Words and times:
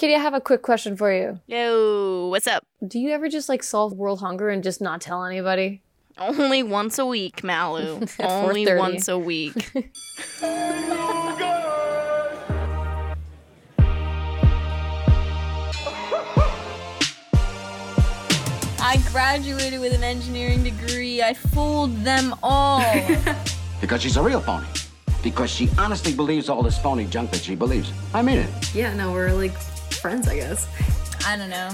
Kitty, 0.00 0.14
I 0.14 0.18
have 0.18 0.32
a 0.32 0.40
quick 0.40 0.62
question 0.62 0.96
for 0.96 1.12
you. 1.12 1.40
Yo, 1.46 2.28
what's 2.28 2.46
up? 2.46 2.64
Do 2.88 2.98
you 2.98 3.10
ever 3.10 3.28
just 3.28 3.50
like 3.50 3.62
solve 3.62 3.92
world 3.92 4.20
hunger 4.20 4.48
and 4.48 4.64
just 4.64 4.80
not 4.80 5.02
tell 5.02 5.26
anybody? 5.26 5.82
Only 6.16 6.62
once 6.62 6.98
a 6.98 7.04
week, 7.04 7.44
Malu. 7.44 8.00
Only 8.18 8.64
once 8.76 9.08
a 9.08 9.18
week. 9.18 9.70
I 18.80 19.02
graduated 19.12 19.80
with 19.80 19.92
an 19.92 20.02
engineering 20.02 20.62
degree. 20.62 21.22
I 21.22 21.34
fooled 21.34 21.94
them 22.04 22.34
all. 22.42 22.82
Because 23.82 24.00
she's 24.00 24.16
a 24.16 24.22
real 24.22 24.40
phony. 24.40 24.66
Because 25.22 25.50
she 25.50 25.68
honestly 25.76 26.14
believes 26.14 26.48
all 26.48 26.62
this 26.62 26.78
phony 26.78 27.04
junk 27.04 27.32
that 27.32 27.42
she 27.42 27.54
believes. 27.54 27.92
I 28.14 28.22
mean 28.22 28.38
it. 28.38 28.74
Yeah, 28.74 28.94
no, 28.94 29.12
we're 29.12 29.32
like 29.32 29.52
friends, 30.00 30.26
I 30.28 30.36
guess. 30.36 30.66
I 31.26 31.36
don't 31.36 31.50
know. 31.50 31.68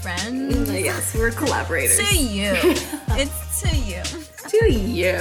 Friends? 0.00 0.56
Mm, 0.56 0.74
I 0.74 0.80
guess 0.80 1.14
we're 1.14 1.30
collaborators. 1.30 1.98
To 1.98 2.16
you. 2.16 2.52
it's 2.54 3.60
to 3.60 3.76
you. 3.76 4.02
To 4.48 4.72
you. 4.72 5.12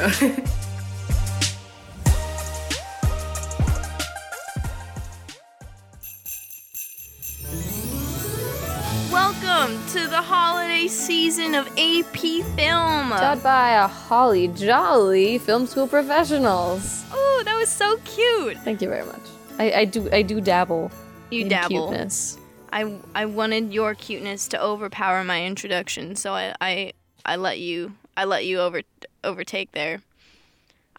Welcome 9.11 9.77
to 9.89 10.07
the 10.07 10.21
holiday 10.21 10.87
season 10.87 11.53
of 11.53 11.67
AP 11.77 12.15
Film. 12.55 13.09
Taught 13.09 13.43
by 13.43 13.71
a 13.71 13.87
holly 13.87 14.47
jolly 14.47 15.37
film 15.37 15.67
school 15.67 15.87
professionals. 15.87 17.03
Oh, 17.11 17.41
that 17.43 17.57
was 17.57 17.67
so 17.67 17.97
cute. 18.05 18.57
Thank 18.59 18.81
you 18.81 18.87
very 18.87 19.05
much. 19.05 19.19
I, 19.59 19.71
I 19.73 19.85
do 19.85 20.09
I 20.13 20.21
do 20.21 20.39
dabble. 20.39 20.91
You 21.29 21.41
in 21.41 21.49
dabble. 21.49 21.89
Cuteness. 21.89 22.37
I 22.71 22.99
I 23.15 23.25
wanted 23.25 23.73
your 23.73 23.93
cuteness 23.95 24.47
to 24.49 24.61
overpower 24.61 25.23
my 25.23 25.45
introduction, 25.45 26.15
so 26.15 26.33
I 26.33 26.53
I, 26.61 26.93
I 27.25 27.35
let 27.35 27.59
you 27.59 27.93
I 28.15 28.25
let 28.25 28.45
you 28.45 28.59
over 28.59 28.81
overtake 29.23 29.71
there. 29.71 30.01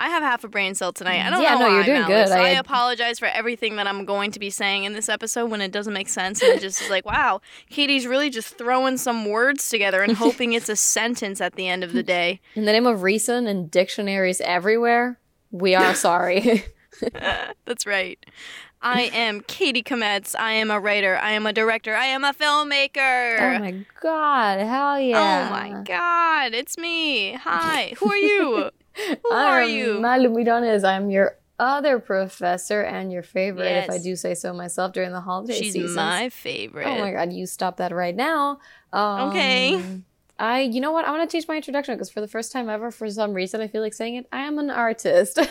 I 0.01 0.11
have 0.11 0.23
half 0.23 0.45
a 0.45 0.49
brain 0.49 0.77
cell 0.77 0.93
tonight. 0.93 1.27
I 1.27 1.31
don't 1.31 1.43
Yeah, 1.43 1.55
know 1.55 1.67
no, 1.67 1.75
you're 1.75 1.85
doing 1.85 2.01
Malice. 2.03 2.31
good. 2.31 2.39
I, 2.39 2.51
I- 2.51 2.59
apologize 2.59 3.19
for 3.19 3.27
everything 3.27 3.75
that 3.77 3.89
I'm 3.89 4.05
going 4.05 4.31
to 4.31 4.39
be 4.39 4.49
saying 4.49 4.85
in 4.85 4.93
this 4.93 5.09
episode 5.09 5.51
when 5.51 5.61
it 5.61 5.73
doesn't 5.73 5.93
make 5.93 6.09
sense 6.09 6.41
and 6.41 6.53
it 6.53 6.61
just 6.61 6.81
is 6.81 6.89
like, 6.89 7.05
wow, 7.05 7.41
Katie's 7.69 8.07
really 8.07 8.31
just 8.31 8.57
throwing 8.57 8.97
some 8.97 9.25
words 9.25 9.69
together 9.69 10.03
and 10.03 10.13
hoping 10.17 10.53
it's 10.53 10.69
a 10.69 10.77
sentence 10.77 11.41
at 11.41 11.57
the 11.57 11.67
end 11.67 11.83
of 11.83 11.95
the 11.95 12.05
day. 12.05 12.41
In 12.55 12.65
the 12.65 12.71
name 12.71 12.87
of 12.87 13.03
reason 13.03 13.49
and 13.49 13.69
dictionaries 13.69 14.41
everywhere, 14.43 15.19
we 15.51 15.75
are 15.75 15.95
sorry. 16.07 16.63
That's 17.65 17.85
right. 17.85 18.25
I 18.81 19.03
am 19.13 19.41
Katie 19.43 19.83
Kometz. 19.83 20.35
I 20.39 20.53
am 20.53 20.71
a 20.71 20.79
writer. 20.79 21.17
I 21.17 21.33
am 21.33 21.47
a 21.47 21.53
director. 21.53 21.95
I 21.95 22.07
am 22.07 22.25
a 22.25 22.33
filmmaker. 22.33 23.41
oh 23.41 23.59
my 23.59 23.85
god, 24.01 24.61
hell 24.61 25.01
yeah. 25.01 25.49
Oh 25.49 25.51
my 25.53 25.83
god, 25.83 26.55
it's 26.55 26.79
me. 26.79 27.33
Hi. 27.35 27.95
Who 27.99 28.11
are 28.11 28.17
you? 28.17 28.71
Who 29.25 29.31
are 29.33 29.63
I'm 29.63 29.71
you? 29.71 30.01
Malu 30.01 30.29
Midones. 30.31 30.85
I'm 30.85 31.11
your 31.11 31.37
other 31.59 31.99
professor 31.99 32.83
and 32.83 33.11
your 33.11 33.23
favorite, 33.25 33.85
if 33.85 33.91
I 33.91 33.99
do 33.99 34.15
say 34.15 34.35
so 34.35 34.53
myself, 34.53 34.93
during 34.93 35.11
the 35.13 35.21
holiday 35.21 35.55
She's 35.59 35.73
seasons. 35.73 35.97
my 35.97 36.29
favorite. 36.29 36.87
Oh 36.87 36.99
my 37.01 37.13
god, 37.13 37.33
you 37.33 37.47
stop 37.47 37.79
that 37.79 37.91
right 37.93 38.15
now. 38.15 38.61
Um, 38.93 39.31
Okay. 39.31 40.01
I, 40.41 40.61
you 40.61 40.81
know 40.81 40.93
what? 40.93 41.05
I 41.05 41.11
want 41.11 41.29
to 41.29 41.35
change 41.37 41.49
my 41.49 41.57
introduction 41.57 41.97
because 41.97 42.11
for 42.11 42.21
the 42.21 42.29
first 42.29 42.53
time 42.53 42.69
ever, 42.69 42.93
for 42.93 43.11
some 43.11 43.33
reason, 43.35 43.61
I 43.61 43.67
feel 43.67 43.83
like 43.83 43.93
saying 43.93 44.15
it. 44.15 44.27
I 44.31 44.43
am 44.43 44.61
an 44.61 44.71
artist. 44.71 45.37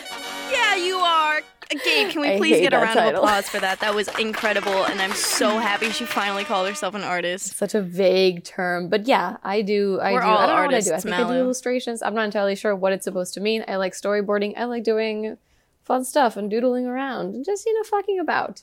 Yeah, 0.76 0.84
you 0.84 0.96
are. 0.96 1.40
Gabe, 1.70 2.10
can 2.10 2.22
we 2.22 2.32
I 2.32 2.36
please 2.38 2.60
get 2.60 2.72
a 2.72 2.78
round 2.78 2.94
title. 2.98 3.20
of 3.20 3.24
applause 3.24 3.46
for 3.48 3.58
that? 3.60 3.80
That 3.80 3.94
was 3.94 4.08
incredible, 4.18 4.84
and 4.84 5.02
I'm 5.02 5.12
so 5.12 5.58
happy 5.58 5.90
she 5.90 6.06
finally 6.06 6.42
called 6.44 6.66
herself 6.66 6.94
an 6.94 7.02
artist. 7.02 7.56
Such 7.56 7.74
a 7.74 7.82
vague 7.82 8.42
term, 8.44 8.88
but 8.88 9.06
yeah, 9.06 9.36
I 9.42 9.60
do. 9.60 10.00
I 10.00 10.12
We're 10.14 10.20
do. 10.20 10.26
all 10.26 10.38
I 10.38 10.46
don't 10.46 10.56
know 10.56 10.62
what 10.62 10.74
I 10.74 10.80
do. 10.80 10.90
I 10.90 10.92
artists, 10.92 11.02
think 11.04 11.14
I 11.14 11.28
do 11.28 11.34
illustrations. 11.34 12.02
I'm 12.02 12.14
not 12.14 12.24
entirely 12.24 12.56
sure 12.56 12.74
what 12.74 12.94
it's 12.94 13.04
supposed 13.04 13.34
to 13.34 13.40
mean. 13.40 13.64
I 13.68 13.76
like 13.76 13.92
storyboarding. 13.92 14.54
I 14.56 14.64
like 14.64 14.82
doing 14.82 15.36
fun 15.84 16.04
stuff 16.04 16.36
and 16.38 16.50
doodling 16.50 16.86
around 16.86 17.34
and 17.34 17.44
just 17.44 17.66
you 17.66 17.74
know 17.74 17.82
fucking 17.84 18.18
about. 18.18 18.62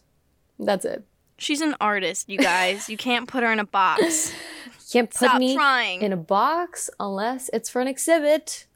That's 0.57 0.83
it. 0.85 1.03
She's 1.37 1.61
an 1.61 1.75
artist, 1.79 2.27
you 2.27 2.39
guys. 2.39 2.89
You 2.89 2.97
can't 2.97 3.27
put 3.27 3.43
her 3.43 3.51
in 3.51 3.59
a 3.59 3.65
box. 3.65 4.33
You 4.87 4.99
can't 5.01 5.09
put 5.09 5.27
Stop 5.29 5.39
me 5.39 5.55
trying. 5.55 6.03
in 6.03 6.13
a 6.13 6.17
box 6.17 6.91
unless 6.99 7.49
it's 7.51 7.69
for 7.69 7.81
an 7.81 7.87
exhibit 7.87 8.67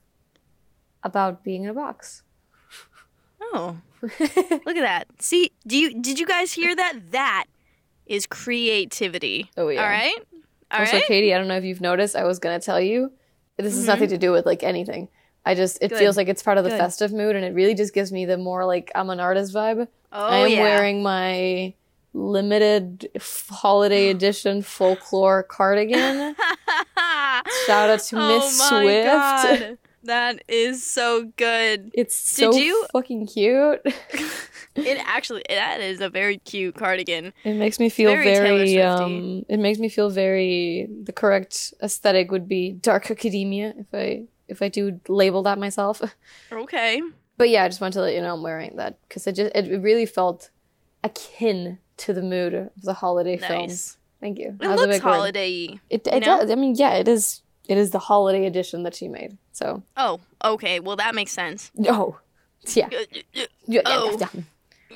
about 1.03 1.44
being 1.44 1.63
in 1.66 1.69
a 1.69 1.73
box. 1.73 2.23
Oh, 3.53 3.77
look 4.01 4.11
at 4.19 4.63
that. 4.65 5.07
See, 5.19 5.51
do 5.65 5.77
you 5.77 6.01
did 6.01 6.19
you 6.19 6.25
guys 6.25 6.53
hear 6.53 6.75
that? 6.75 7.11
That 7.11 7.45
is 8.05 8.25
creativity. 8.25 9.49
Oh, 9.57 9.69
yeah. 9.69 9.83
All 9.83 9.89
right. 9.89 10.17
All 10.71 10.79
also, 10.79 10.97
right. 10.97 11.05
Katie, 11.05 11.33
I 11.33 11.37
don't 11.37 11.47
know 11.47 11.57
if 11.57 11.63
you've 11.63 11.81
noticed. 11.81 12.15
I 12.15 12.23
was 12.23 12.39
gonna 12.39 12.59
tell 12.59 12.79
you. 12.79 13.11
This 13.57 13.75
has 13.75 13.87
nothing 13.87 14.05
mm-hmm. 14.05 14.13
to 14.13 14.17
do 14.17 14.31
with 14.31 14.45
like 14.45 14.63
anything. 14.63 15.09
I 15.45 15.53
just 15.55 15.79
it 15.81 15.89
Good. 15.89 15.99
feels 15.99 16.15
like 16.15 16.27
it's 16.27 16.43
part 16.43 16.57
of 16.57 16.63
the 16.63 16.69
Good. 16.69 16.79
festive 16.79 17.11
mood, 17.11 17.35
and 17.35 17.43
it 17.43 17.53
really 17.53 17.75
just 17.75 17.93
gives 17.93 18.11
me 18.11 18.25
the 18.25 18.37
more 18.37 18.65
like 18.65 18.91
I'm 18.95 19.09
an 19.09 19.19
artist 19.19 19.53
vibe. 19.53 19.87
Oh 20.11 20.27
I 20.27 20.37
am 20.37 20.51
yeah. 20.51 20.61
wearing 20.61 21.03
my 21.03 21.73
limited 22.13 23.09
f- 23.16 23.47
holiday 23.49 24.09
edition 24.11 24.61
folklore 24.61 25.43
cardigan. 25.43 26.35
Shout 27.66 27.89
out 27.89 27.99
to 27.99 28.17
oh 28.17 28.37
Miss 28.37 28.59
oh 28.61 28.71
my 28.71 29.57
Swift. 29.57 29.79
That 30.03 30.43
is 30.47 30.83
so 30.83 31.31
good. 31.35 31.91
It's 31.93 32.35
Did 32.35 32.53
so 32.53 32.59
you- 32.59 32.85
fucking 32.93 33.27
cute. 33.27 33.81
It 34.75 34.97
actually 35.05 35.43
that 35.49 35.81
is 35.81 35.99
a 35.99 36.09
very 36.09 36.37
cute 36.37 36.75
cardigan. 36.75 37.33
It 37.43 37.55
makes 37.55 37.79
me 37.79 37.89
feel 37.89 38.11
Very 38.11 38.23
very, 38.23 38.81
um 38.81 39.43
it 39.49 39.57
makes 39.57 39.79
me 39.79 39.89
feel 39.89 40.09
very 40.09 40.87
the 41.03 41.11
correct 41.11 41.73
aesthetic 41.83 42.31
would 42.31 42.47
be 42.47 42.73
dark 42.73 43.11
academia 43.11 43.73
if 43.77 43.87
I 43.93 44.23
if 44.47 44.61
I 44.61 44.69
do 44.69 44.99
label 45.07 45.43
that 45.43 45.59
myself. 45.59 46.01
Okay. 46.51 47.01
But 47.37 47.49
yeah, 47.49 47.63
I 47.63 47.67
just 47.67 47.81
wanted 47.81 47.93
to 47.93 48.01
let 48.01 48.13
you 48.13 48.21
know 48.21 48.35
I'm 48.35 48.43
wearing 48.43 48.75
that 48.77 48.99
because 49.07 49.27
it 49.27 49.33
just 49.33 49.51
it 49.55 49.81
really 49.81 50.05
felt 50.05 50.49
akin 51.03 51.79
to 51.97 52.13
the 52.13 52.21
mood 52.21 52.53
of 52.53 52.69
the 52.81 52.93
holiday 52.93 53.37
film. 53.37 53.69
Thank 54.19 54.39
you. 54.39 54.49
It 54.49 54.59
That 54.59 54.75
looks 54.77 54.99
holiday. 54.99 55.79
It, 55.89 56.07
it 56.07 56.23
does. 56.23 56.51
I 56.51 56.55
mean, 56.55 56.75
yeah, 56.75 56.95
it 56.95 57.07
is. 57.07 57.41
It 57.69 57.78
is 57.78 57.91
the 57.91 58.00
holiday 58.00 58.46
edition 58.46 58.84
that 58.84 58.96
she 58.96 59.07
made. 59.07 59.38
So, 59.53 59.84
Oh, 59.96 60.19
okay. 60.44 60.80
Well, 60.80 60.96
that 60.97 61.13
makes 61.16 61.31
sense. 61.31 61.72
oh, 61.88 62.19
yeah. 62.68 62.88
Uh, 62.91 62.97
uh, 62.97 63.41
uh, 63.44 63.46
yeah, 63.68 63.81
Oh. 63.85 64.18
yeah, 64.19 64.28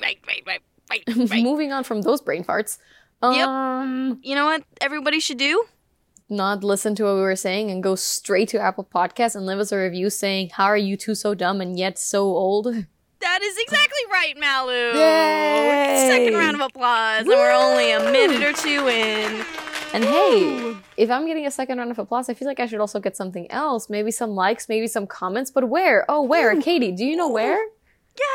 Right, 0.02 0.18
right, 0.26 0.42
right, 0.46 0.60
right, 0.90 1.02
right. 1.30 1.42
Moving 1.42 1.70
on 1.72 1.84
from 1.84 2.02
those 2.02 2.20
brain 2.20 2.42
farts. 2.44 2.78
Yep. 3.22 3.48
Um, 3.48 4.18
You 4.22 4.34
know 4.34 4.44
what 4.46 4.64
everybody 4.80 5.20
should 5.20 5.38
do? 5.38 5.64
not 6.30 6.64
listen 6.64 6.94
to 6.96 7.04
what 7.04 7.14
we 7.14 7.20
were 7.20 7.36
saying 7.36 7.70
and 7.70 7.82
go 7.82 7.94
straight 7.94 8.48
to 8.48 8.58
Apple 8.58 8.82
Podcasts 8.92 9.36
and 9.36 9.44
leave 9.46 9.58
us 9.58 9.70
a 9.72 9.76
review 9.78 10.08
saying, 10.10 10.48
"How 10.56 10.64
are 10.64 10.76
you 10.88 10.96
two 10.96 11.14
so 11.14 11.34
dumb 11.34 11.60
and 11.60 11.78
yet 11.78 11.98
so 11.98 12.22
old?" 12.24 12.66
That 13.20 13.40
is 13.42 13.56
exactly 13.58 14.04
right, 14.10 14.34
Malu. 14.38 14.98
Yay! 14.98 16.08
Second 16.10 16.34
round 16.34 16.56
of 16.56 16.60
applause, 16.62 17.20
and 17.20 17.28
we're 17.28 17.52
only 17.52 17.90
a 17.92 18.00
minute 18.10 18.42
or 18.42 18.52
two 18.52 18.88
in. 18.88 19.44
And 19.94 20.02
hey, 20.02 20.76
if 20.96 21.08
I'm 21.08 21.24
getting 21.24 21.46
a 21.46 21.52
second 21.52 21.78
round 21.78 21.92
of 21.92 22.00
applause, 22.00 22.28
I 22.28 22.34
feel 22.34 22.48
like 22.48 22.58
I 22.58 22.66
should 22.66 22.80
also 22.80 22.98
get 22.98 23.16
something 23.16 23.48
else. 23.48 23.88
Maybe 23.88 24.10
some 24.10 24.30
likes, 24.30 24.68
maybe 24.68 24.88
some 24.88 25.06
comments. 25.06 25.52
But 25.52 25.68
where? 25.68 26.04
Oh, 26.08 26.20
where? 26.20 26.52
Hmm. 26.52 26.60
Katie, 26.60 26.90
do 26.90 27.04
you 27.04 27.14
know 27.14 27.30
where? 27.30 27.64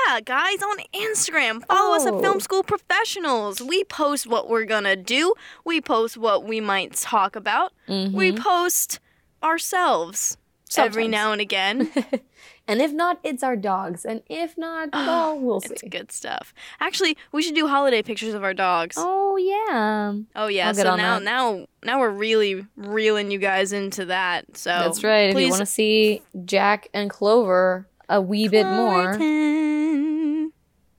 Yeah, 0.08 0.22
guys, 0.22 0.64
on 0.64 0.78
Instagram, 0.94 1.66
follow 1.66 1.98
us 1.98 2.06
at 2.06 2.14
Oh. 2.14 2.22
Film 2.22 2.40
School 2.40 2.64
Professionals. 2.64 3.62
We 3.62 3.84
post 3.84 4.26
what 4.26 4.50
we're 4.50 4.64
gonna 4.64 4.96
do. 4.96 5.34
We 5.66 5.82
post 5.82 6.16
what 6.16 6.46
we 6.46 6.62
might 6.62 6.94
talk 6.94 7.36
about. 7.36 7.74
We 7.88 7.96
mm-hmm. 7.96 8.42
post 8.42 9.02
ourselves 9.44 10.38
every 10.78 11.10
now 11.10 11.34
and 11.34 11.42
again. 11.42 11.92
And 12.70 12.84
if 12.84 12.94
not, 12.94 13.20
it's 13.24 13.42
our 13.42 13.56
dogs. 13.56 14.06
And 14.06 14.22
if 14.30 14.56
not, 14.56 14.90
well, 14.94 15.40
we'll 15.40 15.60
see. 15.60 15.74
it's 15.74 15.82
good 15.82 16.12
stuff. 16.12 16.54
Actually, 16.80 17.18
we 17.32 17.42
should 17.42 17.56
do 17.56 17.68
holiday 17.68 18.04
pictures 18.04 18.36
of 18.36 18.44
our 18.44 18.54
dogs. 18.54 18.96
Oh 18.98 19.38
yeah, 19.38 20.14
Oh 20.36 20.48
yeah, 20.48 20.72
so 20.74 20.84
now 20.96 21.18
that. 21.18 21.24
now 21.24 21.66
now 21.84 22.00
we're 22.00 22.12
really 22.12 22.68
reeling 22.76 23.32
you 23.32 23.40
guys 23.40 23.74
into 23.74 24.06
that. 24.06 24.56
So 24.56 24.70
that's 24.70 25.04
right. 25.04 25.32
If 25.32 25.40
you 25.40 25.50
want 25.50 25.62
to 25.62 25.66
see 25.66 26.22
Jack 26.46 26.90
and 26.94 27.10
Clover 27.10 27.88
a 28.08 28.22
wee 28.22 28.48
bit 28.48 28.68
more, 28.68 29.14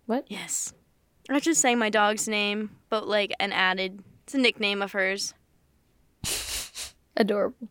What? 0.07 0.25
Yes. 0.27 0.75
I 1.29 1.39
just 1.39 1.61
saying 1.61 1.79
my 1.79 1.91
dog's 1.91 2.27
name, 2.27 2.71
but 2.89 3.07
like 3.07 3.33
an 3.39 3.53
added 3.53 4.03
it's 4.25 4.35
a 4.35 4.39
nickname 4.39 4.83
of 4.83 4.91
hers. 4.91 5.35
adorable. 7.17 7.69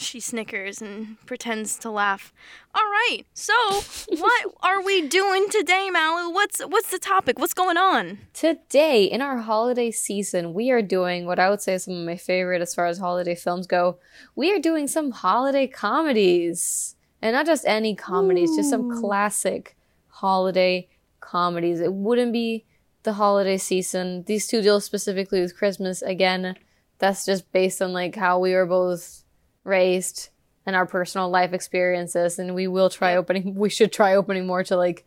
She 0.00 0.20
snickers 0.20 0.80
and 0.80 1.16
pretends 1.26 1.76
to 1.80 1.90
laugh. 1.90 2.32
All 2.72 2.84
right. 2.84 3.24
So, 3.34 3.52
what 4.08 4.46
are 4.62 4.80
we 4.80 5.08
doing 5.08 5.48
today, 5.50 5.90
Malu? 5.90 6.30
What's 6.30 6.60
what's 6.60 6.92
the 6.92 7.00
topic? 7.00 7.36
What's 7.40 7.52
going 7.52 7.76
on? 7.76 8.18
Today, 8.32 9.02
in 9.02 9.20
our 9.20 9.38
holiday 9.38 9.90
season, 9.90 10.54
we 10.54 10.70
are 10.70 10.82
doing 10.82 11.26
what 11.26 11.40
I 11.40 11.50
would 11.50 11.60
say 11.60 11.74
is 11.74 11.84
some 11.84 11.94
of 11.94 12.06
my 12.06 12.16
favorite 12.16 12.62
as 12.62 12.76
far 12.76 12.86
as 12.86 12.98
holiday 12.98 13.34
films 13.34 13.66
go. 13.66 13.98
We 14.36 14.54
are 14.54 14.60
doing 14.60 14.86
some 14.86 15.10
holiday 15.10 15.66
comedies. 15.66 16.94
And 17.20 17.34
not 17.34 17.46
just 17.46 17.66
any 17.66 17.96
comedies, 17.96 18.54
just 18.54 18.70
some 18.70 19.00
classic 19.00 19.76
holiday 20.06 20.88
comedies. 21.18 21.80
It 21.80 21.92
wouldn't 21.92 22.32
be 22.32 22.64
the 23.02 23.14
holiday 23.14 23.58
season. 23.58 24.22
These 24.28 24.46
two 24.46 24.62
deal 24.62 24.80
specifically 24.80 25.40
with 25.40 25.56
Christmas. 25.56 26.02
Again, 26.02 26.54
that's 27.00 27.26
just 27.26 27.50
based 27.50 27.82
on 27.82 27.92
like 27.92 28.14
how 28.14 28.38
we 28.38 28.54
were 28.54 28.66
both 28.66 29.24
raised 29.68 30.30
and 30.66 30.74
our 30.74 30.86
personal 30.86 31.30
life 31.30 31.52
experiences. 31.52 32.38
And 32.38 32.54
we 32.54 32.66
will 32.66 32.90
try 32.90 33.14
opening. 33.14 33.54
We 33.54 33.70
should 33.70 33.92
try 33.92 34.14
opening 34.14 34.46
more 34.46 34.64
to 34.64 34.76
like 34.76 35.06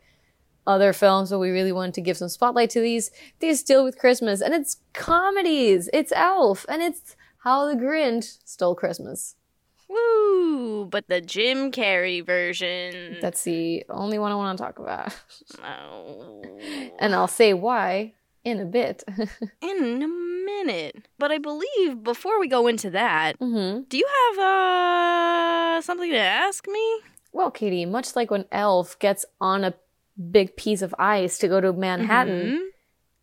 other 0.66 0.92
films, 0.92 1.30
but 1.30 1.38
we 1.38 1.50
really 1.50 1.72
wanted 1.72 1.94
to 1.94 2.00
give 2.00 2.16
some 2.16 2.28
spotlight 2.28 2.70
to 2.70 2.80
these. 2.80 3.10
These 3.40 3.62
deal 3.62 3.84
with 3.84 3.98
Christmas, 3.98 4.40
and 4.40 4.54
it's 4.54 4.78
comedies. 4.92 5.88
It's 5.92 6.12
Elf, 6.14 6.64
and 6.68 6.82
it's 6.82 7.16
How 7.38 7.66
the 7.66 7.74
Grinch 7.74 8.38
Stole 8.44 8.74
Christmas. 8.74 9.34
Woo! 9.88 10.86
But 10.86 11.08
the 11.08 11.20
Jim 11.20 11.70
Carrey 11.70 12.24
version. 12.24 13.18
That's 13.20 13.44
the 13.44 13.84
only 13.90 14.18
one 14.18 14.32
I 14.32 14.36
want 14.36 14.56
to 14.56 14.64
talk 14.64 14.78
about. 14.78 15.14
Oh. 15.62 16.42
and 16.98 17.14
I'll 17.14 17.28
say 17.28 17.52
why 17.54 18.14
in 18.44 18.60
a 18.60 18.64
bit. 18.64 19.04
in 19.60 20.02
a 20.02 20.08
minute. 20.58 21.08
But 21.18 21.30
I 21.30 21.38
believe 21.38 22.02
before 22.02 22.38
we 22.40 22.48
go 22.48 22.66
into 22.66 22.90
that, 22.90 23.36
hmm 23.38 23.80
do 23.88 23.96
you 23.96 24.06
have 24.06 24.38
uh 24.38 25.80
something 25.80 26.10
to 26.10 26.16
ask 26.18 26.66
me? 26.68 27.00
Well, 27.32 27.50
Katie, 27.50 27.86
much 27.86 28.14
like 28.14 28.30
when 28.30 28.44
Elf 28.52 28.98
gets 28.98 29.24
on 29.40 29.64
a 29.64 29.74
big 30.30 30.56
piece 30.56 30.82
of 30.82 30.94
ice 30.98 31.38
to 31.38 31.48
go 31.48 31.60
to 31.60 31.72
Manhattan, 31.72 32.70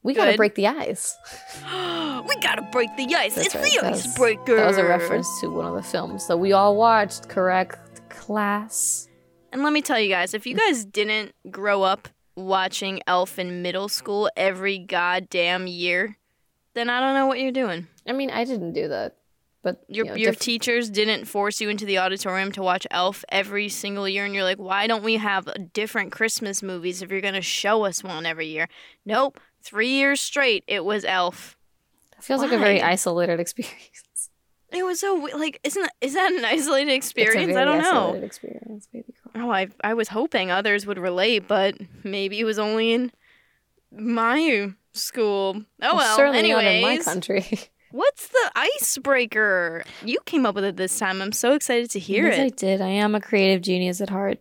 we 0.01 0.13
gotta 0.13 0.35
break 0.35 0.55
the 0.55 0.67
ice. 0.67 1.15
We 2.27 2.35
gotta 2.41 2.61
break 2.63 2.95
the 2.97 3.15
ice. 3.15 3.35
That's 3.35 3.47
it's 3.47 3.55
right, 3.55 3.71
the 3.71 3.79
that 3.81 3.93
icebreaker. 3.93 4.55
That 4.57 4.67
was 4.67 4.77
a 4.77 4.85
reference 4.85 5.27
to 5.41 5.47
one 5.47 5.65
of 5.65 5.73
the 5.73 5.83
films 5.83 6.27
that 6.27 6.37
we 6.37 6.51
all 6.51 6.75
watched, 6.75 7.29
correct, 7.29 8.09
class? 8.09 9.07
And 9.51 9.63
let 9.63 9.73
me 9.73 9.81
tell 9.81 9.99
you 9.99 10.09
guys, 10.09 10.33
if 10.33 10.45
you 10.45 10.55
guys 10.55 10.85
didn't 10.85 11.33
grow 11.49 11.81
up 11.83 12.07
watching 12.35 13.01
Elf 13.07 13.39
in 13.39 13.61
middle 13.61 13.87
school 13.87 14.29
every 14.35 14.77
goddamn 14.77 15.65
year, 15.67 16.17
then 16.79 16.89
I 16.89 16.99
don't 16.99 17.13
know 17.13 17.27
what 17.27 17.39
you're 17.39 17.51
doing. 17.51 17.87
I 18.07 18.13
mean, 18.13 18.29
I 18.31 18.43
didn't 18.45 18.73
do 18.73 18.87
that, 18.87 19.17
but 19.61 19.83
Your 19.87 20.05
you 20.05 20.11
know, 20.11 20.17
your 20.17 20.31
diff- 20.31 20.39
teachers 20.39 20.89
didn't 20.89 21.25
force 21.25 21.59
you 21.61 21.69
into 21.69 21.85
the 21.85 21.97
auditorium 21.99 22.51
to 22.53 22.61
watch 22.61 22.87
Elf 22.89 23.23
every 23.29 23.69
single 23.69 24.07
year, 24.07 24.25
and 24.25 24.33
you're 24.33 24.43
like, 24.43 24.57
why 24.57 24.87
don't 24.87 25.03
we 25.03 25.17
have 25.17 25.47
different 25.73 26.11
Christmas 26.11 26.63
movies 26.63 27.01
if 27.01 27.11
you're 27.11 27.21
gonna 27.21 27.41
show 27.41 27.85
us 27.85 28.03
one 28.03 28.25
every 28.25 28.47
year? 28.47 28.67
Nope, 29.05 29.39
three 29.61 29.89
years 29.89 30.21
straight 30.21 30.63
it 30.67 30.85
was 30.85 31.03
Elf. 31.05 31.57
it 32.17 32.23
feels 32.23 32.41
like 32.41 32.51
a 32.51 32.57
very 32.57 32.81
isolated 32.81 33.39
experience. 33.45 34.29
It 34.71 34.83
was 34.85 34.99
so 34.99 35.27
like, 35.35 35.59
isn't 35.63 35.81
that, 35.81 35.93
is 35.99 36.13
that 36.13 36.31
an 36.31 36.45
isolated 36.45 36.91
experience? 36.93 37.55
I 37.57 37.65
don't 37.65 37.81
know. 37.81 38.13
Experience, 38.13 38.87
baby 38.93 39.13
girl. 39.33 39.43
Oh, 39.45 39.51
I 39.51 39.67
I 39.83 39.93
was 39.95 40.09
hoping 40.09 40.51
others 40.51 40.85
would 40.85 40.99
relate, 40.99 41.47
but 41.47 41.75
maybe 42.03 42.39
it 42.39 42.43
was 42.43 42.59
only 42.59 42.93
in 42.93 43.11
my 43.91 44.73
school. 44.93 45.63
Oh 45.81 45.95
well. 45.95 46.15
certainly 46.15 46.51
not 46.51 46.63
anyways, 46.63 46.83
in 46.83 46.97
my 46.97 47.03
country. 47.03 47.45
what's 47.91 48.27
the 48.27 48.51
icebreaker? 48.55 49.83
You 50.03 50.19
came 50.25 50.45
up 50.45 50.55
with 50.55 50.63
it 50.63 50.77
this 50.77 50.97
time. 50.97 51.21
I'm 51.21 51.31
so 51.31 51.53
excited 51.53 51.89
to 51.91 51.99
hear 51.99 52.27
yes, 52.27 52.39
I 52.39 52.49
did. 52.49 52.81
I 52.81 52.89
am 52.89 53.15
a 53.15 53.21
creative 53.21 53.61
genius 53.61 54.01
at 54.01 54.09
heart. 54.09 54.39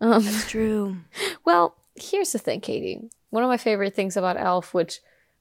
Um, 0.00 0.24
True. 0.46 0.96
Well, 1.44 1.76
here's 1.94 2.32
the 2.32 2.38
thing, 2.38 2.60
Katie. 2.60 3.10
One 3.30 3.42
of 3.42 3.48
my 3.48 3.56
favorite 3.56 3.94
things 3.94 4.16
about 4.16 4.36
Elf, 4.38 4.74
which 4.74 5.00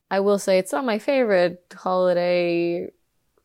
I 0.09 0.21
will 0.21 0.39
say 0.39 0.57
it's 0.57 0.71
not 0.71 0.85
my 0.85 0.99
favorite 0.99 1.63
holiday 1.75 2.89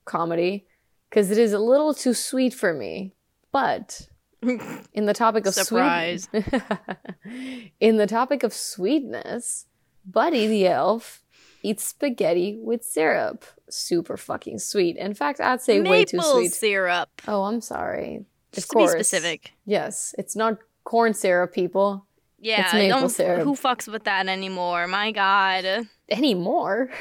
comedy, 0.05 0.67
because 1.11 1.31
it 1.31 1.39
is 1.39 1.53
a 1.53 1.59
little 1.59 1.93
too 1.93 2.15
sweet 2.15 2.55
for 2.55 2.73
me. 2.73 3.15
But 3.51 4.09
in 4.43 5.07
the 5.07 5.13
topic 5.15 5.47
of 5.47 5.55
Surprise. 5.55 6.29
sweet, 6.31 7.73
in 7.81 7.97
the 7.97 8.07
topic 8.07 8.43
of 8.43 8.53
sweetness, 8.53 9.67
Buddy 10.05 10.47
the 10.47 10.67
elf 10.67 11.23
eats 11.63 11.85
spaghetti 11.87 12.59
with 12.61 12.85
syrup. 12.85 13.45
Super 13.71 14.17
fucking 14.17 14.59
sweet. 14.59 14.97
In 14.97 15.15
fact, 15.15 15.41
I'd 15.41 15.61
say 15.63 15.81
way 15.81 16.05
too 16.05 16.17
Maple 16.19 16.33
sweet. 16.33 16.53
syrup. 16.53 17.09
Oh, 17.29 17.45
I'm 17.45 17.61
sorry. 17.61 18.25
Just 18.53 18.67
of 18.67 18.71
to 18.71 18.75
course. 18.75 18.93
be 18.95 18.99
specific. 18.99 19.53
Yes, 19.65 20.15
it's 20.19 20.35
not 20.37 20.59
corn 20.85 21.15
syrup, 21.15 21.53
people. 21.55 22.07
Yeah, 22.39 22.65
It's 22.65 22.75
maple 22.75 23.09
syrup. 23.09 23.45
who 23.45 23.55
fucks 23.55 23.87
with 23.91 24.03
that 24.05 24.27
anymore? 24.27 24.89
My 24.89 25.13
God. 25.13 25.87
Anymore? 26.09 26.91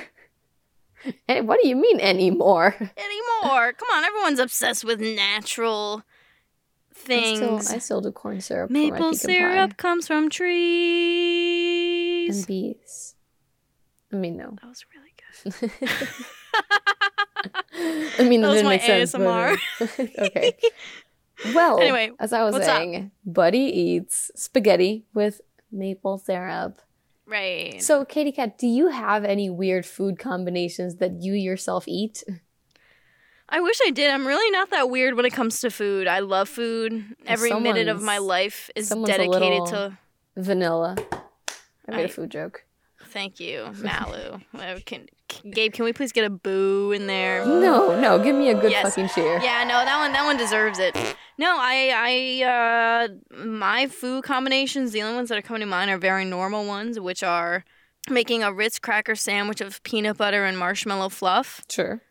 Eh, 1.27 1.41
what 1.41 1.59
do 1.59 1.67
you 1.67 1.75
mean 1.75 1.99
anymore? 1.99 2.75
Anymore. 2.79 3.73
Come 3.73 3.87
on, 3.91 4.03
everyone's 4.03 4.37
obsessed 4.37 4.83
with 4.85 4.99
natural 5.01 6.03
I 6.91 6.93
things. 6.99 7.37
still, 7.39 7.59
I 7.75 7.79
still 7.79 8.01
do 8.01 8.11
corn 8.11 8.41
syrup. 8.41 8.69
Maple 8.69 9.13
syrup 9.13 9.71
pie. 9.71 9.75
comes 9.75 10.07
from 10.07 10.29
trees. 10.29 12.37
and 12.37 12.47
bees. 12.47 13.15
I 14.13 14.17
mean, 14.17 14.35
no. 14.37 14.55
that 14.61 14.67
was 14.67 14.85
really 14.93 15.13
good. 15.17 15.71
I 18.19 18.23
mean, 18.27 18.41
That 18.41 18.47
was 18.49 18.57
didn't 18.57 18.65
my 18.65 18.71
make 18.77 18.81
sense. 18.83 19.11
but, 19.13 19.21
uh, 19.21 19.55
okay. 20.25 20.53
Well, 21.55 21.79
Anyway, 21.79 22.11
as 22.19 22.33
I 22.33 22.43
was 22.43 22.53
what's 22.53 22.67
up? 22.67 22.77
saying, 22.77 23.11
Buddy 23.25 23.59
eats 23.59 24.29
spaghetti 24.35 25.05
with 25.13 25.41
maple 25.71 26.17
syrup. 26.19 26.79
Right. 27.25 27.81
So, 27.81 28.03
Katie 28.05 28.31
Cat, 28.33 28.57
do 28.57 28.67
you 28.67 28.89
have 28.89 29.23
any 29.23 29.49
weird 29.49 29.85
food 29.85 30.19
combinations 30.19 30.97
that 30.97 31.21
you 31.21 31.33
yourself 31.33 31.87
eat? 31.87 32.23
I 33.53 33.59
wish 33.59 33.77
I 33.85 33.91
did. 33.91 34.09
I'm 34.09 34.25
really 34.25 34.49
not 34.51 34.69
that 34.71 34.89
weird 34.89 35.15
when 35.15 35.25
it 35.25 35.33
comes 35.33 35.59
to 35.61 35.69
food. 35.69 36.07
I 36.07 36.19
love 36.19 36.47
food. 36.49 37.03
Every 37.25 37.51
minute 37.53 37.87
of 37.89 38.01
my 38.01 38.17
life 38.17 38.69
is 38.75 38.87
someone's 38.87 39.13
a 39.13 39.17
dedicated 39.17 39.65
to. 39.67 39.97
Vanilla. 40.37 40.95
I 41.87 41.91
made 41.95 42.01
a 42.01 42.03
I- 42.05 42.07
food 42.07 42.31
joke. 42.31 42.63
Thank 43.07 43.41
you, 43.41 43.69
Malu. 43.83 44.39
Uh, 44.57 44.79
can, 44.85 45.07
can- 45.27 45.51
Gabe, 45.51 45.73
can 45.73 45.83
we 45.83 45.91
please 45.91 46.13
get 46.13 46.23
a 46.23 46.29
boo 46.29 46.93
in 46.93 47.07
there? 47.07 47.45
No, 47.45 47.99
no, 47.99 48.23
give 48.23 48.35
me 48.35 48.49
a 48.49 48.53
good 48.53 48.71
Yes. 48.71 48.83
fucking 48.83 49.09
cheer. 49.09 49.37
Yeah, 49.41 49.63
no, 49.65 49.83
that 49.83 49.97
one 49.99 50.13
that 50.13 50.23
one 50.23 50.37
deserves 50.37 50.79
it. 50.79 50.95
No, 51.37 51.57
I 51.59 51.91
I 52.41 53.07
uh 53.35 53.35
my 53.45 53.87
food 53.87 54.23
combinations, 54.23 54.91
the 54.93 55.01
only 55.01 55.15
ones 55.15 55.27
that 55.29 55.37
are 55.37 55.41
coming 55.41 55.59
to 55.59 55.65
mind 55.65 55.91
are 55.91 55.97
very 55.97 56.23
normal 56.23 56.65
ones, 56.65 56.99
which 57.01 57.21
are 57.23 57.65
making 58.09 58.43
a 58.43 58.53
Ritz 58.53 58.79
cracker 58.79 59.15
sandwich 59.15 59.59
of 59.59 59.83
peanut 59.83 60.17
butter 60.17 60.45
and 60.45 60.57
marshmallow 60.57 61.09
fluff. 61.09 61.61
Sure. 61.69 62.01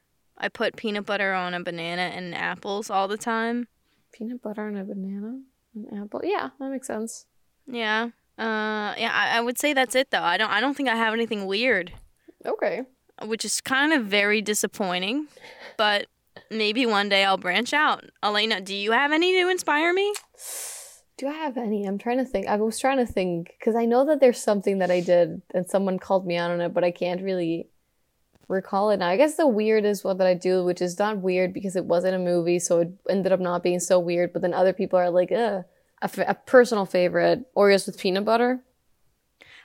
I 0.41 0.49
put 0.49 0.75
peanut 0.77 1.05
butter 1.07 1.33
on 1.35 1.53
a 1.55 1.63
banana 1.63 2.03
and 2.15 2.35
apples 2.35 2.89
all 2.91 3.07
the 3.09 3.19
time. 3.19 3.69
Peanut 4.13 4.43
butter 4.43 4.67
and 4.67 4.79
a 4.79 4.85
banana, 4.85 5.39
an 5.75 6.03
apple. 6.03 6.23
Yeah, 6.25 6.49
that 6.59 6.71
makes 6.71 6.87
sense. 6.87 7.27
Yeah. 7.67 8.09
Uh 8.39 8.95
yeah, 8.97 9.13
I, 9.13 9.37
I 9.37 9.41
would 9.43 9.59
say 9.59 9.75
that's 9.75 9.95
it 9.95 10.11
though. 10.11 10.23
I 10.23 10.37
don't 10.39 10.51
I 10.51 10.61
don't 10.61 10.75
think 10.77 10.89
I 10.89 10.97
have 10.97 11.13
anything 11.13 11.47
weird, 11.47 11.93
Okay. 12.47 12.83
which 13.25 13.45
is 13.45 13.61
kind 13.61 13.93
of 13.93 14.07
very 14.07 14.41
disappointing, 14.41 15.27
but 15.77 16.07
maybe 16.51 16.87
one 16.87 17.11
day 17.11 17.25
I'll 17.25 17.37
branch 17.37 17.75
out. 17.75 18.05
Elena, 18.23 18.61
do 18.63 18.75
you 18.75 18.93
have 18.93 19.13
any 19.13 19.33
to 19.43 19.49
inspire 19.51 19.93
me? 19.93 20.15
Do 21.19 21.29
I 21.29 21.33
have 21.35 21.59
any? 21.59 21.85
I'm 21.85 21.99
trying 21.99 22.17
to 22.17 22.25
think. 22.25 22.47
I 22.47 22.57
was 22.57 22.79
trying 22.79 22.97
to 22.97 23.05
think 23.05 23.55
because 23.59 23.77
I 23.77 23.85
know 23.85 24.07
that 24.07 24.21
there's 24.21 24.41
something 24.43 24.79
that 24.79 24.91
I 24.91 25.01
did 25.01 25.43
and 25.53 25.69
someone 25.69 25.99
called 25.99 26.27
me 26.27 26.37
out 26.37 26.51
on 26.51 26.63
it, 26.63 26.73
but 26.73 26.83
I 26.83 26.91
can't 26.93 27.23
really 27.23 27.69
recall 28.51 28.91
it 28.91 28.99
now. 28.99 29.09
I 29.09 29.17
guess 29.17 29.37
the 29.37 29.47
weirdest 29.47 30.05
one 30.05 30.19
that 30.19 30.27
I 30.27 30.35
do, 30.35 30.65
which 30.65 30.83
is 30.83 30.99
not 30.99 31.19
weird 31.19 31.55
because 31.55 31.77
it 31.77 31.85
wasn't 31.87 32.17
a 32.17 32.19
movie, 32.19 32.59
so 32.59 32.81
it 32.81 32.91
ended 33.09 33.33
up 33.33 33.41
not 33.41 33.63
being 33.63 33.81
so 33.81 33.99
weird. 33.99 34.33
But 34.33 34.43
then 34.43 34.53
other 34.53 34.73
people 34.73 34.99
are 34.99 35.11
like, 35.11 35.33
ugh. 35.33 35.65
A, 36.03 36.05
f- 36.05 36.19
a 36.19 36.35
personal 36.35 36.87
favorite: 36.87 37.45
Oreos 37.55 37.87
with 37.87 37.99
peanut 37.99 38.25
butter. 38.25 38.61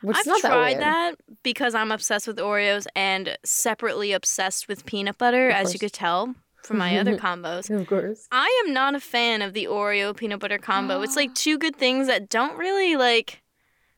Which 0.02 0.18
is 0.18 0.22
I've 0.22 0.28
not 0.28 0.42
that 0.42 0.48
tried 0.50 0.70
weird. 0.72 0.82
that, 0.82 1.16
because 1.44 1.74
I'm 1.74 1.92
obsessed 1.92 2.28
with 2.28 2.38
Oreos 2.38 2.86
and 2.94 3.38
separately 3.46 4.12
obsessed 4.12 4.68
with 4.68 4.86
peanut 4.86 5.18
butter, 5.18 5.50
as 5.50 5.72
you 5.74 5.80
could 5.80 5.94
tell 5.94 6.36
from 6.62 6.78
my 6.78 6.98
other 6.98 7.16
combos. 7.26 7.70
Of 7.70 7.88
course. 7.88 8.28
I 8.34 8.64
am 8.66 8.74
not 8.74 8.96
a 8.96 9.00
fan 9.00 9.42
of 9.42 9.54
the 9.54 9.66
Oreo 9.66 10.16
peanut 10.16 10.42
butter 10.42 10.58
combo. 10.58 11.02
it's 11.02 11.16
like 11.16 11.34
two 11.34 11.58
good 11.58 11.78
things 11.78 12.08
that 12.08 12.28
don't 12.30 12.58
really 12.58 12.98
like. 12.98 13.42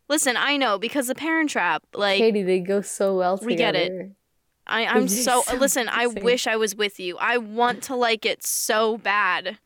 Listen, 0.07 0.37
I 0.37 0.57
know 0.57 0.77
because 0.77 1.07
the 1.07 1.15
Parent 1.15 1.49
Trap, 1.49 1.83
like 1.93 2.19
Katie, 2.19 2.43
they 2.43 2.59
go 2.59 2.81
so 2.81 3.17
well 3.17 3.37
together. 3.37 3.51
We 3.51 3.57
get 3.57 3.75
it. 3.75 4.11
I, 4.67 4.85
I'm 4.85 5.07
so 5.07 5.43
listen. 5.57 5.87
I 5.89 6.07
wish 6.07 6.45
I 6.47 6.55
was 6.55 6.75
with 6.75 6.99
you. 6.99 7.17
I 7.19 7.37
want 7.37 7.83
to 7.83 7.95
like 7.95 8.25
it 8.25 8.43
so 8.45 8.97
bad, 8.97 9.57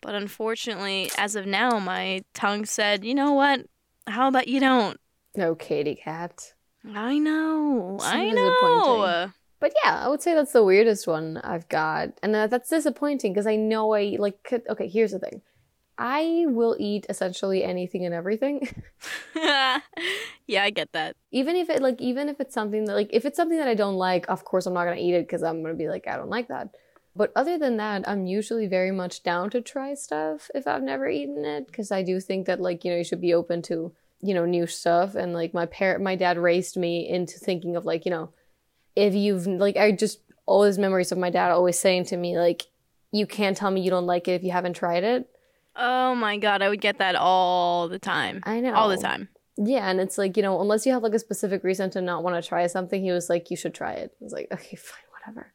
but 0.00 0.14
unfortunately, 0.14 1.10
as 1.16 1.36
of 1.36 1.46
now, 1.46 1.78
my 1.78 2.22
tongue 2.34 2.64
said, 2.66 3.04
"You 3.04 3.14
know 3.14 3.32
what? 3.32 3.66
How 4.06 4.28
about 4.28 4.48
you 4.48 4.60
don't?" 4.60 4.98
No, 5.36 5.54
Katie 5.54 5.94
Cat. 5.96 6.52
I 6.94 7.18
know. 7.18 7.96
So 8.00 8.06
I 8.06 8.30
know. 8.30 9.30
But 9.60 9.72
yeah, 9.82 10.04
I 10.04 10.08
would 10.08 10.20
say 10.20 10.34
that's 10.34 10.52
the 10.52 10.62
weirdest 10.64 11.06
one 11.06 11.38
I've 11.38 11.68
got, 11.70 12.10
and 12.22 12.34
that, 12.34 12.50
that's 12.50 12.68
disappointing 12.68 13.32
because 13.32 13.46
I 13.46 13.56
know 13.56 13.94
I 13.94 14.16
like. 14.18 14.42
could- 14.42 14.66
Okay, 14.68 14.88
here's 14.88 15.12
the 15.12 15.18
thing: 15.18 15.40
I 15.96 16.44
will 16.48 16.76
eat 16.78 17.06
essentially 17.08 17.62
anything 17.62 18.04
and 18.04 18.14
everything, 18.14 18.68
yeah, 19.36 19.80
I 20.50 20.70
get 20.70 20.92
that. 20.92 21.16
even 21.30 21.56
if 21.56 21.70
it 21.70 21.82
like, 21.82 22.00
even 22.00 22.28
if 22.28 22.40
it's 22.40 22.54
something 22.54 22.84
that 22.84 22.94
like, 22.94 23.10
if 23.12 23.24
it's 23.24 23.36
something 23.36 23.58
that 23.58 23.68
I 23.68 23.74
don't 23.74 23.96
like, 23.96 24.26
of 24.28 24.44
course 24.44 24.66
I'm 24.66 24.74
not 24.74 24.84
gonna 24.84 24.96
eat 24.96 25.14
it 25.14 25.26
because 25.26 25.42
I'm 25.42 25.62
gonna 25.62 25.74
be 25.74 25.88
like, 25.88 26.06
I 26.08 26.16
don't 26.16 26.30
like 26.30 26.48
that. 26.48 26.70
But 27.16 27.32
other 27.36 27.58
than 27.58 27.76
that, 27.76 28.08
I'm 28.08 28.26
usually 28.26 28.66
very 28.66 28.90
much 28.90 29.22
down 29.22 29.48
to 29.50 29.60
try 29.60 29.94
stuff 29.94 30.50
if 30.54 30.66
I've 30.66 30.82
never 30.82 31.08
eaten 31.08 31.44
it 31.44 31.68
because 31.68 31.92
I 31.92 32.02
do 32.02 32.18
think 32.20 32.46
that 32.46 32.60
like 32.60 32.84
you 32.84 32.90
know 32.90 32.98
you 32.98 33.04
should 33.04 33.20
be 33.20 33.34
open 33.34 33.62
to 33.62 33.92
you 34.24 34.32
know, 34.32 34.46
new 34.46 34.66
stuff 34.66 35.14
and 35.14 35.34
like 35.34 35.52
my 35.52 35.66
parent 35.66 36.02
my 36.02 36.16
dad 36.16 36.38
raised 36.38 36.78
me 36.78 37.06
into 37.06 37.38
thinking 37.38 37.76
of 37.76 37.84
like, 37.84 38.06
you 38.06 38.10
know, 38.10 38.30
if 38.96 39.14
you've 39.14 39.46
like 39.46 39.76
I 39.76 39.92
just 39.92 40.20
all 40.46 40.56
always 40.60 40.78
memories 40.78 41.12
of 41.12 41.18
my 41.18 41.30
dad 41.30 41.50
always 41.50 41.78
saying 41.78 42.04
to 42.04 42.16
me 42.16 42.38
like 42.38 42.66
you 43.12 43.26
can't 43.26 43.56
tell 43.56 43.70
me 43.70 43.80
you 43.82 43.90
don't 43.90 44.06
like 44.06 44.26
it 44.26 44.32
if 44.32 44.42
you 44.42 44.50
haven't 44.50 44.74
tried 44.74 45.04
it. 45.04 45.28
Oh 45.76 46.14
my 46.14 46.36
god, 46.36 46.62
I 46.62 46.68
would 46.68 46.80
get 46.80 46.98
that 46.98 47.16
all 47.16 47.88
the 47.88 47.98
time. 47.98 48.40
I 48.44 48.60
know. 48.60 48.74
All 48.74 48.88
the 48.88 48.96
time. 48.96 49.28
Yeah, 49.56 49.88
and 49.88 50.00
it's 50.00 50.18
like, 50.18 50.36
you 50.36 50.42
know, 50.42 50.60
unless 50.60 50.84
you 50.86 50.92
have 50.92 51.02
like 51.02 51.14
a 51.14 51.18
specific 51.18 51.62
reason 51.62 51.88
to 51.90 52.00
not 52.00 52.22
want 52.24 52.42
to 52.42 52.46
try 52.48 52.66
something, 52.66 53.02
he 53.02 53.12
was 53.12 53.28
like, 53.30 53.50
you 53.50 53.56
should 53.56 53.74
try 53.74 53.92
it. 53.92 54.12
I 54.20 54.24
was 54.24 54.32
like, 54.32 54.48
okay, 54.52 54.76
fine, 54.76 55.02
whatever. 55.12 55.52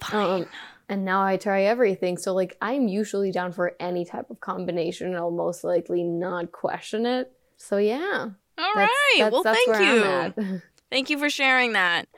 Fine. 0.00 0.42
Um, 0.42 0.48
and 0.88 1.04
now 1.04 1.22
I 1.22 1.36
try 1.36 1.62
everything. 1.62 2.16
So 2.16 2.32
like 2.34 2.56
I'm 2.62 2.88
usually 2.88 3.30
down 3.30 3.52
for 3.52 3.74
any 3.78 4.04
type 4.04 4.30
of 4.30 4.40
combination 4.40 5.08
and 5.08 5.16
I'll 5.16 5.30
most 5.30 5.62
likely 5.64 6.02
not 6.02 6.50
question 6.52 7.04
it. 7.06 7.30
So 7.58 7.76
yeah. 7.76 8.28
all 8.58 8.74
that's- 8.74 8.76
right. 8.76 9.16
that's- 9.18 9.32
well, 9.32 9.42
that's 9.42 9.64
thank 9.66 10.36
you. 10.36 10.62
Thank 10.90 11.08
you 11.08 11.18
for 11.18 11.30
sharing 11.30 11.74
that. 11.74 12.08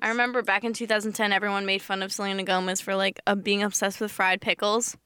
I 0.00 0.08
remember 0.08 0.42
back 0.42 0.64
in 0.64 0.72
2010, 0.72 1.32
everyone 1.32 1.64
made 1.66 1.80
fun 1.82 2.02
of 2.02 2.10
Selena 2.12 2.42
Gomez 2.42 2.80
for 2.80 2.96
like 2.96 3.20
uh, 3.28 3.36
being 3.36 3.62
obsessed 3.62 4.00
with 4.00 4.10
fried 4.10 4.40
pickles. 4.40 4.96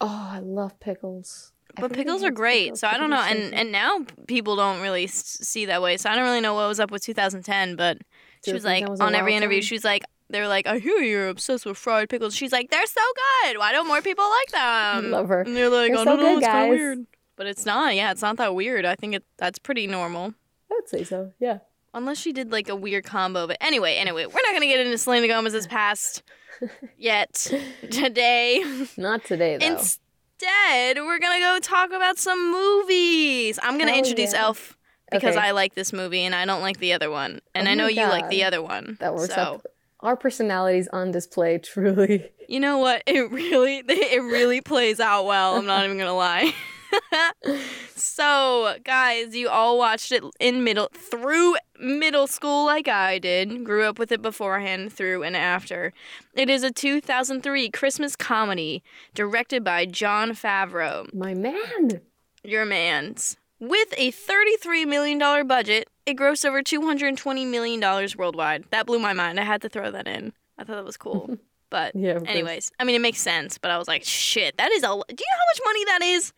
Oh, 0.00 0.28
I 0.32 0.38
love 0.40 0.78
pickles. 0.80 1.52
But 1.76 1.84
Everybody 1.86 2.04
pickles 2.04 2.22
are 2.22 2.30
great, 2.30 2.64
pickles. 2.64 2.80
so 2.80 2.88
I 2.88 2.98
don't 2.98 3.10
know. 3.10 3.16
Pickles 3.22 3.36
are 3.36 3.40
so 3.40 3.44
And 3.46 3.54
and 3.54 3.72
now 3.72 4.06
people 4.28 4.54
don't 4.56 4.80
really 4.80 5.04
s- 5.04 5.38
see 5.42 5.64
that 5.66 5.82
way, 5.82 5.96
so 5.96 6.08
I 6.10 6.14
don't 6.14 6.24
really 6.24 6.40
know 6.40 6.54
what 6.54 6.68
was 6.68 6.78
up 6.78 6.90
with 6.90 7.02
2010. 7.02 7.74
But 7.76 7.98
she 8.44 8.52
was 8.52 8.64
like 8.64 8.86
was 8.88 9.00
on 9.00 9.14
every 9.14 9.34
interview, 9.34 9.58
time. 9.58 9.62
she 9.66 9.74
was 9.74 9.84
like, 9.84 10.04
they're 10.30 10.46
like, 10.48 10.66
I 10.66 10.78
hear 10.78 10.98
you're 10.98 11.28
obsessed 11.28 11.66
with 11.66 11.76
fried 11.76 12.08
pickles. 12.08 12.34
She's 12.34 12.52
like, 12.52 12.70
they're 12.70 12.86
so 12.86 13.00
good. 13.44 13.58
Why 13.58 13.72
don't 13.72 13.86
more 13.88 14.02
people 14.02 14.24
like 14.24 14.50
them? 14.52 14.60
I 15.06 15.08
love 15.08 15.28
her. 15.28 15.40
And 15.42 15.56
they're 15.56 15.68
like, 15.70 15.90
They're 15.92 16.00
I 16.00 16.04
so 16.04 16.16
know, 16.16 16.22
good, 16.22 16.38
it's 16.38 16.46
kind 16.46 16.64
of 16.64 16.70
weird. 16.78 16.98
But 17.36 17.46
it's 17.48 17.66
not. 17.66 17.96
Yeah, 17.96 18.12
it's 18.12 18.22
not 18.22 18.36
that 18.36 18.54
weird. 18.54 18.84
I 18.84 18.94
think 18.94 19.14
it 19.16 19.24
that's 19.38 19.58
pretty 19.58 19.86
normal. 19.88 20.34
I 20.70 20.74
would 20.74 20.88
say 20.88 21.02
so. 21.02 21.32
Yeah. 21.40 21.58
Unless 21.94 22.18
she 22.18 22.32
did 22.32 22.50
like 22.52 22.68
a 22.68 22.76
weird 22.76 23.04
combo. 23.04 23.46
But 23.46 23.56
anyway, 23.60 23.94
anyway, 23.96 24.26
we're 24.26 24.42
not 24.42 24.52
gonna 24.52 24.66
get 24.66 24.80
into 24.84 24.98
Selena 24.98 25.28
Gomez's 25.28 25.66
past 25.66 26.22
yet 26.98 27.50
today. 27.90 28.62
Not 28.96 29.24
today 29.24 29.56
though. 29.56 29.66
Instead, 29.66 30.96
we're 30.98 31.18
gonna 31.18 31.38
go 31.40 31.58
talk 31.62 31.90
about 31.92 32.18
some 32.18 32.50
movies. 32.52 33.58
I'm 33.62 33.78
gonna 33.78 33.90
Hell 33.92 33.98
introduce 34.00 34.32
yeah. 34.32 34.42
Elf 34.42 34.76
because 35.10 35.36
Okay. 35.36 35.46
I 35.46 35.52
like 35.52 35.74
this 35.74 35.92
movie 35.92 36.22
and 36.22 36.34
I 36.34 36.44
don't 36.44 36.60
like 36.62 36.78
the 36.78 36.92
other 36.92 37.10
one, 37.10 37.40
and 37.54 37.68
Oh 37.68 37.70
I 37.70 37.74
know 37.74 37.86
you 37.86 38.02
like 38.02 38.28
the 38.28 38.44
other 38.44 38.60
one. 38.62 38.96
that 39.00 39.14
works 39.14 39.34
so, 39.34 39.40
out. 39.40 39.66
Our 40.00 40.16
personalities 40.16 40.88
on 40.92 41.12
display, 41.12 41.58
truly. 41.58 42.30
You 42.48 42.60
know 42.60 42.78
what? 42.78 43.02
It 43.06 43.30
really, 43.30 43.78
it 43.88 44.22
really 44.22 44.60
plays 44.60 45.00
out 45.00 45.24
well. 45.24 45.56
I'm 45.56 45.64
not 45.66 45.84
even 45.84 45.96
gonna 45.96 46.14
lie. 46.14 46.52
so, 47.96 48.76
guys, 48.84 49.34
you 49.34 49.48
all 49.48 49.78
watched 49.78 50.12
it 50.12 50.22
in 50.40 50.64
middle 50.64 50.88
through 50.92 51.56
middle 51.78 52.26
school 52.26 52.64
like 52.66 52.88
I 52.88 53.18
did. 53.18 53.64
Grew 53.64 53.84
up 53.84 53.98
with 53.98 54.12
it 54.12 54.22
beforehand, 54.22 54.92
through 54.92 55.22
and 55.22 55.36
after. 55.36 55.92
It 56.34 56.48
is 56.50 56.62
a 56.62 56.70
2003 56.70 57.70
Christmas 57.70 58.16
comedy 58.16 58.82
directed 59.14 59.64
by 59.64 59.86
Jon 59.86 60.30
Favreau. 60.32 61.12
My 61.14 61.34
man. 61.34 62.00
Your 62.42 62.64
man's. 62.64 63.36
With 63.60 63.94
a 63.96 64.10
$33 64.12 64.86
million 64.86 65.46
budget, 65.46 65.88
it 66.04 66.16
grossed 66.16 66.44
over 66.44 66.62
$220 66.62 67.46
million 67.48 67.80
worldwide. 68.18 68.64
That 68.70 68.84
blew 68.86 68.98
my 68.98 69.12
mind. 69.14 69.40
I 69.40 69.44
had 69.44 69.62
to 69.62 69.68
throw 69.68 69.90
that 69.90 70.06
in. 70.06 70.32
I 70.58 70.64
thought 70.64 70.76
that 70.76 70.84
was 70.84 70.96
cool. 70.96 71.38
But, 71.70 71.96
Yeah. 71.96 72.20
anyways, 72.24 72.70
I 72.78 72.84
mean, 72.84 72.94
it 72.94 73.00
makes 73.00 73.20
sense, 73.20 73.58
but 73.58 73.72
I 73.72 73.78
was 73.78 73.88
like, 73.88 74.04
shit, 74.04 74.56
that 74.58 74.70
is 74.70 74.84
a. 74.84 74.86
Do 74.86 74.92
you 74.92 74.94
know 74.94 75.00
how 75.08 75.50
much 75.50 75.60
money 75.64 75.84
that 75.86 76.02
is? 76.04 76.32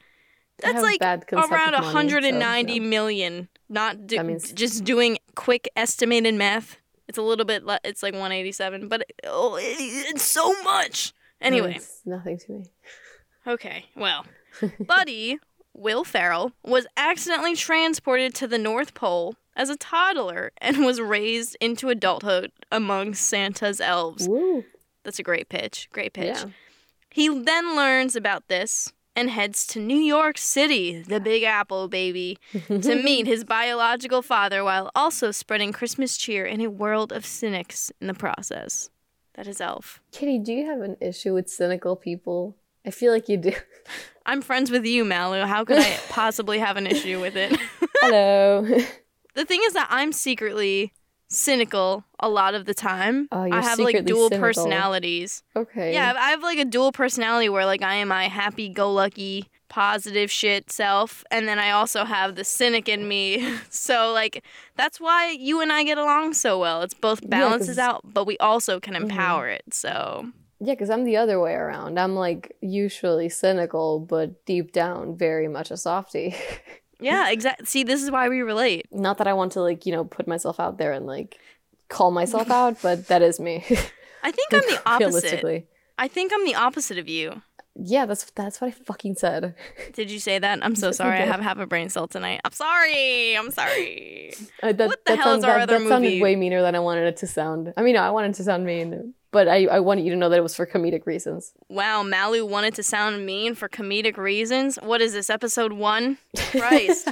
That's 0.59 0.83
like 0.83 1.03
around 1.03 1.75
of 1.75 1.85
money, 1.85 1.87
so, 1.87 1.95
190 1.95 2.81
no. 2.81 2.87
million. 2.87 3.49
Not 3.69 4.07
do, 4.07 4.23
means- 4.23 4.53
just 4.53 4.85
doing 4.85 5.19
quick 5.35 5.69
estimated 5.77 6.35
math. 6.35 6.79
It's 7.09 7.19
a 7.19 7.23
little 7.23 7.45
bit, 7.45 7.65
le- 7.65 7.81
it's 7.85 8.03
like 8.03 8.15
187, 8.15 8.89
but 8.89 9.05
oh, 9.25 9.57
it, 9.57 9.77
it's 9.79 10.25
so 10.25 10.61
much. 10.63 11.13
Anyway. 11.41 11.75
It's 11.77 12.01
nothing 12.05 12.39
to 12.39 12.53
me. 12.53 12.65
Okay, 13.47 13.87
well, 13.95 14.27
Buddy, 14.81 15.39
Will 15.73 16.03
Ferrell, 16.03 16.53
was 16.65 16.87
accidentally 16.97 17.55
transported 17.55 18.35
to 18.37 18.49
the 18.49 18.59
North 18.59 18.95
Pole 18.95 19.37
as 19.55 19.71
a 19.71 19.77
toddler 19.77 20.53
and 20.59 20.85
was 20.85 21.01
raised 21.01 21.57
into 21.61 21.89
adulthood 21.89 22.51
among 22.73 23.15
Santa's 23.15 23.81
elves. 23.81 24.29
Woo. 24.29 24.65
That's 25.05 25.19
a 25.21 25.23
great 25.23 25.49
pitch. 25.49 25.89
Great 25.93 26.13
pitch. 26.13 26.39
Yeah. 26.39 26.47
He 27.11 27.29
then 27.29 27.77
learns 27.77 28.17
about 28.17 28.49
this 28.49 28.93
and 29.17 29.31
heads 29.31 29.67
to 29.69 29.81
New 29.81 29.99
York 29.99 30.37
City, 30.37 31.03
the 31.03 31.19
Big 31.19 31.43
Apple, 31.43 31.89
baby, 31.89 32.39
to 32.69 32.95
meet 33.03 33.27
his 33.27 33.43
biological 33.43 34.21
father 34.21 34.63
while 34.63 34.91
also 34.95 35.31
spreading 35.31 35.73
Christmas 35.73 36.17
cheer 36.19 36.45
in 36.45 36.61
a 36.61 36.69
world 36.71 37.13
of 37.13 37.25
cynics 37.25 37.91
in 38.01 38.07
the 38.07 38.15
process. 38.15 38.91
That 39.35 39.47
is 39.47 39.61
Elf. 39.61 40.01
Kitty, 40.13 40.39
do 40.39 40.53
you 40.53 40.67
have 40.67 40.81
an 40.83 40.97
issue 41.01 41.35
with 41.35 41.49
cynical 41.49 41.97
people? 41.97 42.57
I 42.85 42.91
feel 42.91 43.13
like 43.13 43.29
you 43.29 43.39
do. 43.39 43.53
I'm 44.27 44.43
friends 44.43 44.71
with 44.71 44.85
you, 44.85 45.05
Malu. 45.05 45.45
How 45.45 45.65
could 45.65 45.79
I 45.79 45.99
possibly 46.09 46.59
have 46.59 46.77
an 46.77 46.87
issue 46.87 47.21
with 47.21 47.37
it? 47.37 47.59
Hello. 48.01 48.63
the 49.35 49.45
thing 49.45 49.61
is 49.65 49.73
that 49.73 49.89
I'm 49.91 50.13
secretly 50.13 50.93
cynical 51.29 52.05
a 52.21 52.29
lot 52.29 52.55
of 52.55 52.65
the 52.67 52.75
time. 52.75 53.29
Oh, 53.33 53.45
you're 53.45 53.55
I 53.57 53.61
have 53.63 53.79
like 53.79 54.05
dual 54.05 54.29
cynical. 54.29 54.39
personalities. 54.41 55.43
okay. 55.55 55.93
Yeah, 55.93 56.15
I 56.17 56.31
have 56.31 56.43
like 56.43 56.59
a 56.59 56.65
dual 56.65 56.93
personality 56.93 57.49
where 57.49 57.67
like 57.67 57.83
I 57.83 57.97
am 57.97 58.09
my 58.09 58.29
happy-go-lucky, 58.29 59.49
positive 59.69 60.31
shit 60.31 60.71
self, 60.71 61.25
and 61.31 61.49
then 61.49 61.59
I 61.59 61.71
also 61.73 62.05
have 62.05 62.37
the 62.37 62.45
cynic 62.45 62.89
in 62.89 63.07
me. 63.09 63.47
so 63.71 64.13
like 64.13 64.45
that's 64.77 65.01
why 65.01 65.31
you 65.39 65.61
and 65.61 65.73
I 65.73 65.85
get 65.85 65.99
along 65.99 66.35
so 66.35 66.59
well. 66.59 66.83
It's 66.83 66.95
both 66.95 67.21
Yeah, 67.29 67.59
out, 67.79 68.01
but 68.05 68.27
we 68.27 68.39
also 68.39 68.81
can 68.81 68.95
Mhm. 68.95 69.03
empower 69.03 69.49
it. 69.49 69.65
So 69.73 70.29
Yeah, 70.61 70.73
because 70.75 70.89
I'm 70.91 71.05
the 71.05 71.17
other 71.19 71.39
way 71.41 71.53
around. 71.55 71.99
I'm 71.99 72.15
like 72.15 72.57
usually 72.63 73.29
cynical, 73.29 73.99
but 74.01 74.47
deep 74.47 74.73
down, 74.73 75.17
very 75.17 75.49
much 75.49 75.71
a 75.71 75.77
softie. 75.77 76.35
yeah, 77.01 77.31
exactly. 77.31 77.67
See, 77.67 77.85
this 77.85 78.03
is 78.03 78.11
why 78.11 78.29
we 78.29 78.41
relate. 78.41 78.87
Not 78.93 79.19
that 79.19 79.27
I 79.27 79.33
want 79.33 79.53
to 79.53 79.63
like, 79.63 79.87
you 79.87 79.93
know, 79.93 80.05
put 80.05 80.27
myself 80.27 80.61
out 80.61 80.79
there 80.79 80.93
and 80.93 81.07
like 81.07 81.39
call 81.89 82.11
myself 82.11 82.51
out, 82.51 82.81
but 82.83 83.09
that 83.09 83.23
is 83.23 83.39
me. 83.41 83.65
I 84.23 84.33
think 84.33 84.53
I'm 84.53 84.61
the 84.61 84.83
opposite. 84.87 85.23
Realistically. 85.23 85.67
I 85.99 86.09
think 86.09 86.33
I'm 86.35 86.45
the 86.45 86.55
opposite 86.55 86.99
of 86.99 87.09
you. 87.09 87.43
Yeah, 87.79 88.07
that's 88.07 88.25
that's 88.31 88.61
what 88.61 88.69
I 88.69 88.71
fucking 88.71 89.17
said. 89.17 89.55
Did 89.93 90.11
you 90.11 90.19
say 90.19 90.39
that? 90.39 90.65
I'm 90.65 90.75
so 90.75 90.93
sorry. 90.93 91.19
I 91.19 91.27
have 91.27 91.41
half 91.41 91.59
a 91.59 91.67
brain 91.67 91.91
cell 91.91 92.09
tonight. 92.09 92.41
I'm 92.43 92.53
sorry. 92.53 93.37
I'm 93.37 93.51
sorry. 93.51 94.33
Uh, 94.63 94.73
that, 94.73 94.89
What 94.89 95.05
the 95.05 95.17
hell 95.17 95.35
is 95.37 95.45
our 95.45 95.59
that, 95.59 95.63
other 95.69 95.79
that 95.81 95.89
sounded 95.89 96.23
way 96.23 96.37
meaner 96.37 96.63
than 96.63 96.75
I 96.75 96.79
wanted 96.79 97.07
it 97.07 97.19
to 97.19 97.27
sound. 97.27 97.75
I 97.77 97.83
mean, 97.83 97.95
no, 97.95 98.03
I 98.03 98.11
wanted 98.11 98.31
it 98.31 98.37
to 98.37 98.45
sound 98.45 98.65
mean, 98.65 99.13
but 99.37 99.49
I, 99.49 99.67
I 99.67 99.81
wanted 99.81 100.07
you 100.07 100.13
to 100.13 100.17
know 100.17 100.31
that 100.31 100.39
it 100.39 100.43
was 100.43 100.55
for 100.55 100.65
comedic 100.65 101.05
reasons. 101.05 101.53
Wow, 101.69 102.03
Malu 102.03 102.47
wanted 102.47 102.75
to 102.77 102.83
sound 102.83 103.27
mean 103.27 103.55
for 103.55 103.69
comedic 103.69 104.17
reasons. 104.17 104.79
What 104.83 105.03
is 105.03 105.13
this, 105.13 105.29
episode 105.29 105.75
one? 105.75 106.17
Christ. 106.53 107.09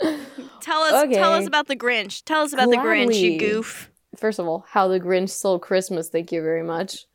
tell 0.00 0.82
us 0.82 1.14
tell 1.14 1.32
us 1.34 1.46
about 1.46 1.68
the 1.68 1.76
Grinch. 1.76 2.24
Tell 2.24 2.42
us 2.42 2.52
about 2.52 2.70
the 2.70 2.76
Grinch, 2.78 3.20
you 3.20 3.38
goof. 3.38 3.88
First 4.16 4.40
of 4.40 4.48
all, 4.48 4.64
How 4.68 4.88
the 4.88 4.98
Grinch 4.98 5.30
Stole 5.30 5.60
Christmas. 5.60 6.08
Thank 6.08 6.32
you 6.32 6.42
very 6.42 6.64
much. 6.64 7.06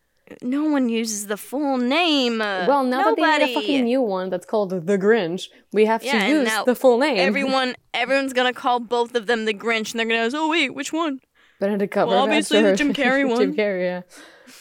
No 0.42 0.64
one 0.70 0.88
uses 0.88 1.28
the 1.28 1.36
full 1.36 1.78
name. 1.78 2.40
Well, 2.40 2.86
now 2.86 3.04
that 3.04 3.18
they 3.18 3.24
Nobody. 3.24 3.46
made 3.46 3.52
a 3.52 3.54
fucking 3.56 3.84
new 3.84 4.02
one 4.02 4.30
that's 4.30 4.46
called 4.46 4.70
The 4.70 4.98
Grinch, 4.98 5.50
we 5.74 5.84
have 5.84 6.02
Yeah, 6.02 6.26
to 6.26 6.30
use 6.30 6.50
the 6.66 6.76
full 6.76 6.98
name. 6.98 7.18
Everyone 7.18 7.76
everyone's 7.94 8.32
gonna 8.32 8.54
call 8.54 8.80
both 8.80 9.16
of 9.16 9.26
them 9.26 9.44
the 9.44 9.54
Grinch 9.54 9.92
and 9.92 10.00
they're 10.00 10.08
gonna 10.08 10.20
ask, 10.28 10.34
oh 10.34 10.50
wait, 10.50 10.74
which 10.74 10.94
one? 10.94 11.20
Benedict 11.60 11.96
Well, 11.96 12.08
Cumberbatch 12.08 12.22
obviously 12.24 12.62
the 12.62 12.76
Jim 12.76 12.94
Carrey 13.02 13.28
one. 13.28 13.40
Jim 13.40 13.56
Carrey, 13.56 13.84
yeah. 13.84 14.02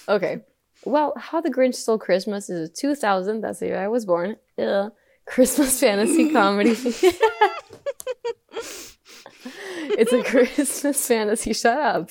Okay. 0.08 0.40
Well, 0.84 1.14
How 1.16 1.40
the 1.40 1.50
Grinch 1.50 1.74
Stole 1.76 1.98
Christmas 1.98 2.50
is 2.50 2.68
a 2.68 2.72
2000, 2.72 3.40
that's 3.40 3.60
the 3.60 3.66
year 3.66 3.78
I 3.78 3.88
was 3.88 4.04
born, 4.06 4.36
ugh, 4.58 4.92
Christmas 5.26 5.78
fantasy 5.80 6.30
comedy. 6.32 6.70
it's 9.44 10.12
a 10.12 10.22
Christmas 10.22 11.06
fantasy. 11.06 11.52
Shut 11.52 11.78
up. 11.78 12.10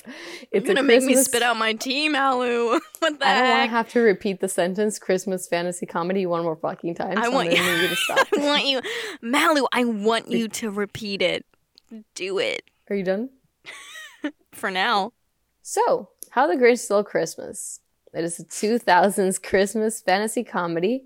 It's 0.50 0.66
gonna 0.66 0.82
make 0.82 1.02
me 1.02 1.14
spit 1.16 1.42
out 1.42 1.56
my 1.56 1.72
tea, 1.74 2.08
Malu. 2.08 2.80
what 2.98 3.18
the 3.18 3.26
I 3.26 3.34
don't 3.40 3.48
want 3.50 3.62
to 3.64 3.70
have 3.70 3.88
to 3.90 4.00
repeat 4.00 4.40
the 4.40 4.48
sentence 4.48 4.98
Christmas 4.98 5.46
fantasy 5.48 5.86
comedy 5.86 6.26
one 6.26 6.42
more 6.42 6.56
fucking 6.56 6.94
time. 6.94 7.18
I 7.18 7.24
so 7.24 7.30
want 7.30 7.50
you- 7.52 7.62
you 7.62 7.88
to 7.88 7.96
stop. 7.96 8.26
I 8.36 8.40
want 8.44 8.64
you, 8.66 8.80
Malu. 9.20 9.66
I 9.72 9.84
want 9.84 10.28
you 10.30 10.48
to 10.48 10.70
repeat 10.70 11.22
it. 11.22 11.44
Do 12.14 12.38
it 12.38 12.62
Are 12.88 12.96
you 12.96 13.04
done? 13.04 13.28
For 14.54 14.70
now. 14.70 15.12
So, 15.62 16.10
How 16.30 16.46
the 16.46 16.54
Grinch 16.54 16.80
Stole 16.80 17.04
Christmas. 17.04 17.80
It 18.12 18.24
is 18.24 18.38
a 18.38 18.44
2000s 18.44 19.42
Christmas 19.42 20.02
fantasy 20.02 20.44
comedy, 20.44 21.04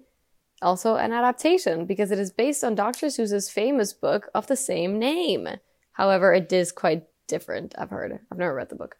also 0.60 0.96
an 0.96 1.12
adaptation 1.12 1.86
because 1.86 2.10
it 2.10 2.18
is 2.18 2.32
based 2.32 2.64
on 2.64 2.74
Dr. 2.74 3.06
Seuss's 3.06 3.48
famous 3.48 3.92
book 3.92 4.28
of 4.34 4.46
the 4.48 4.56
same 4.56 4.98
name. 4.98 5.48
However, 5.92 6.32
it 6.32 6.52
is 6.52 6.72
quite 6.72 7.04
different, 7.28 7.74
I've 7.78 7.90
heard. 7.90 8.18
I've 8.30 8.38
never 8.38 8.54
read 8.54 8.70
the 8.70 8.76
book. 8.76 8.96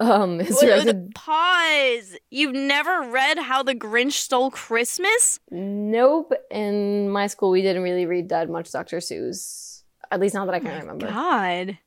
Um, 0.00 0.40
it's 0.40 0.62
Wait, 0.62 0.86
wait. 0.86 1.14
Pause. 1.14 2.16
You've 2.30 2.54
never 2.54 3.10
read 3.10 3.38
How 3.38 3.62
the 3.62 3.74
Grinch 3.74 4.12
Stole 4.12 4.50
Christmas? 4.50 5.38
Nope. 5.50 6.32
In 6.50 7.10
my 7.10 7.26
school, 7.26 7.50
we 7.50 7.62
didn't 7.62 7.82
really 7.82 8.06
read 8.06 8.30
that 8.30 8.48
much 8.48 8.72
Dr. 8.72 8.98
Seuss. 8.98 9.82
At 10.10 10.20
least 10.20 10.34
not 10.34 10.46
that 10.46 10.54
I 10.54 10.60
can 10.60 10.80
remember. 10.80 11.06
God. 11.06 11.78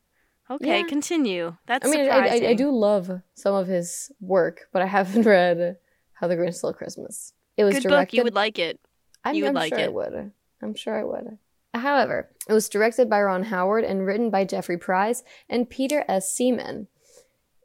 Okay, 0.49 0.79
Yeah. 0.81 0.87
continue. 0.87 1.55
That's 1.65 1.87
I 1.87 1.91
mean, 1.91 2.09
I, 2.09 2.27
I, 2.27 2.47
I 2.49 2.53
do 2.53 2.69
love 2.69 3.09
some 3.33 3.55
of 3.55 3.67
his 3.67 4.11
work, 4.19 4.67
but 4.71 4.81
I 4.81 4.85
haven't 4.85 5.25
read 5.25 5.77
How 6.13 6.27
the 6.27 6.35
Grinch 6.35 6.55
Stole 6.55 6.73
Christmas. 6.73 7.33
It 7.57 7.63
was 7.63 7.73
Good 7.75 7.83
book. 7.83 7.91
directed. 7.91 8.17
You 8.17 8.23
would 8.23 8.35
like 8.35 8.59
it. 8.59 8.79
I'm, 9.23 9.33
you 9.35 9.43
would 9.43 9.49
I'm 9.49 9.55
like 9.55 9.69
sure 9.69 9.79
I 9.79 9.83
it. 9.83 9.93
would. 9.93 10.31
I'm 10.61 10.75
sure 10.75 10.99
I 10.99 11.03
would. 11.03 11.37
However, 11.73 12.29
it 12.47 12.53
was 12.53 12.69
directed 12.69 13.09
by 13.09 13.21
Ron 13.21 13.43
Howard 13.43 13.83
and 13.83 14.05
written 14.05 14.29
by 14.29 14.45
Jeffrey 14.45 14.77
Price 14.77 15.23
and 15.49 15.69
Peter 15.69 16.05
S. 16.07 16.31
Seaman. 16.31 16.87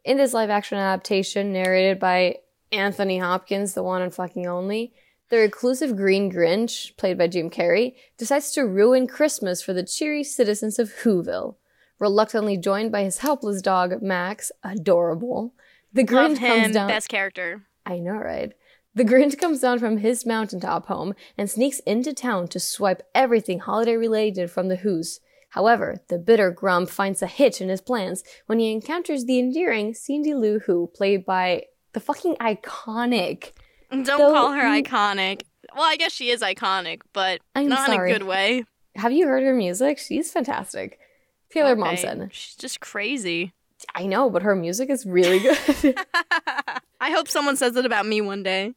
In 0.03 0.17
this 0.17 0.33
live 0.33 0.49
action 0.49 0.77
adaptation, 0.79 1.53
narrated 1.53 1.99
by 1.99 2.37
Anthony 2.71 3.19
Hopkins, 3.19 3.73
the 3.73 3.83
one 3.83 4.01
and 4.01 4.13
fucking 4.13 4.47
only, 4.47 4.93
the 5.29 5.37
reclusive 5.37 5.95
Green 5.95 6.31
Grinch, 6.31 6.97
played 6.97 7.17
by 7.17 7.27
Jim 7.27 7.49
Carrey, 7.49 7.93
decides 8.17 8.51
to 8.53 8.65
ruin 8.65 9.07
Christmas 9.07 9.61
for 9.61 9.71
the 9.73 9.83
cheery 9.83 10.23
citizens 10.23 10.79
of 10.79 10.91
Whoville. 11.03 11.55
Reluctantly 12.01 12.57
joined 12.57 12.91
by 12.91 13.03
his 13.03 13.19
helpless 13.19 13.61
dog, 13.61 14.01
Max, 14.01 14.51
adorable, 14.63 15.53
the 15.93 16.01
Love 16.01 16.31
Grinch 16.31 16.37
him. 16.39 16.61
comes 16.63 16.73
down. 16.73 16.87
Best 16.87 17.09
character. 17.09 17.61
I 17.85 17.99
know, 17.99 18.13
right? 18.15 18.53
The 18.95 19.05
Grinch 19.05 19.37
comes 19.37 19.59
down 19.59 19.77
from 19.77 19.97
his 19.97 20.25
mountaintop 20.25 20.87
home 20.87 21.13
and 21.37 21.47
sneaks 21.47 21.77
into 21.81 22.11
town 22.11 22.47
to 22.47 22.59
swipe 22.59 23.03
everything 23.13 23.59
holiday 23.59 23.95
related 23.97 24.49
from 24.49 24.67
the 24.67 24.77
Who's. 24.77 25.19
However, 25.49 26.01
the 26.09 26.17
bitter 26.17 26.49
Grump 26.49 26.89
finds 26.89 27.21
a 27.21 27.27
hitch 27.27 27.61
in 27.61 27.69
his 27.69 27.81
plans 27.81 28.23
when 28.47 28.57
he 28.57 28.71
encounters 28.71 29.25
the 29.25 29.37
endearing 29.37 29.93
Cindy 29.93 30.33
Lou 30.33 30.57
Who, 30.57 30.87
played 30.95 31.23
by 31.23 31.65
the 31.93 31.99
fucking 31.99 32.35
iconic. 32.37 33.51
Don't 33.91 34.05
Though 34.05 34.33
call 34.33 34.53
her 34.53 34.63
iconic. 34.63 35.43
Well, 35.75 35.83
I 35.85 35.97
guess 35.97 36.13
she 36.13 36.31
is 36.31 36.41
iconic, 36.41 37.01
but 37.13 37.41
I'm 37.53 37.67
not 37.67 37.91
sorry. 37.91 38.09
in 38.09 38.15
a 38.15 38.19
good 38.19 38.27
way. 38.27 38.63
Have 38.95 39.11
you 39.11 39.27
heard 39.27 39.43
her 39.43 39.53
music? 39.53 39.99
She's 39.99 40.31
fantastic. 40.31 40.97
Taylor 41.51 41.71
Okay. 41.71 41.81
Momsen. 41.81 42.29
She's 42.31 42.55
just 42.55 42.79
crazy. 42.79 43.53
I 43.95 44.05
know, 44.05 44.29
but 44.29 44.43
her 44.43 44.55
music 44.55 44.89
is 44.89 45.05
really 45.05 45.39
good. 45.39 45.57
I 47.01 47.11
hope 47.11 47.27
someone 47.27 47.57
says 47.57 47.75
it 47.75 47.85
about 47.85 48.05
me 48.05 48.21
one 48.21 48.43
day. 48.43 48.73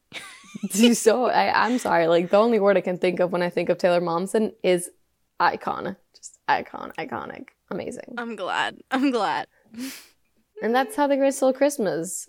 so 0.93 1.25
I, 1.25 1.65
I'm 1.65 1.77
sorry. 1.77 2.07
Like 2.07 2.29
the 2.31 2.37
only 2.37 2.59
word 2.59 2.77
I 2.77 2.81
can 2.81 2.97
think 2.97 3.19
of 3.19 3.31
when 3.31 3.41
I 3.41 3.49
think 3.49 3.69
of 3.69 3.77
Taylor 3.77 4.01
Momsen 4.01 4.53
is 4.63 4.89
icon. 5.39 5.95
Just 6.15 6.39
icon, 6.47 6.91
iconic, 6.97 7.49
amazing. 7.69 8.15
I'm 8.17 8.35
glad. 8.35 8.77
I'm 8.89 9.11
glad. 9.11 9.47
And 10.61 10.73
that's 10.73 10.95
how 10.95 11.07
the 11.07 11.15
Grinch 11.15 11.33
Stole 11.33 11.53
Christmas 11.53 12.27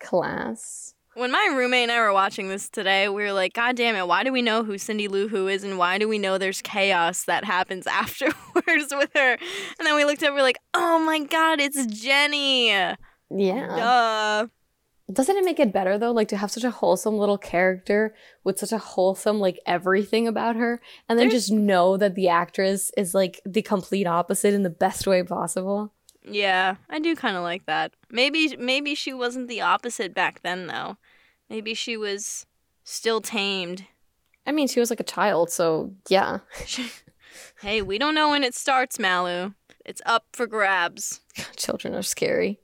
class. 0.00 0.94
When 1.18 1.32
my 1.32 1.52
roommate 1.52 1.82
and 1.82 1.90
I 1.90 1.98
were 1.98 2.12
watching 2.12 2.48
this 2.48 2.68
today, 2.68 3.08
we 3.08 3.24
were 3.24 3.32
like, 3.32 3.52
God 3.52 3.74
damn 3.74 3.96
it, 3.96 4.06
why 4.06 4.22
do 4.22 4.30
we 4.30 4.40
know 4.40 4.62
who 4.62 4.78
Cindy 4.78 5.08
Lou 5.08 5.26
Who 5.26 5.48
is 5.48 5.64
and 5.64 5.76
why 5.76 5.98
do 5.98 6.06
we 6.06 6.16
know 6.16 6.38
there's 6.38 6.62
chaos 6.62 7.24
that 7.24 7.44
happens 7.44 7.86
afterwards 7.88 8.92
with 8.92 9.10
her? 9.16 9.32
And 9.32 9.84
then 9.84 9.96
we 9.96 10.04
looked 10.04 10.22
up, 10.22 10.32
we're 10.32 10.42
like, 10.42 10.60
oh 10.74 11.00
my 11.00 11.18
god, 11.18 11.58
it's 11.58 11.86
Jenny. 11.86 12.68
Yeah. 12.68 12.96
Duh. 13.30 14.46
Doesn't 15.12 15.36
it 15.36 15.44
make 15.44 15.58
it 15.58 15.72
better 15.72 15.98
though, 15.98 16.12
like 16.12 16.28
to 16.28 16.36
have 16.36 16.52
such 16.52 16.62
a 16.62 16.70
wholesome 16.70 17.16
little 17.18 17.38
character 17.38 18.14
with 18.44 18.60
such 18.60 18.70
a 18.70 18.78
wholesome 18.78 19.40
like 19.40 19.58
everything 19.66 20.28
about 20.28 20.54
her, 20.54 20.80
and 21.08 21.18
then 21.18 21.28
There's- 21.30 21.46
just 21.46 21.52
know 21.52 21.96
that 21.96 22.14
the 22.14 22.28
actress 22.28 22.92
is 22.96 23.12
like 23.12 23.40
the 23.44 23.62
complete 23.62 24.06
opposite 24.06 24.54
in 24.54 24.62
the 24.62 24.70
best 24.70 25.04
way 25.04 25.24
possible. 25.24 25.92
Yeah, 26.30 26.76
I 26.90 26.98
do 26.98 27.16
kind 27.16 27.36
of 27.36 27.42
like 27.42 27.64
that. 27.66 27.94
Maybe 28.10 28.54
maybe 28.56 28.94
she 28.94 29.12
wasn't 29.14 29.48
the 29.48 29.62
opposite 29.62 30.14
back 30.14 30.42
then 30.42 30.66
though. 30.66 30.98
Maybe 31.50 31.74
she 31.74 31.96
was 31.96 32.46
still 32.84 33.20
tamed. 33.20 33.84
I 34.46 34.52
mean, 34.52 34.68
she 34.68 34.80
was 34.80 34.90
like 34.90 35.00
a 35.00 35.04
child, 35.04 35.50
so 35.50 35.92
yeah. 36.08 36.38
Hey, 37.60 37.82
we 37.82 37.98
don't 37.98 38.14
know 38.14 38.30
when 38.30 38.44
it 38.44 38.54
starts, 38.54 38.98
Malu. 39.00 39.52
It's 39.84 40.00
up 40.06 40.26
for 40.32 40.46
grabs. 40.46 41.20
Children 41.56 41.94
are 41.94 42.02
scary. 42.02 42.60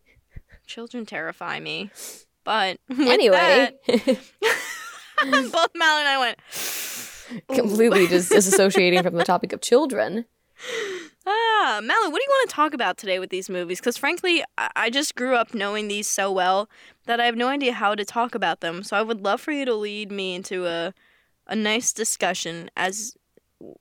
Children 0.67 1.05
terrify 1.05 1.59
me. 1.59 1.91
But 2.45 2.79
Anyway, 2.91 3.37
that, 3.37 3.75
both 5.19 5.71
Malu 5.75 5.99
and 6.01 6.09
I 6.09 6.19
went 6.19 6.39
completely 7.53 8.07
just 8.07 8.31
disassociating 8.31 9.03
from 9.03 9.15
the 9.15 9.25
topic 9.25 9.53
of 9.53 9.61
children. 9.61 10.27
Ah, 11.27 11.81
Malu, 11.83 12.11
what 12.11 12.19
do 12.19 12.23
you 12.23 12.29
want 12.29 12.51
to 12.51 12.55
talk 12.55 12.75
about 12.75 12.99
today 12.99 13.19
with 13.19 13.31
these 13.31 13.49
movies? 13.49 13.81
Because 13.81 13.97
frankly, 13.97 14.45
I-, 14.59 14.91
just 14.91 15.15
grew 15.15 15.35
up 15.35 15.55
knowing 15.55 15.89
these 15.89 16.07
so 16.07 16.31
well 16.31 16.69
that 17.07 17.21
I 17.21 17.27
have 17.27 17.37
no 17.37 17.49
idea 17.49 17.73
how 17.73 17.95
to 17.95 18.05
talk 18.05 18.35
about 18.35 18.61
them. 18.61 18.83
So 18.83 18.97
I 18.97 19.03
would 19.03 19.23
love 19.23 19.41
for 19.41 19.53
you 19.53 19.65
to 19.65 19.75
lead 19.75 20.13
me 20.13 20.35
into 20.35 20.67
a 20.67 20.93
a 21.47 21.55
nice 21.55 21.93
discussion 21.93 22.71
as 22.77 23.17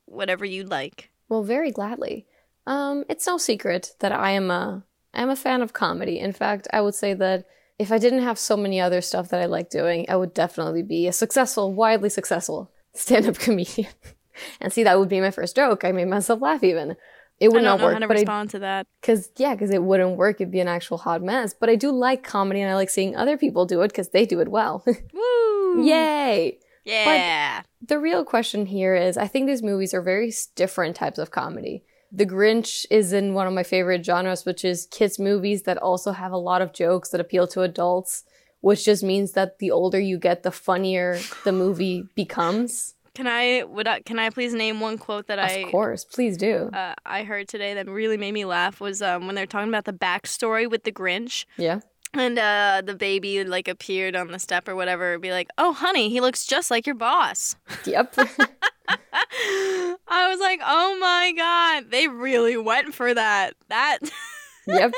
whatever 0.05 0.43
you'd 0.43 0.69
like. 0.69 1.09
Well, 1.29 1.43
very 1.43 1.71
gladly. 1.71 2.25
Um, 2.67 3.05
it's 3.09 3.25
no 3.25 3.37
secret 3.37 3.95
that 3.99 4.11
I 4.11 4.31
am 4.31 4.51
a 4.51 4.83
I 5.13 5.21
am 5.21 5.29
a 5.29 5.35
fan 5.35 5.61
of 5.61 5.73
comedy. 5.73 6.19
In 6.19 6.31
fact, 6.31 6.67
I 6.73 6.81
would 6.81 6.95
say 6.95 7.13
that 7.13 7.45
if 7.79 7.91
I 7.91 7.97
didn't 7.97 8.23
have 8.23 8.39
so 8.39 8.55
many 8.55 8.79
other 8.79 9.01
stuff 9.01 9.29
that 9.29 9.41
I 9.41 9.45
like 9.45 9.69
doing, 9.69 10.05
I 10.09 10.15
would 10.15 10.33
definitely 10.33 10.83
be 10.83 11.07
a 11.07 11.13
successful, 11.13 11.73
widely 11.73 12.09
successful 12.09 12.71
stand-up 12.93 13.39
comedian. 13.39 13.91
and 14.61 14.71
see, 14.71 14.83
that 14.83 14.99
would 14.99 15.09
be 15.09 15.21
my 15.21 15.31
first 15.31 15.55
joke. 15.55 15.83
I 15.83 15.91
made 15.91 16.07
myself 16.07 16.41
laugh 16.41 16.63
even. 16.63 16.95
It 17.39 17.49
I 17.49 17.53
would 17.53 17.63
not 17.63 17.81
work, 17.81 17.93
how 17.93 17.99
to 17.99 18.07
but 18.07 18.17
I 18.17 18.21
respond 18.21 18.51
to 18.51 18.59
that. 18.59 18.87
Cause 19.01 19.29
yeah, 19.37 19.55
cause 19.55 19.71
it 19.71 19.83
wouldn't 19.83 20.17
work. 20.17 20.39
It'd 20.39 20.51
be 20.51 20.59
an 20.59 20.67
actual 20.67 20.97
hot 20.97 21.21
mess. 21.21 21.53
But 21.53 21.69
I 21.69 21.75
do 21.75 21.91
like 21.91 22.23
comedy 22.23 22.61
and 22.61 22.71
I 22.71 22.75
like 22.75 22.89
seeing 22.89 23.15
other 23.15 23.37
people 23.37 23.65
do 23.65 23.81
it 23.81 23.89
because 23.89 24.09
they 24.09 24.25
do 24.25 24.39
it 24.39 24.49
well. 24.49 24.83
Woo! 25.13 25.83
Yay! 25.83 26.59
Yeah. 26.85 27.63
The 27.81 27.99
real 27.99 28.23
question 28.23 28.65
here 28.65 28.95
is 28.95 29.17
I 29.17 29.27
think 29.27 29.47
these 29.47 29.63
movies 29.63 29.93
are 29.93 30.01
very 30.01 30.33
different 30.55 30.95
types 30.95 31.17
of 31.17 31.31
comedy. 31.31 31.83
The 32.11 32.25
Grinch 32.25 32.85
is 32.91 33.11
in 33.11 33.33
one 33.33 33.47
of 33.47 33.53
my 33.53 33.63
favorite 33.63 34.05
genres, 34.05 34.45
which 34.45 34.63
is 34.63 34.87
kids' 34.91 35.17
movies 35.17 35.63
that 35.63 35.79
also 35.79 36.11
have 36.11 36.31
a 36.31 36.37
lot 36.37 36.61
of 36.61 36.71
jokes 36.71 37.09
that 37.09 37.19
appeal 37.19 37.47
to 37.47 37.61
adults, 37.61 38.23
which 38.61 38.85
just 38.85 39.03
means 39.03 39.31
that 39.31 39.57
the 39.57 39.71
older 39.71 39.99
you 39.99 40.19
get, 40.19 40.43
the 40.43 40.51
funnier 40.51 41.19
the 41.43 41.51
movie 41.51 42.07
becomes. 42.15 42.92
Can 43.15 43.27
I 43.27 43.63
would 43.63 43.87
I, 43.87 43.99
can 44.01 44.17
I 44.17 44.31
please 44.31 44.53
name 44.53 44.79
one 44.79 44.97
quote 44.97 45.27
that 45.27 45.37
I 45.37 45.51
of 45.51 45.71
course, 45.71 46.03
please 46.03 46.35
do. 46.35 46.69
uh, 46.73 46.95
I 47.05 47.23
heard 47.23 47.47
today 47.47 47.75
that 47.75 47.87
really 47.87 48.17
made 48.17 48.33
me 48.33 48.45
laugh 48.45 48.81
was 48.81 49.03
um, 49.03 49.27
when 49.27 49.35
they're 49.35 49.45
talking 49.45 49.69
about 49.69 49.85
the 49.85 49.93
backstory 49.93 50.69
with 50.69 50.83
the 50.83 50.91
Grinch. 50.91 51.45
yeah. 51.57 51.81
And 52.15 52.37
uh, 52.37 52.83
the 52.85 52.93
baby 52.93 53.43
like 53.43 53.67
appeared 53.67 54.15
on 54.15 54.27
the 54.27 54.37
step 54.37 54.67
or 54.67 54.75
whatever, 54.75 55.17
be 55.17 55.31
like, 55.31 55.49
"Oh, 55.57 55.73
honey, 55.73 56.09
he 56.09 56.21
looks 56.21 56.45
just 56.45 56.69
like 56.69 56.85
your 56.85 56.95
boss." 56.95 57.55
Yep. 57.85 58.13
I 58.17 60.29
was 60.29 60.39
like, 60.39 60.59
"Oh 60.63 60.97
my 60.99 61.33
god, 61.35 61.89
they 61.89 62.07
really 62.07 62.55
went 62.55 62.93
for 62.93 63.13
that." 63.13 63.53
That 63.69 63.97
yep. 64.67 64.93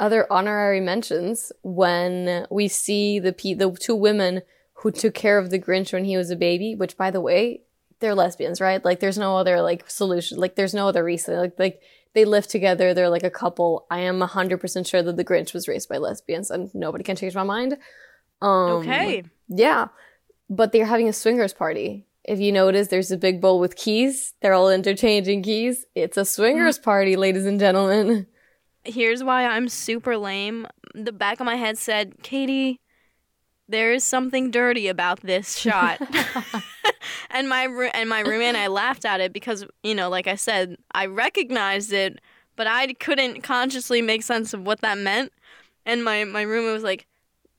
Other 0.00 0.26
honorary 0.30 0.80
mentions 0.80 1.50
when 1.62 2.46
we 2.50 2.66
see 2.68 3.18
the 3.20 3.32
pe- 3.32 3.54
the 3.54 3.70
two 3.72 3.96
women 3.96 4.42
who 4.80 4.90
took 4.90 5.14
care 5.14 5.38
of 5.38 5.50
the 5.50 5.58
Grinch 5.58 5.92
when 5.92 6.04
he 6.04 6.16
was 6.16 6.30
a 6.30 6.36
baby, 6.36 6.74
which 6.74 6.96
by 6.96 7.10
the 7.10 7.20
way, 7.20 7.62
they're 8.00 8.14
lesbians, 8.14 8.60
right? 8.60 8.84
Like 8.84 9.00
there's 9.00 9.18
no 9.18 9.36
other 9.36 9.60
like 9.60 9.90
solution. 9.90 10.38
Like 10.38 10.54
there's 10.54 10.74
no 10.74 10.88
other 10.88 11.02
reason. 11.02 11.36
Like 11.36 11.58
like 11.58 11.82
they 12.14 12.24
live 12.24 12.46
together, 12.46 12.94
they're 12.94 13.08
like 13.08 13.24
a 13.24 13.30
couple. 13.30 13.86
I 13.90 14.00
am 14.00 14.20
100% 14.20 14.86
sure 14.86 15.02
that 15.02 15.16
the 15.16 15.24
Grinch 15.24 15.52
was 15.52 15.66
raised 15.66 15.88
by 15.88 15.98
lesbians 15.98 16.50
and 16.50 16.72
nobody 16.74 17.02
can 17.02 17.16
change 17.16 17.34
my 17.34 17.42
mind. 17.42 17.76
Um 18.40 18.82
okay. 18.82 19.24
Yeah. 19.48 19.88
But 20.48 20.72
they're 20.72 20.86
having 20.86 21.08
a 21.08 21.12
swingers 21.12 21.52
party. 21.52 22.06
If 22.24 22.38
you 22.38 22.52
notice, 22.52 22.88
there's 22.88 23.10
a 23.10 23.16
big 23.16 23.40
bowl 23.40 23.58
with 23.58 23.74
keys. 23.74 24.34
They're 24.42 24.52
all 24.52 24.70
interchanging 24.70 25.42
keys. 25.42 25.86
It's 25.94 26.16
a 26.16 26.24
swingers 26.24 26.78
party, 26.78 27.16
ladies 27.16 27.46
and 27.46 27.58
gentlemen. 27.58 28.26
Here's 28.84 29.24
why 29.24 29.46
I'm 29.46 29.68
super 29.68 30.16
lame. 30.16 30.66
The 30.94 31.12
back 31.12 31.40
of 31.40 31.46
my 31.46 31.56
head 31.56 31.78
said, 31.78 32.22
"Katie, 32.22 32.80
there 33.68 33.92
is 33.92 34.04
something 34.04 34.50
dirty 34.50 34.88
about 34.88 35.20
this 35.20 35.56
shot." 35.56 36.00
and 37.30 37.48
my 37.48 37.90
and 37.94 38.08
my 38.08 38.20
roommate 38.20 38.48
and 38.48 38.56
I 38.56 38.66
laughed 38.68 39.04
at 39.04 39.20
it 39.20 39.32
because 39.32 39.64
you 39.82 39.94
know, 39.94 40.08
like 40.08 40.26
I 40.26 40.34
said, 40.34 40.76
I 40.92 41.06
recognized 41.06 41.92
it, 41.92 42.18
but 42.56 42.66
I 42.66 42.92
couldn't 42.94 43.42
consciously 43.42 44.02
make 44.02 44.22
sense 44.22 44.52
of 44.52 44.66
what 44.66 44.80
that 44.80 44.98
meant. 44.98 45.32
And 45.86 46.04
my 46.04 46.24
my 46.24 46.42
roommate 46.42 46.72
was 46.72 46.82
like 46.82 47.06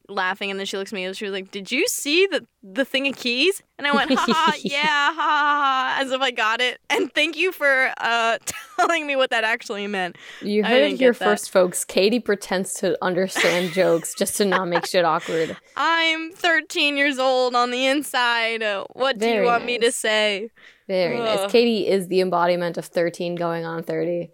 laughing, 0.10 0.50
and 0.52 0.60
then 0.60 0.66
she 0.66 0.78
looks 0.78 0.92
at 0.92 0.96
me 0.96 1.04
and 1.04 1.16
she 1.16 1.26
was 1.26 1.32
like, 1.32 1.52
"Did 1.52 1.72
you 1.72 1.88
see 1.88 2.26
the 2.28 2.46
the 2.64 2.86
thing 2.86 3.08
of 3.08 3.16
keys?" 3.16 3.62
And 3.78 3.88
I 3.88 3.94
went, 3.94 4.12
"Ha 4.12 4.26
ha, 4.28 4.54
yeah, 4.64 4.82
ha 4.82 5.14
ha," 5.16 5.96
ha," 5.96 5.98
as 6.02 6.12
if 6.12 6.22
I 6.22 6.32
got 6.32 6.62
it. 6.62 6.80
And 6.90 7.14
thank 7.14 7.38
you 7.38 7.52
for 7.52 7.92
uh, 7.98 8.38
telling 8.80 9.08
me 9.08 9.16
what 9.16 9.30
that 9.30 9.44
actually 9.44 9.88
meant. 9.88 10.18
You 10.42 10.64
heard 10.64 10.92
it 10.92 10.98
here 10.98 11.14
first, 11.14 11.50
folks. 11.52 11.86
Katie 11.86 12.20
pretends 12.20 12.74
to 12.76 12.98
understand 13.04 13.72
jokes 13.74 14.14
just 14.14 14.38
to 14.38 14.46
not 14.46 14.68
make 14.68 14.86
shit 14.86 15.06
awkward. 15.06 15.56
I'm 15.76 16.32
13 16.34 16.98
years 16.98 17.20
old 17.20 17.56
on 17.56 17.72
the 17.72 17.86
inside. 17.86 18.64
What 18.94 19.20
do 19.20 19.26
you 19.26 19.34
Very 19.34 19.46
want 19.46 19.66
me 19.66 19.78
to 19.80 19.92
say? 19.92 20.50
Very 20.88 21.18
Ugh. 21.18 21.24
nice. 21.24 21.52
Katie 21.52 21.88
is 21.88 22.08
the 22.08 22.20
embodiment 22.22 22.78
of 22.78 22.86
13 22.86 23.36
going 23.36 23.66
on 23.66 23.84
30. 23.84 24.32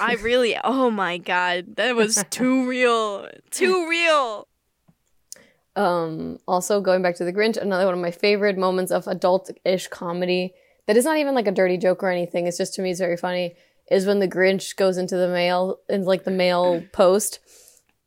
I 0.00 0.14
really, 0.14 0.56
oh 0.62 0.90
my 0.90 1.18
god, 1.18 1.76
that 1.76 1.94
was 1.94 2.24
too 2.30 2.68
real. 2.68 3.28
Too 3.50 3.88
real. 3.88 4.48
Um, 5.76 6.38
also, 6.46 6.80
going 6.80 7.02
back 7.02 7.16
to 7.16 7.24
The 7.24 7.32
Grinch, 7.32 7.56
another 7.56 7.86
one 7.86 7.94
of 7.94 8.00
my 8.00 8.10
favorite 8.10 8.56
moments 8.56 8.92
of 8.92 9.06
adult 9.06 9.50
ish 9.64 9.88
comedy 9.88 10.54
that 10.86 10.96
is 10.96 11.04
not 11.04 11.16
even 11.16 11.34
like 11.34 11.48
a 11.48 11.52
dirty 11.52 11.78
joke 11.78 12.02
or 12.02 12.10
anything. 12.10 12.46
It's 12.46 12.58
just 12.58 12.74
to 12.74 12.82
me, 12.82 12.90
it's 12.90 13.00
very 13.00 13.16
funny. 13.16 13.54
is 13.90 14.06
when 14.06 14.20
the 14.20 14.28
Grinch 14.28 14.76
goes 14.76 14.96
into 14.96 15.16
the 15.16 15.28
mail 15.28 15.78
in 15.88 16.04
like 16.04 16.24
the 16.24 16.30
mail 16.30 16.82
post 16.92 17.40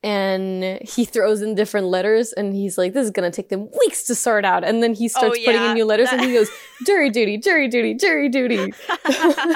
and 0.03 0.79
he 0.87 1.05
throws 1.05 1.41
in 1.41 1.55
different 1.55 1.87
letters 1.87 2.31
and 2.33 2.53
he's 2.53 2.77
like, 2.77 2.93
This 2.93 3.05
is 3.05 3.11
gonna 3.11 3.31
take 3.31 3.49
them 3.49 3.69
weeks 3.79 4.03
to 4.05 4.15
sort 4.15 4.45
out. 4.45 4.63
And 4.63 4.81
then 4.83 4.93
he 4.93 5.07
starts 5.07 5.39
putting 5.39 5.61
yeah. 5.61 5.69
in 5.69 5.73
new 5.73 5.85
letters 5.85 6.09
and 6.11 6.21
he 6.21 6.33
goes, 6.33 6.49
Jury 6.85 7.09
duty, 7.09 7.37
jury 7.37 7.67
duty, 7.67 7.95
jury 7.95 8.29
duty. 8.29 8.73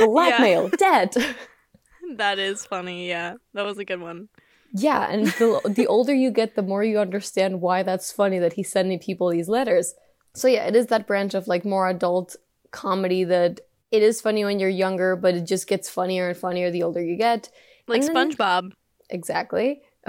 Blackmail, 0.00 0.70
dead. 0.70 1.14
that 2.16 2.38
is 2.38 2.64
funny. 2.64 3.08
Yeah, 3.08 3.34
that 3.54 3.64
was 3.64 3.78
a 3.78 3.84
good 3.84 4.00
one. 4.00 4.28
Yeah, 4.72 5.10
and 5.10 5.26
the 5.26 5.60
the 5.68 5.86
older 5.86 6.14
you 6.14 6.30
get, 6.30 6.54
the 6.54 6.62
more 6.62 6.84
you 6.84 6.98
understand 6.98 7.60
why 7.60 7.82
that's 7.82 8.12
funny 8.12 8.38
that 8.38 8.52
he's 8.54 8.70
sending 8.70 8.98
people 8.98 9.28
these 9.30 9.48
letters. 9.48 9.94
So 10.34 10.46
yeah, 10.48 10.66
it 10.66 10.76
is 10.76 10.86
that 10.86 11.06
branch 11.06 11.34
of 11.34 11.48
like 11.48 11.64
more 11.64 11.88
adult 11.88 12.36
comedy 12.70 13.24
that 13.24 13.60
it 13.90 14.02
is 14.02 14.20
funny 14.20 14.44
when 14.44 14.60
you're 14.60 14.68
younger, 14.68 15.16
but 15.16 15.34
it 15.34 15.44
just 15.46 15.66
gets 15.66 15.88
funnier 15.88 16.28
and 16.28 16.36
funnier 16.38 16.70
the 16.70 16.84
older 16.84 17.02
you 17.02 17.16
get. 17.16 17.50
Like 17.88 18.02
then- 18.02 18.14
SpongeBob. 18.14 18.72
Exactly. 19.08 19.82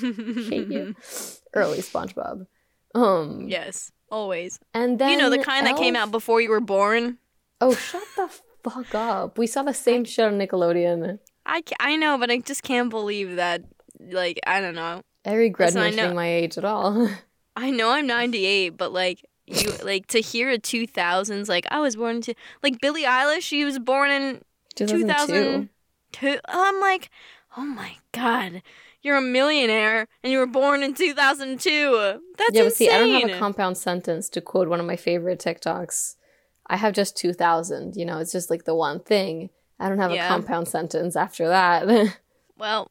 Hate 0.00 0.68
you. 0.68 0.94
Early 1.54 1.78
SpongeBob. 1.78 2.46
Um 2.94 3.48
Yes, 3.48 3.90
always. 4.10 4.58
and 4.74 4.98
then 4.98 5.10
you 5.12 5.16
know 5.16 5.30
the 5.30 5.38
kind 5.42 5.66
that 5.66 5.76
came 5.78 5.96
out 5.96 6.10
before 6.10 6.40
you 6.42 6.50
were 6.50 6.60
born. 6.60 7.16
Oh, 7.60 7.74
shut 7.74 8.02
the 8.16 8.28
fuck 8.62 8.94
up. 8.94 9.38
We 9.38 9.46
saw 9.46 9.62
the 9.62 9.72
same 9.72 10.04
shit 10.04 10.26
on 10.26 10.38
Nickelodeon. 10.38 11.18
I, 11.46 11.62
I 11.80 11.96
know, 11.96 12.18
but 12.18 12.30
I 12.30 12.38
just 12.38 12.62
can't 12.62 12.90
believe 12.90 13.36
that. 13.36 13.62
Like 14.00 14.40
I 14.46 14.60
don't 14.60 14.74
know. 14.74 15.02
I 15.24 15.34
regret 15.34 15.68
Listen, 15.68 15.80
I 15.80 15.84
mentioning 15.84 16.10
know- 16.10 16.16
my 16.16 16.28
age 16.28 16.58
at 16.58 16.64
all. 16.64 17.08
I 17.56 17.70
know 17.70 17.90
I'm 17.90 18.06
98, 18.06 18.70
but 18.70 18.92
like 18.92 19.24
you 19.46 19.72
like 19.84 20.06
to 20.08 20.20
hear 20.20 20.50
a 20.50 20.58
2000s 20.58 21.48
like 21.48 21.66
I 21.70 21.80
was 21.80 21.96
born 21.96 22.20
to 22.22 22.34
like 22.62 22.80
Billie 22.80 23.04
Eilish. 23.04 23.42
She 23.42 23.64
was 23.64 23.78
born 23.78 24.10
in 24.10 24.40
2002. 24.74 25.68
2002. 26.12 26.40
I'm 26.48 26.80
like, 26.80 27.10
oh 27.56 27.64
my 27.64 27.96
god, 28.12 28.62
you're 29.02 29.16
a 29.16 29.22
millionaire 29.22 30.08
and 30.22 30.32
you 30.32 30.38
were 30.38 30.46
born 30.46 30.82
in 30.82 30.94
2002. 30.94 32.20
That's 32.38 32.50
yeah, 32.52 32.62
but 32.62 32.72
see, 32.72 32.90
I 32.90 32.98
don't 32.98 33.20
have 33.20 33.36
a 33.36 33.38
compound 33.38 33.76
sentence 33.76 34.28
to 34.30 34.40
quote 34.40 34.68
one 34.68 34.80
of 34.80 34.86
my 34.86 34.96
favorite 34.96 35.40
TikToks. 35.40 36.16
I 36.68 36.76
have 36.76 36.94
just 36.94 37.16
2000, 37.16 37.96
you 37.96 38.04
know, 38.04 38.18
it's 38.18 38.32
just 38.32 38.48
like 38.48 38.64
the 38.64 38.74
one 38.74 39.00
thing. 39.00 39.50
I 39.82 39.88
don't 39.88 39.98
have 39.98 40.12
Yeah. 40.12 40.26
a 40.26 40.28
compound 40.28 40.68
sentence 40.68 41.16
after 41.16 41.48
that. 41.48 42.16
well, 42.58 42.90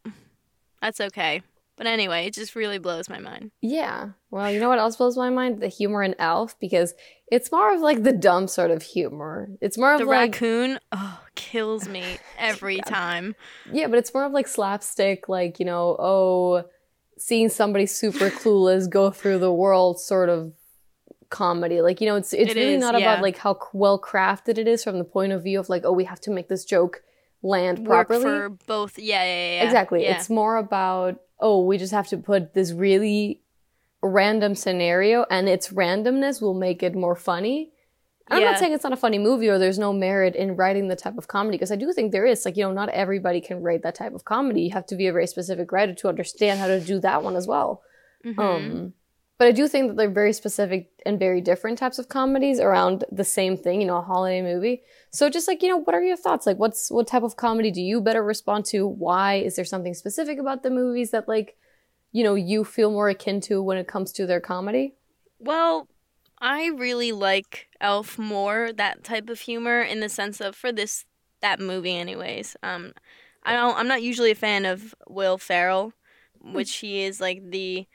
that's 0.82 1.00
okay. 1.02 1.42
But 1.78 1.88
anyway, 1.88 2.28
it 2.28 2.34
just 2.36 2.56
really 2.56 2.78
blows 2.78 3.10
my 3.10 3.18
mind. 3.20 3.52
yeah. 3.62 4.10
Well, 4.30 4.50
you 4.52 4.60
know 4.60 4.70
what 4.70 4.78
else 4.80 4.96
blows 4.98 5.18
my 5.18 5.30
mind? 5.30 5.60
The 5.62 5.68
humor 5.68 6.04
in 6.04 6.16
Elf, 6.20 6.58
because 6.60 6.94
it's 7.32 7.52
more 7.52 7.74
of 7.74 7.82
like 7.82 8.04
the 8.04 8.14
dumb 8.14 8.48
sort 8.48 8.72
of 8.72 8.82
humor. 8.84 9.50
It's 9.62 9.78
more 9.78 9.94
of 9.94 10.00
The 10.00 10.06
like, 10.06 10.34
raccoon, 10.34 10.80
oh, 10.92 11.20
kills 11.36 11.88
me 11.90 12.18
every 12.38 12.78
time. 12.82 13.36
yeah, 13.72 13.88
but 13.88 13.98
it's 13.98 14.14
more 14.14 14.24
of 14.26 14.32
like 14.32 14.48
slapstick, 14.48 15.28
like, 15.28 15.60
you 15.60 15.66
know, 15.66 15.96
oh, 16.00 16.66
seeing 17.18 17.50
somebody 17.50 17.86
super 17.88 18.30
clueless 18.42 18.90
go 18.90 19.10
through 19.12 19.40
the 19.40 19.52
world 19.54 20.00
sort 20.00 20.30
of 20.30 20.54
comedy. 21.32 21.82
Like, 21.82 22.00
you 22.02 22.08
know, 22.08 22.16
it's 22.16 22.32
it's 22.34 22.52
It 22.52 22.56
really 22.58 22.76
is, 22.76 22.80
not 22.82 22.94
yeah. 23.00 23.14
about 23.14 23.24
like 23.24 23.38
how 23.38 23.58
well 23.74 24.00
crafted 24.00 24.60
it 24.60 24.68
is 24.68 24.84
from 24.84 25.00
the 25.00 25.04
point 25.04 25.32
of 25.32 25.44
view 25.44 25.60
of 25.60 25.68
like, 25.70 25.84
oh, 25.84 25.92
we 25.94 26.04
have 26.04 26.22
to 26.22 26.32
make 26.32 26.48
this 26.48 26.64
joke 26.64 27.02
land 27.42 27.80
Work 27.80 28.08
properly. 28.10 28.24
for 28.24 28.50
both. 28.68 29.00
Yeah, 29.00 29.24
yeah, 29.24 29.56
yeah. 29.56 29.64
Exactly. 29.64 30.04
Yeah. 30.04 30.16
It's 30.16 30.30
more 30.30 30.58
about, 30.58 31.20
oh, 31.40 31.66
we 31.66 31.80
just 31.80 31.92
have 31.94 32.08
to 32.10 32.18
put 32.18 32.54
this 32.54 32.72
really 32.72 33.42
random 34.04 34.54
scenario 34.56 35.26
and 35.32 35.48
its 35.50 35.70
randomness 35.70 36.42
will 36.42 36.54
make 36.54 36.84
it 36.84 36.94
more 36.96 37.16
funny. 37.16 37.72
And 38.30 38.40
I'm 38.40 38.46
not 38.52 38.60
saying 38.60 38.72
it's 38.74 38.84
not 38.84 38.94
a 38.94 38.98
funny 38.98 39.20
movie 39.20 39.50
or 39.50 39.58
there's 39.60 39.78
no 39.80 39.92
merit 39.92 40.36
in 40.36 40.56
writing 40.56 40.88
the 40.88 40.96
type 40.96 41.18
of 41.18 41.28
comedy 41.28 41.58
because 41.58 41.72
I 41.72 41.76
do 41.76 41.92
think 41.92 42.12
there 42.12 42.26
is. 42.26 42.46
Like, 42.46 42.56
you 42.56 42.64
know, 42.64 42.72
not 42.72 42.88
everybody 42.90 43.42
can 43.42 43.62
write 43.62 43.84
that 43.84 43.96
type 43.96 44.14
of 44.14 44.24
comedy. 44.24 44.62
You 44.62 44.72
have 44.72 44.86
to 44.88 44.96
be 44.96 45.08
a 45.08 45.12
very 45.12 45.28
specific 45.28 45.72
writer 45.74 45.94
to 45.96 46.08
understand 46.08 46.60
how 46.60 46.68
to 46.68 46.80
do 46.80 47.00
that 47.02 47.24
one 47.24 47.36
as 47.36 47.46
well. 47.46 47.82
Mhm. 48.26 48.40
Um, 48.40 48.94
but 49.42 49.48
I 49.48 49.54
do 49.54 49.68
think 49.68 49.88
that 49.88 49.98
they're 49.98 50.08
very 50.08 50.34
specific 50.34 50.92
and 51.04 51.18
very 51.18 51.42
different 51.42 51.80
types 51.80 51.98
of 51.98 52.10
comedies 52.10 52.60
around 52.60 53.06
the 53.12 53.24
same 53.24 53.58
thing, 53.58 53.82
you 53.82 53.88
know, 53.88 53.98
a 53.98 54.02
holiday 54.04 54.44
movie. 54.44 54.84
So 55.10 55.32
just 55.32 55.48
like, 55.48 55.64
you 55.64 55.70
know, 55.70 55.78
what 55.78 55.96
are 55.96 56.04
your 56.04 56.16
thoughts? 56.16 56.46
Like 56.46 56.60
what's 56.60 56.92
what 56.92 57.08
type 57.08 57.24
of 57.24 57.38
comedy 57.38 57.72
do 57.72 57.82
you 57.82 58.02
better 58.02 58.24
respond 58.24 58.66
to? 58.66 58.86
Why? 58.86 59.38
Is 59.38 59.56
there 59.56 59.66
something 59.66 59.96
specific 59.96 60.38
about 60.38 60.62
the 60.62 60.70
movies 60.70 61.10
that 61.10 61.28
like, 61.28 61.58
you 62.12 62.24
know, 62.24 62.36
you 62.36 62.64
feel 62.64 62.92
more 62.92 63.10
akin 63.10 63.42
to 63.42 63.64
when 63.64 63.80
it 63.80 63.88
comes 63.88 64.12
to 64.12 64.28
their 64.28 64.42
comedy? 64.42 64.94
Well, 65.40 65.88
I 66.40 66.68
really 66.68 67.12
like 67.12 67.68
Elf 67.82 68.20
more, 68.20 68.72
that 68.74 69.04
type 69.04 69.28
of 69.28 69.40
humor 69.40 69.82
in 69.82 70.02
the 70.02 70.10
sense 70.10 70.40
of 70.40 70.56
for 70.56 70.72
this 70.72 71.06
that 71.42 71.60
movie 71.60 71.98
anyways. 71.98 72.58
Um 72.62 72.94
I 73.42 73.54
don't 73.54 73.76
I'm 73.76 73.88
not 73.88 74.04
usually 74.04 74.30
a 74.30 74.36
fan 74.36 74.66
of 74.66 74.94
Will 75.10 75.40
Ferrell, 75.40 75.94
which 76.40 76.76
he 76.76 77.02
is 77.02 77.20
like 77.20 77.42
the 77.50 77.88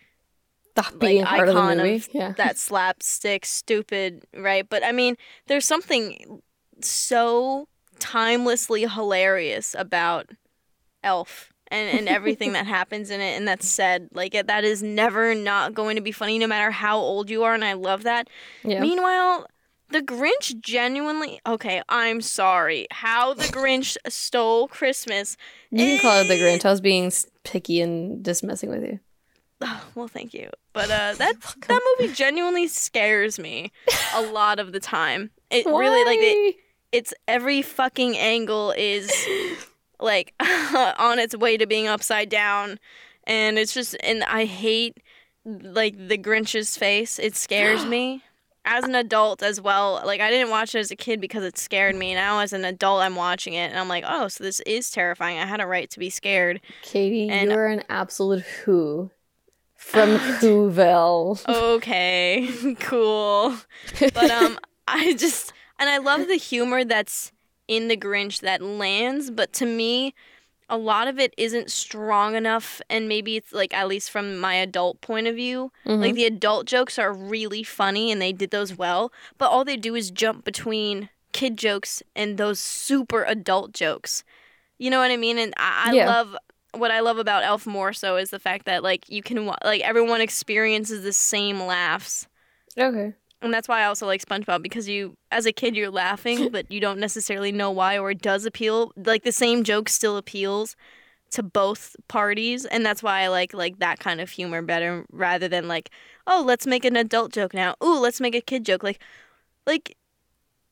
The 0.76 0.82
like 0.82 0.98
beating 0.98 1.22
heart 1.24 1.48
of 1.48 1.54
the 1.54 1.60
icon 1.60 1.78
movie. 1.78 1.96
of 1.96 2.08
yeah. 2.12 2.32
that 2.36 2.58
slapstick 2.58 3.44
stupid, 3.44 4.26
right? 4.36 4.68
But 4.68 4.84
I 4.84 4.92
mean, 4.92 5.16
there's 5.46 5.64
something 5.64 6.42
so 6.80 7.66
timelessly 7.98 8.86
hilarious 8.86 9.74
about 9.78 10.30
Elf 11.02 11.52
and, 11.68 11.98
and 11.98 12.08
everything 12.08 12.52
that 12.52 12.66
happens 12.78 13.10
in 13.10 13.20
it 13.20 13.36
and 13.36 13.48
that's 13.48 13.68
said. 13.68 14.08
Like 14.12 14.32
that 14.32 14.64
is 14.64 14.82
never 14.82 15.34
not 15.34 15.74
going 15.74 15.96
to 15.96 16.02
be 16.02 16.12
funny 16.12 16.38
no 16.38 16.46
matter 16.46 16.70
how 16.70 16.98
old 16.98 17.30
you 17.30 17.42
are 17.44 17.54
and 17.54 17.64
I 17.64 17.72
love 17.72 18.02
that. 18.04 18.28
yeah. 18.62 18.80
Meanwhile, 18.80 19.46
the 19.88 20.00
Grinch 20.00 20.60
genuinely 20.60 21.40
okay, 21.46 21.82
I'm 21.88 22.20
sorry. 22.20 22.86
How 22.90 23.34
the 23.34 23.44
Grinch 23.44 23.96
stole 24.08 24.68
Christmas. 24.68 25.36
you 25.70 25.78
can 25.78 26.00
call 26.00 26.20
it 26.20 26.28
the 26.28 26.34
Grinch. 26.34 26.64
I 26.64 26.70
was 26.70 26.80
being 26.80 27.12
picky 27.44 27.80
and 27.80 28.24
just 28.24 28.42
messing 28.44 28.70
with 28.70 28.82
you. 28.82 29.00
Oh, 29.60 29.84
well, 29.94 30.08
thank 30.08 30.34
you. 30.34 30.50
But 30.72 30.90
uh, 30.90 31.14
that 31.18 31.34
that 31.68 31.82
movie 31.98 32.12
genuinely 32.12 32.68
scares 32.68 33.38
me 33.38 33.72
a 34.14 34.22
lot 34.32 34.58
of 34.58 34.72
the 34.72 34.80
time. 34.80 35.30
It 35.50 35.66
really 35.66 36.04
like 36.04 36.18
it, 36.20 36.56
it's 36.92 37.14
every 37.28 37.62
fucking 37.62 38.16
angle 38.16 38.72
is 38.76 39.10
like 40.00 40.34
on 40.40 41.18
its 41.18 41.36
way 41.36 41.56
to 41.56 41.66
being 41.66 41.86
upside 41.88 42.28
down, 42.28 42.78
and 43.24 43.58
it's 43.58 43.72
just 43.72 43.96
and 44.02 44.24
I 44.24 44.44
hate 44.44 44.98
like 45.44 46.08
the 46.08 46.18
Grinch's 46.18 46.76
face. 46.76 47.18
It 47.18 47.36
scares 47.36 47.84
me. 47.84 48.22
As 48.68 48.82
an 48.82 48.96
adult 48.96 49.44
as 49.44 49.60
well, 49.60 50.02
like 50.04 50.20
I 50.20 50.28
didn't 50.28 50.50
watch 50.50 50.74
it 50.74 50.80
as 50.80 50.90
a 50.90 50.96
kid 50.96 51.20
because 51.20 51.44
it 51.44 51.56
scared 51.56 51.94
me. 51.94 52.14
Now 52.14 52.40
as 52.40 52.52
an 52.52 52.64
adult, 52.64 53.00
I'm 53.00 53.14
watching 53.14 53.54
it 53.54 53.70
and 53.70 53.78
I'm 53.78 53.86
like, 53.86 54.02
oh, 54.04 54.26
so 54.26 54.42
this 54.42 54.58
is 54.66 54.90
terrifying. 54.90 55.38
I 55.38 55.46
had 55.46 55.60
a 55.60 55.66
right 55.68 55.88
to 55.90 56.00
be 56.00 56.10
scared. 56.10 56.60
Katie, 56.82 57.28
and- 57.30 57.48
you're 57.52 57.68
an 57.68 57.84
absolute 57.88 58.42
who 58.42 59.08
from 59.76 60.18
Whoville. 60.40 61.40
okay, 61.48 62.48
cool. 62.80 63.56
But 64.12 64.30
um, 64.30 64.58
I 64.88 65.14
just 65.14 65.52
and 65.78 65.88
I 65.88 65.98
love 65.98 66.26
the 66.28 66.36
humor 66.36 66.84
that's 66.84 67.32
in 67.68 67.88
the 67.88 67.96
Grinch 67.96 68.40
that 68.40 68.62
lands, 68.62 69.30
but 69.30 69.52
to 69.54 69.66
me, 69.66 70.14
a 70.68 70.76
lot 70.76 71.08
of 71.08 71.18
it 71.18 71.34
isn't 71.36 71.70
strong 71.70 72.34
enough, 72.34 72.80
and 72.90 73.08
maybe 73.08 73.36
it's 73.36 73.52
like 73.52 73.74
at 73.74 73.88
least 73.88 74.10
from 74.10 74.38
my 74.38 74.54
adult 74.54 75.00
point 75.00 75.26
of 75.26 75.34
view, 75.36 75.70
Mhm. 75.84 76.00
like 76.00 76.14
the 76.14 76.24
adult 76.26 76.66
jokes 76.66 76.98
are 76.98 77.12
really 77.12 77.62
funny 77.62 78.10
and 78.10 78.20
they 78.22 78.32
did 78.32 78.50
those 78.50 78.76
well, 78.76 79.12
but 79.38 79.50
all 79.50 79.64
they 79.64 79.76
do 79.76 79.94
is 79.94 80.10
jump 80.10 80.44
between 80.44 81.08
kid 81.32 81.56
jokes 81.56 82.02
and 82.14 82.38
those 82.38 82.58
super 82.58 83.24
adult 83.24 83.72
jokes. 83.72 84.24
You 84.78 84.90
know 84.90 84.98
what 84.98 85.10
I 85.10 85.16
mean? 85.16 85.38
And 85.38 85.52
I, 85.56 85.90
I 85.90 85.92
Yeah. 85.92 86.06
love 86.06 86.36
what 86.76 86.90
I 86.90 87.00
love 87.00 87.18
about 87.18 87.44
Elf 87.44 87.66
more 87.66 87.92
so 87.92 88.16
is 88.16 88.30
the 88.30 88.38
fact 88.38 88.66
that 88.66 88.82
like 88.82 89.08
you 89.08 89.22
can 89.22 89.46
like 89.64 89.82
everyone 89.82 90.20
experiences 90.20 91.02
the 91.02 91.12
same 91.12 91.60
laughs. 91.62 92.26
okay. 92.78 93.14
And 93.42 93.52
that's 93.52 93.68
why 93.68 93.82
I 93.82 93.84
also 93.84 94.06
like 94.06 94.24
SpongeBob 94.24 94.62
because 94.62 94.88
you, 94.88 95.16
as 95.30 95.46
a 95.46 95.52
kid, 95.52 95.76
you're 95.76 95.90
laughing, 95.90 96.48
but 96.52 96.70
you 96.70 96.80
don't 96.80 96.98
necessarily 96.98 97.52
know 97.52 97.70
why, 97.70 97.98
or 97.98 98.10
it 98.10 98.22
does 98.22 98.44
appeal. 98.44 98.92
Like 98.96 99.24
the 99.24 99.32
same 99.32 99.62
joke 99.62 99.88
still 99.88 100.16
appeals 100.16 100.76
to 101.32 101.42
both 101.42 101.96
parties, 102.08 102.64
and 102.64 102.84
that's 102.86 103.02
why 103.02 103.22
I 103.22 103.28
like 103.28 103.52
like 103.52 103.78
that 103.80 103.98
kind 103.98 104.20
of 104.20 104.30
humor 104.30 104.62
better, 104.62 105.04
rather 105.10 105.48
than 105.48 105.68
like, 105.68 105.90
oh, 106.26 106.42
let's 106.46 106.66
make 106.66 106.84
an 106.84 106.96
adult 106.96 107.32
joke 107.32 107.54
now. 107.54 107.74
Ooh, 107.84 108.00
let's 108.00 108.20
make 108.20 108.34
a 108.34 108.40
kid 108.40 108.64
joke. 108.64 108.82
Like, 108.82 109.02
like, 109.66 109.95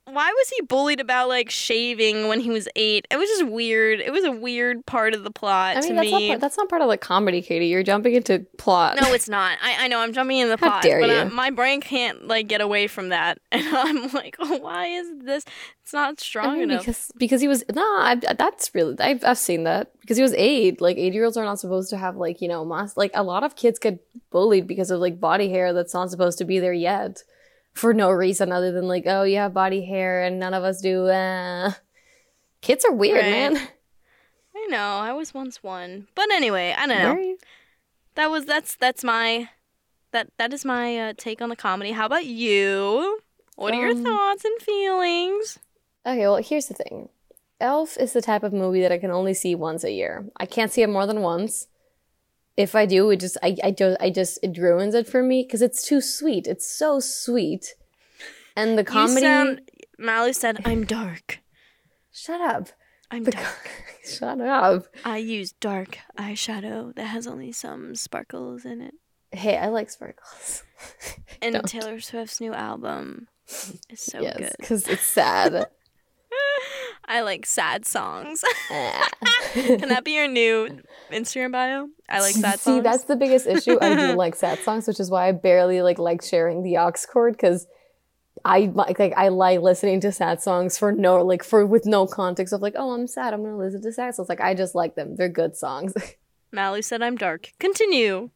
why 0.07 0.31
was 0.31 0.49
he 0.51 0.61
bullied 0.63 1.01
about 1.01 1.29
like 1.29 1.49
shaving 1.51 2.29
when 2.29 2.39
he 2.41 2.51
was 2.51 2.69
eight? 2.77 3.07
It 3.11 3.17
was 3.17 3.29
just 3.31 3.47
weird. 3.47 4.01
It 4.01 4.13
was 4.13 4.25
a 4.25 4.31
weird 4.31 4.85
part 4.85 5.15
of 5.15 5.25
the 5.25 5.31
plot 5.31 5.79
I 5.79 5.81
to 5.81 5.87
mean, 5.87 5.97
that's 5.97 6.11
not, 6.11 6.19
me. 6.21 6.29
part, 6.29 6.41
that's 6.41 6.57
not 6.59 6.69
part 6.69 6.83
of 6.83 6.89
the 6.91 6.99
comedy, 6.99 7.41
Katie. 7.41 7.67
You're 7.69 7.83
jumping 7.83 8.15
into 8.15 8.45
plot. 8.59 8.99
No, 9.01 9.13
it's 9.15 9.29
not. 9.29 9.57
I, 9.63 9.85
I 9.85 9.89
know 9.89 10.01
I'm 10.01 10.13
jumping 10.13 10.39
in 10.39 10.49
the 10.49 10.57
How 10.61 10.69
plot, 10.69 10.83
dare 10.83 11.01
but 11.01 11.09
you. 11.09 11.17
uh, 11.17 11.25
my 11.31 11.51
brain 11.51 11.81
can't 11.81 12.27
like 12.29 12.49
get 12.49 12.61
away 12.61 12.87
from 12.87 13.09
that, 13.09 13.39
and 13.53 13.67
I'm 13.67 14.09
like, 14.13 14.37
oh, 14.41 14.59
why 14.61 14.87
is 14.87 15.09
this? 15.23 15.45
It's 15.83 15.93
not 15.93 16.21
strong 16.21 16.47
I 16.49 16.53
mean, 16.55 16.63
enough. 16.71 16.81
because 16.81 17.11
because 17.17 17.41
he 17.41 17.49
was 17.49 17.65
no, 17.75 17.83
I, 17.83 18.17
that's 18.17 18.75
really 18.75 18.99
I've, 19.01 19.25
I've 19.25 19.39
seen 19.39 19.65
that 19.65 19.91
because 20.01 20.17
he 20.17 20.23
was 20.23 20.35
eight. 20.35 20.81
Like 20.81 20.97
eight 20.99 21.15
year 21.15 21.25
olds 21.25 21.37
are 21.37 21.45
not 21.45 21.61
supposed 21.61 21.89
to 21.91 21.97
have 21.97 22.17
like 22.17 22.41
you 22.43 22.49
know 22.49 22.65
mas- 22.65 22.97
like 22.97 23.11
a 23.15 23.23
lot 23.23 23.43
of 23.43 23.57
kids 23.57 23.79
get 23.79 24.05
bullied 24.31 24.67
because 24.67 24.91
of 24.91 25.01
like 25.01 25.19
body 25.19 25.49
hair 25.49 25.73
that's 25.73 25.95
not 25.95 26.11
supposed 26.11 26.39
to 26.39 26.45
be 26.45 26.59
there 26.59 26.73
yet 26.73 27.23
for 27.75 27.93
no 27.93 28.11
reason 28.11 28.51
other 28.53 28.73
than 28.73 28.87
like 28.89 29.05
oh 29.07 29.25
you 29.25 29.37
have 29.37 29.53
body 29.53 29.85
hair 29.85 30.23
and 30.23 30.39
none 30.39 30.55
of 30.55 30.65
us 30.65 30.81
do. 30.81 31.07
Uh. 31.07 31.73
Kids 32.61 32.85
are 32.87 32.93
weird, 32.93 33.19
Right. 33.23 33.31
man. 33.53 33.69
I 34.57 34.67
know. 34.71 34.79
I 34.99 35.13
was 35.13 35.35
once 35.35 35.63
one, 35.63 36.07
but 36.15 36.31
anyway, 36.33 36.75
I 36.77 36.87
don't 36.87 36.99
know. 36.99 37.37
That 38.15 38.31
was 38.31 38.47
that's 38.47 38.75
that's 38.77 39.05
my 39.05 39.51
that 40.13 40.29
that 40.39 40.53
is 40.55 40.65
my 40.65 40.99
uh, 40.99 41.13
take 41.17 41.43
on 41.43 41.51
the 41.51 41.57
comedy. 41.57 41.91
How 41.93 42.07
about 42.07 42.25
you? 42.25 43.19
What 43.57 43.75
are 43.75 43.81
your 43.81 43.91
Um, 43.91 44.03
thoughts 44.05 44.45
and 44.47 44.61
feelings? 44.63 45.59
Okay, 46.07 46.21
well, 46.21 46.37
here's 46.37 46.67
the 46.67 46.75
thing. 46.75 47.09
Elf 47.61 47.97
is 47.99 48.13
the 48.13 48.23
type 48.23 48.43
of 48.43 48.53
movie 48.53 48.81
that 48.81 48.93
I 48.93 48.99
can 48.99 49.11
only 49.11 49.35
see 49.35 49.55
once 49.55 49.85
a 49.85 49.91
year. 49.93 50.25
I 50.39 50.47
can't 50.47 50.73
see 50.73 50.83
it 50.83 50.89
more 50.89 51.07
than 51.07 51.21
once. 51.21 51.67
If 52.57 52.75
I 52.75 52.87
do, 52.87 53.11
it 53.11 53.21
just 53.21 53.37
I 53.43 53.57
I 53.65 53.71
just 53.73 53.97
I 54.01 54.11
just 54.11 54.39
it 54.43 54.57
ruins 54.59 54.95
it 54.95 55.09
for 55.09 55.23
me 55.23 55.43
because 55.43 55.63
it's 55.63 55.87
too 55.87 56.01
sweet. 56.01 56.47
It's 56.47 56.67
so 56.71 57.01
sweet, 57.01 57.75
and 58.57 58.79
the 58.79 58.85
comedy. 58.85 59.23
Sound. 59.23 59.61
Mally 59.99 60.33
said, 60.33 60.61
"I'm 60.65 60.85
dark. 60.85 61.41
Shut 62.13 62.41
up. 62.41 62.69
I'm 63.11 63.25
The 63.25 63.33
dark. 63.33 63.71
Shut 64.07 64.41
up. 64.41 64.87
I 65.05 65.19
use 65.19 65.53
dark 65.53 65.99
eyeshadow 66.19 66.95
that 66.95 67.07
has 67.07 67.27
only 67.27 67.53
some 67.53 67.95
sparkles 67.95 68.65
in 68.65 68.81
it." 68.81 68.95
Hey, 69.33 69.57
I 69.57 69.69
like 69.69 69.91
sparkles. 69.91 70.63
And 71.43 71.55
Don't. 71.55 71.67
Taylor 71.69 72.01
Swift's 72.01 72.41
new 72.41 72.55
album 72.55 73.27
is 73.47 74.01
so 74.01 74.21
yes, 74.21 74.37
good. 74.39 74.53
because 74.59 74.89
it's 74.89 75.03
sad. 75.07 75.67
I 77.07 77.21
like 77.21 77.47
sad 77.47 77.87
songs. 77.87 78.43
Can 79.53 79.89
that 79.89 80.05
be 80.05 80.13
your 80.13 80.29
new 80.29 80.81
Instagram 81.11 81.53
bio? 81.53 81.89
I 82.09 82.21
like 82.21 82.35
sad 82.35 82.59
songs. 82.61 82.77
See, 82.77 82.81
that's 82.81 83.05
the 83.05 83.17
biggest 83.17 83.47
issue. 83.47 83.79
I 83.81 83.95
do 83.95 84.13
like 84.17 84.35
sad 84.35 84.59
songs, 84.61 84.87
which 84.89 85.01
is 85.01 85.11
why 85.11 85.29
I 85.29 85.33
barely 85.33 85.83
like 85.83 85.99
like 85.99 86.23
sharing 86.23 86.63
the 86.63 86.79
aux 86.79 86.93
cord 87.13 87.35
because 87.35 87.67
I 88.45 88.71
like 88.75 88.99
like 88.99 89.13
I 89.17 89.29
like 89.29 89.61
listening 89.61 90.01
to 90.01 90.13
sad 90.13 90.43
songs 90.43 90.79
for 90.79 90.93
no 90.93 91.23
like 91.25 91.45
for 91.45 91.65
with 91.67 91.87
no 91.87 92.07
context 92.07 92.53
of 92.53 92.61
like 92.63 92.75
oh 92.77 92.93
I'm 92.93 93.07
sad 93.07 93.33
I'm 93.35 93.43
gonna 93.43 93.57
listen 93.59 93.81
to 93.83 93.93
sad 93.93 94.15
songs 94.15 94.29
like 94.29 94.41
I 94.41 94.55
just 94.55 94.75
like 94.75 94.95
them 94.97 95.17
they're 95.17 95.29
good 95.29 95.57
songs. 95.57 95.93
Mally 96.53 96.83
said, 96.83 97.03
"I'm 97.03 97.17
dark." 97.17 97.51
Continue. 97.59 98.31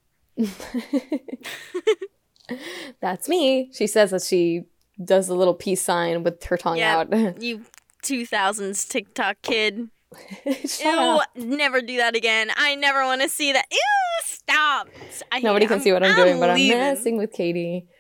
That's 3.01 3.29
me. 3.29 3.71
She 3.73 3.87
says 3.87 4.11
that 4.11 4.23
she 4.23 4.63
does 5.03 5.29
a 5.29 5.35
little 5.35 5.55
peace 5.55 5.83
sign 5.83 6.25
with 6.25 6.43
her 6.45 6.57
tongue 6.57 6.79
Yeah. 6.79 6.99
out. 6.99 7.43
You 7.43 7.63
2000s 8.09 8.89
TikTok 8.89 9.37
kid. 9.43 9.91
Ew, 10.47 10.91
up. 10.91 11.29
never 11.37 11.83
do 11.83 11.99
that 11.99 12.17
again. 12.17 12.51
I 12.57 12.75
never 12.75 13.05
want 13.05 13.21
to 13.21 13.29
see 13.29 13.53
that. 13.53 13.67
Ew, 13.71 13.79
stop. 14.23 14.89
I 15.31 15.41
Nobody 15.41 15.67
can 15.67 15.81
see 15.81 15.93
what 15.93 16.03
I'm, 16.03 16.17
doing, 16.17 16.41
but. 16.41 16.51
I'm 16.51 16.69
messing 16.69 17.19
with 17.19 17.33
Katie. 17.33 17.87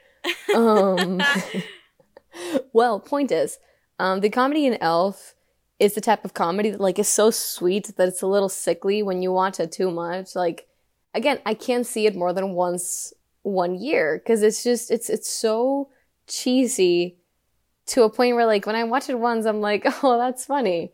Um, 0.54 1.22
well, 2.72 2.98
point 2.98 3.30
is, 3.30 3.58
um, 3.98 4.20
the 4.20 4.28
comedy 4.28 4.66
in 4.66 4.76
Elf 4.82 5.34
is 5.78 5.94
the 5.94 6.00
type 6.00 6.24
of 6.24 6.34
comedy 6.34 6.70
that 6.70 6.80
like 6.80 6.98
is 6.98 7.08
so 7.08 7.30
sweet 7.30 7.96
that 7.96 8.08
it's 8.08 8.20
a 8.20 8.26
little 8.26 8.48
sickly 8.48 9.02
when 9.02 9.22
you 9.22 9.32
watch 9.32 9.60
it 9.60 9.70
too 9.70 9.90
much. 9.90 10.34
Like, 10.34 10.66
again, 11.14 11.38
I 11.46 11.54
can't 11.54 11.86
see 11.86 12.06
it 12.06 12.16
more 12.16 12.32
than 12.32 12.50
once 12.50 13.14
one 13.42 13.76
year 13.76 14.18
because 14.18 14.42
it's 14.42 14.64
just 14.64 14.90
it's 14.90 15.08
it's 15.08 15.30
so 15.30 15.88
cheesy 16.26 17.16
to 17.88 18.02
a 18.02 18.10
point 18.10 18.36
where 18.36 18.46
like 18.46 18.66
when 18.66 18.76
I 18.76 18.84
watch 18.84 19.08
it 19.08 19.18
once, 19.18 19.46
I'm 19.46 19.60
like, 19.60 19.84
oh, 20.02 20.18
that's 20.18 20.46
funny. 20.46 20.92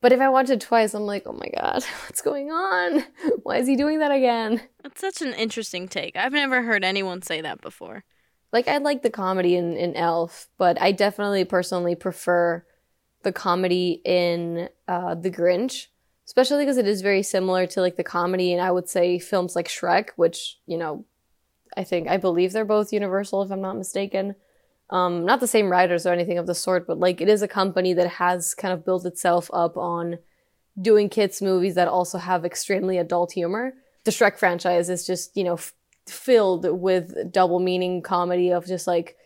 But 0.00 0.12
if 0.12 0.20
I 0.20 0.30
watch 0.30 0.48
it 0.48 0.62
twice, 0.62 0.94
I'm 0.94 1.02
like, 1.02 1.24
oh 1.26 1.32
my 1.32 1.48
god, 1.54 1.84
what's 2.06 2.22
going 2.22 2.50
on? 2.50 3.04
Why 3.42 3.58
is 3.58 3.68
he 3.68 3.76
doing 3.76 3.98
that 3.98 4.12
again? 4.12 4.62
That's 4.82 5.00
such 5.00 5.20
an 5.20 5.34
interesting 5.34 5.88
take. 5.88 6.16
I've 6.16 6.32
never 6.32 6.62
heard 6.62 6.84
anyone 6.84 7.22
say 7.22 7.40
that 7.42 7.60
before. 7.60 8.04
like 8.52 8.66
I 8.66 8.78
like 8.78 9.02
the 9.02 9.10
comedy 9.10 9.56
in, 9.56 9.76
in 9.76 9.94
Elf, 9.94 10.48
but 10.56 10.80
I 10.80 10.92
definitely 10.92 11.44
personally 11.44 11.94
prefer 11.94 12.64
the 13.22 13.32
comedy 13.32 14.00
in 14.04 14.70
uh, 14.88 15.14
The 15.14 15.30
Grinch, 15.30 15.88
especially 16.26 16.64
because 16.64 16.78
it 16.78 16.88
is 16.88 17.02
very 17.02 17.22
similar 17.22 17.66
to 17.66 17.82
like 17.82 17.96
the 17.96 18.04
comedy 18.04 18.54
in 18.54 18.60
I 18.60 18.72
would 18.72 18.88
say 18.88 19.18
films 19.18 19.54
like 19.54 19.68
Shrek, 19.68 20.10
which 20.16 20.58
you 20.66 20.78
know, 20.78 21.04
I 21.76 21.84
think 21.84 22.08
I 22.08 22.16
believe 22.16 22.52
they're 22.52 22.64
both 22.64 22.92
Universal 22.92 23.42
if 23.42 23.50
I'm 23.50 23.60
not 23.60 23.76
mistaken. 23.76 24.34
Um, 24.90 25.24
not 25.24 25.38
the 25.38 25.46
same 25.46 25.70
writers 25.70 26.04
or 26.04 26.12
anything 26.12 26.38
of 26.38 26.46
the 26.46 26.54
sort, 26.54 26.86
but 26.86 26.98
like 26.98 27.20
it 27.20 27.28
is 27.28 27.42
a 27.42 27.48
company 27.48 27.92
that 27.94 28.08
has 28.08 28.54
kind 28.54 28.74
of 28.74 28.84
built 28.84 29.06
itself 29.06 29.48
up 29.52 29.76
on 29.76 30.18
doing 30.80 31.08
kids 31.08 31.40
movies 31.40 31.76
that 31.76 31.88
also 31.88 32.18
have 32.18 32.44
extremely 32.44 32.98
adult 32.98 33.32
humor. 33.32 33.74
The 34.04 34.10
Shrek 34.10 34.36
franchise 34.36 34.90
is 34.90 35.06
just 35.06 35.36
you 35.36 35.44
know 35.44 35.54
f- 35.54 35.74
filled 36.06 36.66
with 36.68 37.32
double 37.32 37.60
meaning 37.60 38.02
comedy 38.02 38.50
of 38.50 38.66
just 38.66 38.88
like 38.88 39.16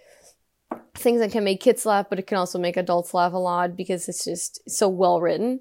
things 0.95 1.21
that 1.21 1.33
can 1.33 1.45
make 1.45 1.61
kids 1.61 1.87
laugh, 1.87 2.07
but 2.11 2.19
it 2.19 2.27
can 2.27 2.39
also 2.39 2.59
make 2.59 2.77
adults 2.77 3.15
laugh 3.15 3.33
a 3.33 3.39
lot 3.39 3.77
because 3.77 4.09
it's 4.09 4.25
just 4.25 4.69
so 4.69 4.89
well 4.89 5.21
written. 5.21 5.61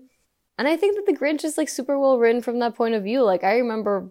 And 0.57 0.67
I 0.67 0.77
think 0.77 0.95
that 0.95 1.05
The 1.05 1.17
Grinch 1.17 1.43
is 1.43 1.57
like 1.57 1.69
super 1.69 1.97
well 1.97 2.19
written 2.19 2.41
from 2.41 2.59
that 2.59 2.75
point 2.75 2.93
of 2.93 3.03
view. 3.03 3.23
Like 3.23 3.43
I 3.43 3.57
remember 3.57 4.09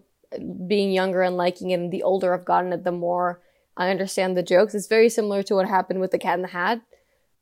being 0.67 0.91
younger 0.91 1.21
and 1.21 1.37
liking 1.37 1.69
it, 1.69 1.75
and 1.75 1.91
the 1.91 2.03
older 2.03 2.33
I've 2.33 2.45
gotten 2.45 2.73
it, 2.73 2.83
the 2.83 2.91
more 2.91 3.41
I 3.75 3.89
understand 3.89 4.37
the 4.37 4.43
jokes. 4.43 4.75
It's 4.75 4.87
very 4.87 5.09
similar 5.09 5.43
to 5.43 5.55
what 5.55 5.67
happened 5.67 5.99
with 5.99 6.11
The 6.11 6.19
Cat 6.19 6.35
in 6.35 6.41
the 6.41 6.47
Hat. 6.49 6.81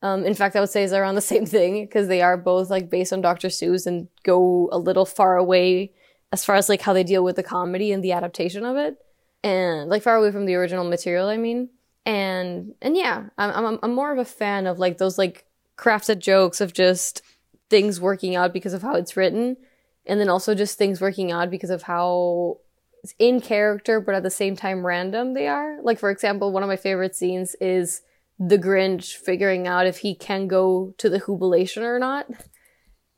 Um, 0.01 0.25
in 0.25 0.33
fact, 0.33 0.55
I 0.55 0.59
would 0.59 0.69
say 0.69 0.83
is 0.83 0.93
around 0.93 1.15
the 1.15 1.21
same 1.33 1.45
thing 1.45 1.83
because 1.83 2.07
they 2.07 2.21
are 2.21 2.37
both 2.37 2.69
like 2.69 2.89
based 2.89 3.13
on 3.13 3.21
Dr. 3.21 3.49
Seuss 3.49 3.85
and 3.85 4.07
go 4.23 4.69
a 4.71 4.77
little 4.77 5.05
far 5.05 5.37
away 5.37 5.93
as 6.31 6.45
far 6.45 6.55
as 6.55 6.69
like 6.69 6.81
how 6.81 6.93
they 6.93 7.03
deal 7.03 7.23
with 7.23 7.35
the 7.35 7.43
comedy 7.43 7.91
and 7.91 8.03
the 8.03 8.13
adaptation 8.13 8.63
of 8.63 8.77
it, 8.77 8.97
and 9.43 9.89
like 9.89 10.01
far 10.01 10.15
away 10.15 10.31
from 10.31 10.45
the 10.45 10.55
original 10.55 10.85
material. 10.85 11.27
I 11.27 11.37
mean, 11.37 11.69
and 12.05 12.73
and 12.81 12.95
yeah, 12.95 13.25
I'm 13.37 13.65
I'm 13.65 13.79
I'm 13.83 13.93
more 13.93 14.11
of 14.11 14.17
a 14.17 14.25
fan 14.25 14.65
of 14.65 14.79
like 14.79 14.97
those 14.97 15.17
like 15.17 15.45
crafted 15.77 16.19
jokes 16.19 16.61
of 16.61 16.73
just 16.73 17.21
things 17.69 17.99
working 17.99 18.35
out 18.35 18.53
because 18.53 18.73
of 18.73 18.81
how 18.81 18.95
it's 18.95 19.17
written, 19.17 19.57
and 20.05 20.19
then 20.19 20.29
also 20.29 20.55
just 20.55 20.77
things 20.77 21.01
working 21.01 21.31
out 21.31 21.51
because 21.51 21.69
of 21.69 21.83
how 21.83 22.59
in 23.19 23.41
character 23.41 23.99
but 23.99 24.15
at 24.15 24.23
the 24.23 24.29
same 24.29 24.55
time 24.55 24.85
random 24.85 25.33
they 25.33 25.47
are. 25.47 25.81
Like 25.81 25.99
for 25.99 26.09
example, 26.09 26.51
one 26.51 26.63
of 26.63 26.69
my 26.69 26.77
favorite 26.77 27.15
scenes 27.15 27.55
is 27.59 28.01
the 28.39 28.57
Grinch 28.57 29.15
figuring 29.15 29.67
out 29.67 29.85
if 29.85 29.99
he 29.99 30.15
can 30.15 30.47
go 30.47 30.93
to 30.97 31.09
the 31.09 31.19
jubilation 31.19 31.83
or 31.83 31.99
not. 31.99 32.27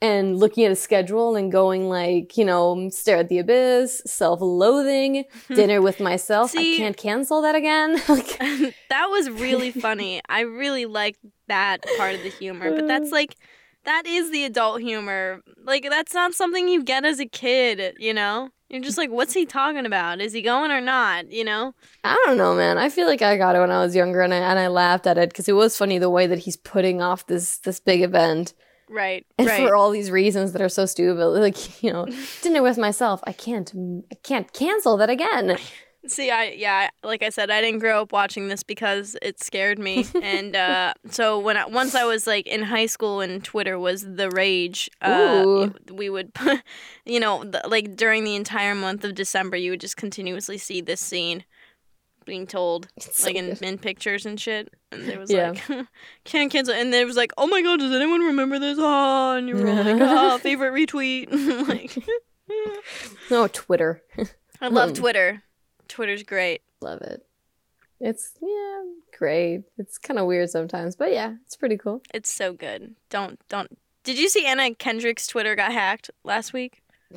And 0.02 0.38
looking 0.38 0.66
at 0.66 0.72
his 0.72 0.82
schedule 0.82 1.38
and 1.38 1.50
going 1.50 1.88
like, 1.88 2.36
you 2.36 2.44
know, 2.44 2.90
stare 2.90 3.20
at 3.20 3.30
the 3.30 3.40
abyss, 3.40 4.02
self-loathing, 4.06 5.24
dinner 5.48 5.82
with 5.82 6.02
myself. 6.02 6.52
See- 6.52 6.76
I 6.76 6.78
can't 6.78 6.98
cancel 6.98 7.42
that 7.42 7.56
again. 7.56 7.94
like, 8.10 8.38
that 8.90 9.08
was 9.10 9.30
really 9.30 9.72
funny. 9.72 10.22
I 10.28 10.42
really 10.42 10.86
liked 10.86 11.20
that 11.48 11.86
part 11.98 12.16
of 12.16 12.24
the 12.24 12.30
humor, 12.32 12.76
but 12.76 12.86
that's 12.86 13.12
like 13.12 13.38
that 13.86 14.06
is 14.06 14.30
the 14.30 14.44
adult 14.44 14.82
humor. 14.82 15.42
Like 15.64 15.88
that's 15.90 16.14
not 16.14 16.34
something 16.34 16.68
you 16.68 16.84
get 16.84 17.06
as 17.06 17.22
a 17.22 17.26
kid, 17.26 17.96
you 17.98 18.14
know? 18.14 18.50
You're 18.74 18.82
just 18.82 18.98
like, 18.98 19.12
what's 19.12 19.34
he 19.36 19.46
talking 19.46 19.86
about? 19.86 20.20
Is 20.20 20.34
he 20.34 20.42
going 20.42 20.72
or 20.72 20.82
not? 20.82 21.32
You 21.32 21.44
know? 21.44 21.76
I 22.04 22.20
don't 22.26 22.38
know, 22.38 22.56
man. 22.56 22.80
I 22.80 22.90
feel 22.90 23.06
like 23.06 23.22
I 23.22 23.38
got 23.38 23.56
it 23.56 23.60
when 23.60 23.70
I 23.70 23.80
was 23.84 23.96
younger, 23.96 24.22
and 24.22 24.34
I 24.34 24.38
and 24.38 24.58
I 24.58 24.68
laughed 24.68 25.06
at 25.06 25.20
it 25.20 25.30
because 25.30 25.48
it 25.48 25.54
was 25.54 25.78
funny 25.78 26.00
the 26.00 26.10
way 26.10 26.26
that 26.26 26.40
he's 26.40 26.58
putting 26.58 27.00
off 27.00 27.28
this 27.28 27.60
this 27.60 27.80
big 27.80 28.02
event, 28.02 28.56
Right. 28.90 29.26
and 29.38 29.48
right. 29.48 29.68
for 29.68 29.76
all 29.76 29.92
these 29.92 30.10
reasons 30.10 30.54
that 30.54 30.62
are 30.62 30.70
so 30.70 30.88
stupid, 30.88 31.24
like 31.24 31.84
you 31.84 31.94
know, 31.94 32.08
dinner 32.42 32.64
with 32.64 32.80
myself. 32.80 33.22
I 33.28 33.32
can't, 33.32 33.72
I 34.12 34.16
can't 34.24 34.52
cancel 34.54 34.98
that 34.98 35.10
again. 35.12 35.58
See, 36.06 36.30
I 36.32 36.50
yeah, 36.52 36.90
like 37.04 37.24
I 37.24 37.30
said, 37.30 37.50
I 37.50 37.62
didn't 37.62 37.80
grow 37.80 38.02
up 38.02 38.12
watching 38.12 38.50
this 38.50 38.62
because 38.62 39.16
it 39.22 39.42
scared 39.42 39.80
me, 39.80 40.06
and 40.22 40.56
uh, 40.56 40.94
so 41.10 41.40
when 41.40 41.56
I, 41.56 41.66
once 41.66 41.96
I 41.96 42.04
was 42.04 42.28
like 42.28 42.46
in 42.46 42.64
high 42.64 42.88
school 42.88 43.22
and 43.22 43.42
Twitter 43.44 43.80
was 43.80 44.02
the 44.04 44.30
rage, 44.32 44.90
uh, 45.02 45.70
we 45.92 46.10
would, 46.10 46.34
you 47.06 47.20
know, 47.22 47.44
the, 47.46 47.62
like 47.68 47.96
during 47.96 48.26
the 48.26 48.36
entire 48.36 48.76
month 48.76 49.06
of 49.06 49.16
December, 49.16 49.56
you 49.56 49.72
would 49.72 49.80
just 49.82 49.96
continuously 49.96 50.58
see 50.58 50.82
this 50.82 51.00
scene 51.00 51.46
being 52.26 52.48
told, 52.48 52.88
like 53.24 53.36
in, 53.36 53.56
in 53.62 53.78
pictures 53.78 54.26
and 54.26 54.40
shit, 54.40 54.74
and 54.92 55.08
there 55.08 55.20
was 55.20 55.32
Yeah. 55.32 55.54
like, 55.70 55.88
can't 56.26 56.52
cancel, 56.52 56.74
and 56.74 56.92
there 56.94 57.06
was 57.06 57.16
like, 57.16 57.32
oh 57.38 57.48
my 57.48 57.62
god, 57.62 57.80
does 57.80 57.94
anyone 57.96 58.22
remember 58.22 58.60
this? 58.60 58.78
Oh, 58.80 59.38
and 59.38 59.48
you 59.48 59.56
were 59.56 59.64
like, 59.74 59.98
oh, 60.02 60.38
favorite 60.40 60.74
retweet, 60.74 61.30
like, 61.68 61.96
No, 63.30 63.48
Twitter, 63.48 64.02
I 64.60 64.68
love 64.68 64.90
Hmm. 64.90 64.96
Twitter. 64.96 65.44
Twitter's 65.88 66.24
great. 66.24 66.62
love 66.82 67.02
it. 67.02 67.26
It's 68.00 68.34
yeah, 68.42 68.82
great. 69.18 69.64
It's 69.78 69.98
kind 69.98 70.20
of 70.20 70.26
weird 70.26 70.50
sometimes, 70.50 70.96
but 70.96 71.12
yeah, 71.14 71.36
it's 71.46 71.56
pretty 71.56 71.78
cool. 71.78 72.02
It's 72.14 72.34
so 72.34 72.54
good. 72.54 72.96
Don't 73.10 73.40
don't. 73.50 73.78
Did 74.04 74.20
you 74.20 74.28
see 74.28 74.46
Anna 74.46 74.74
Kendrick's 74.76 75.28
Twitter 75.28 75.56
got 75.56 75.72
hacked 75.72 76.12
last 76.26 76.52
week? 76.52 76.82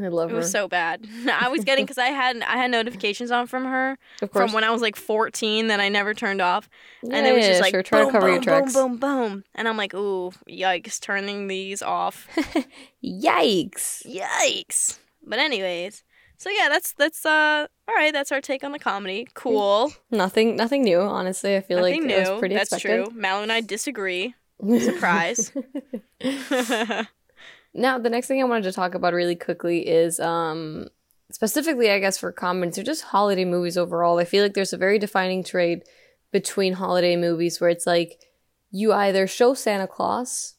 I 0.00 0.08
love 0.08 0.30
It 0.30 0.32
her. 0.32 0.38
was 0.38 0.50
so 0.50 0.68
bad. 0.68 1.06
I 1.30 1.48
was 1.48 1.64
getting 1.64 1.84
because 1.84 1.98
I 1.98 2.06
had 2.06 2.40
I 2.42 2.56
had 2.56 2.70
notifications 2.70 3.30
on 3.30 3.46
from 3.46 3.64
her 3.64 3.98
of 4.22 4.30
course, 4.30 4.46
from 4.46 4.54
when 4.54 4.64
I 4.64 4.70
was 4.70 4.80
like 4.80 4.96
14 4.96 5.66
that 5.66 5.80
I 5.80 5.88
never 5.90 6.14
turned 6.14 6.40
off, 6.40 6.70
yeah, 7.02 7.16
and 7.16 7.26
it 7.26 7.34
was 7.34 7.42
yeah, 7.44 7.50
just 7.50 7.60
like 7.60 7.72
sure. 7.74 7.82
Try 7.82 7.98
boom, 8.04 8.06
to 8.06 8.12
cover 8.12 8.26
boom, 8.26 8.34
your 8.34 8.42
tracks. 8.42 8.72
boom, 8.72 8.96
boom, 8.96 8.98
boom, 9.30 9.44
and 9.54 9.68
I'm 9.68 9.76
like, 9.76 9.92
ooh, 9.92 10.32
yikes, 10.48 11.00
turning 11.00 11.48
these 11.48 11.82
off. 11.82 12.26
Yikes! 13.04 14.06
Yikes. 14.06 14.98
But 15.24 15.38
anyways, 15.40 16.04
so 16.42 16.50
yeah, 16.50 16.68
that's 16.68 16.92
that's 16.94 17.24
uh 17.24 17.66
all 17.88 17.94
right. 17.94 18.12
That's 18.12 18.32
our 18.32 18.40
take 18.40 18.64
on 18.64 18.72
the 18.72 18.78
comedy. 18.80 19.28
Cool. 19.34 19.92
Nothing, 20.10 20.56
nothing 20.56 20.82
new. 20.82 20.98
Honestly, 21.00 21.56
I 21.56 21.60
feel 21.60 21.78
Nothing 21.78 22.02
like 22.02 22.10
it 22.10 22.18
was 22.20 22.28
new. 22.30 22.38
pretty 22.38 22.54
That's 22.56 22.72
expected. 22.72 23.06
true. 23.06 23.14
Mallow 23.14 23.42
and 23.42 23.52
I 23.52 23.60
disagree. 23.60 24.34
Surprise. 24.80 25.52
Now, 27.74 27.98
the 27.98 28.10
next 28.10 28.26
thing 28.26 28.38
I 28.42 28.44
wanted 28.44 28.64
to 28.64 28.72
talk 28.72 28.94
about 28.94 29.14
really 29.14 29.34
quickly 29.34 29.88
is 29.88 30.20
um 30.20 30.88
specifically 31.30 31.90
I 31.90 31.98
guess 32.00 32.18
for 32.18 32.30
comedies 32.32 32.76
or 32.76 32.82
just 32.82 33.04
holiday 33.04 33.44
movies 33.46 33.78
overall. 33.78 34.18
I 34.18 34.24
feel 34.24 34.42
like 34.42 34.54
there's 34.54 34.74
a 34.74 34.76
very 34.78 34.98
defining 34.98 35.42
trade 35.42 35.84
between 36.32 36.74
holiday 36.74 37.16
movies 37.16 37.60
where 37.60 37.70
it's 37.70 37.86
like 37.86 38.20
you 38.70 38.92
either 38.92 39.26
show 39.26 39.54
Santa 39.54 39.86
Claus 39.86 40.56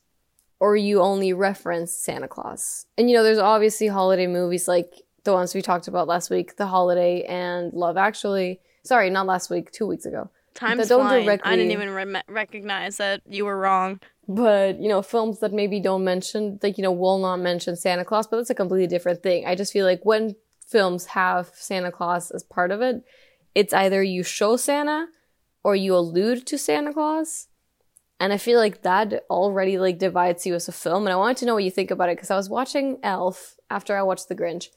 or 0.59 0.75
you 0.75 1.01
only 1.01 1.33
reference 1.33 1.93
Santa 1.93 2.27
Claus. 2.27 2.87
And 2.97 3.09
you 3.11 3.15
know, 3.15 3.23
there's 3.23 3.37
obviously 3.37 3.87
holiday 3.87 4.25
movies 4.25 4.67
like 4.67 5.02
the 5.23 5.33
ones 5.33 5.53
we 5.53 5.61
talked 5.61 5.87
about 5.87 6.07
last 6.07 6.29
week, 6.29 6.57
The 6.57 6.67
Holiday 6.67 7.23
and 7.23 7.73
Love 7.73 7.97
Actually. 7.97 8.59
Sorry, 8.83 9.09
not 9.09 9.25
last 9.25 9.49
week, 9.49 9.71
2 9.71 9.87
weeks 9.87 10.05
ago. 10.05 10.29
Time's 10.53 10.87
don't 10.89 11.01
flying. 11.07 11.27
I 11.43 11.55
didn't 11.55 11.71
even 11.71 11.89
re- 11.89 12.21
recognize 12.27 12.97
that 12.97 13.21
you 13.25 13.45
were 13.45 13.57
wrong. 13.57 13.99
but 14.27 14.79
you 14.79 14.87
know 14.87 15.01
films 15.01 15.39
that 15.39 15.51
maybe 15.51 15.79
don't 15.81 16.03
mention 16.05 16.57
like 16.63 16.77
you 16.77 16.83
know 16.83 16.93
will 16.93 17.17
not 17.19 17.37
mention 17.41 17.75
santa 17.75 18.05
claus 18.05 18.25
but 18.25 18.37
that's 18.37 18.49
a 18.49 18.55
completely 18.55 18.87
different 18.87 19.21
thing 19.21 19.45
i 19.45 19.53
just 19.53 19.73
feel 19.73 19.85
like 19.85 19.99
when 20.05 20.33
films 20.65 21.07
have 21.07 21.51
santa 21.55 21.91
claus 21.91 22.31
as 22.31 22.41
part 22.41 22.71
of 22.71 22.79
it 22.81 23.03
it's 23.53 23.73
either 23.73 24.01
you 24.01 24.23
show 24.23 24.55
santa 24.55 25.07
or 25.61 25.75
you 25.75 25.93
allude 25.93 26.47
to 26.47 26.57
santa 26.57 26.93
claus 26.93 27.47
and 28.17 28.31
i 28.31 28.37
feel 28.37 28.57
like 28.65 28.81
that 28.83 29.25
already 29.29 29.77
like 29.77 29.97
divides 29.99 30.45
you 30.45 30.55
as 30.55 30.69
a 30.69 30.71
film 30.71 31.05
and 31.05 31.11
i 31.11 31.17
wanted 31.17 31.35
to 31.35 31.45
know 31.45 31.55
what 31.55 31.65
you 31.65 31.71
think 31.77 31.91
about 31.91 32.07
it 32.07 32.15
because 32.15 32.31
i 32.31 32.37
was 32.37 32.47
watching 32.49 32.97
elf 33.03 33.57
after 33.69 33.97
i 33.97 34.01
watched 34.01 34.29
the 34.29 34.35
grinch 34.41 34.67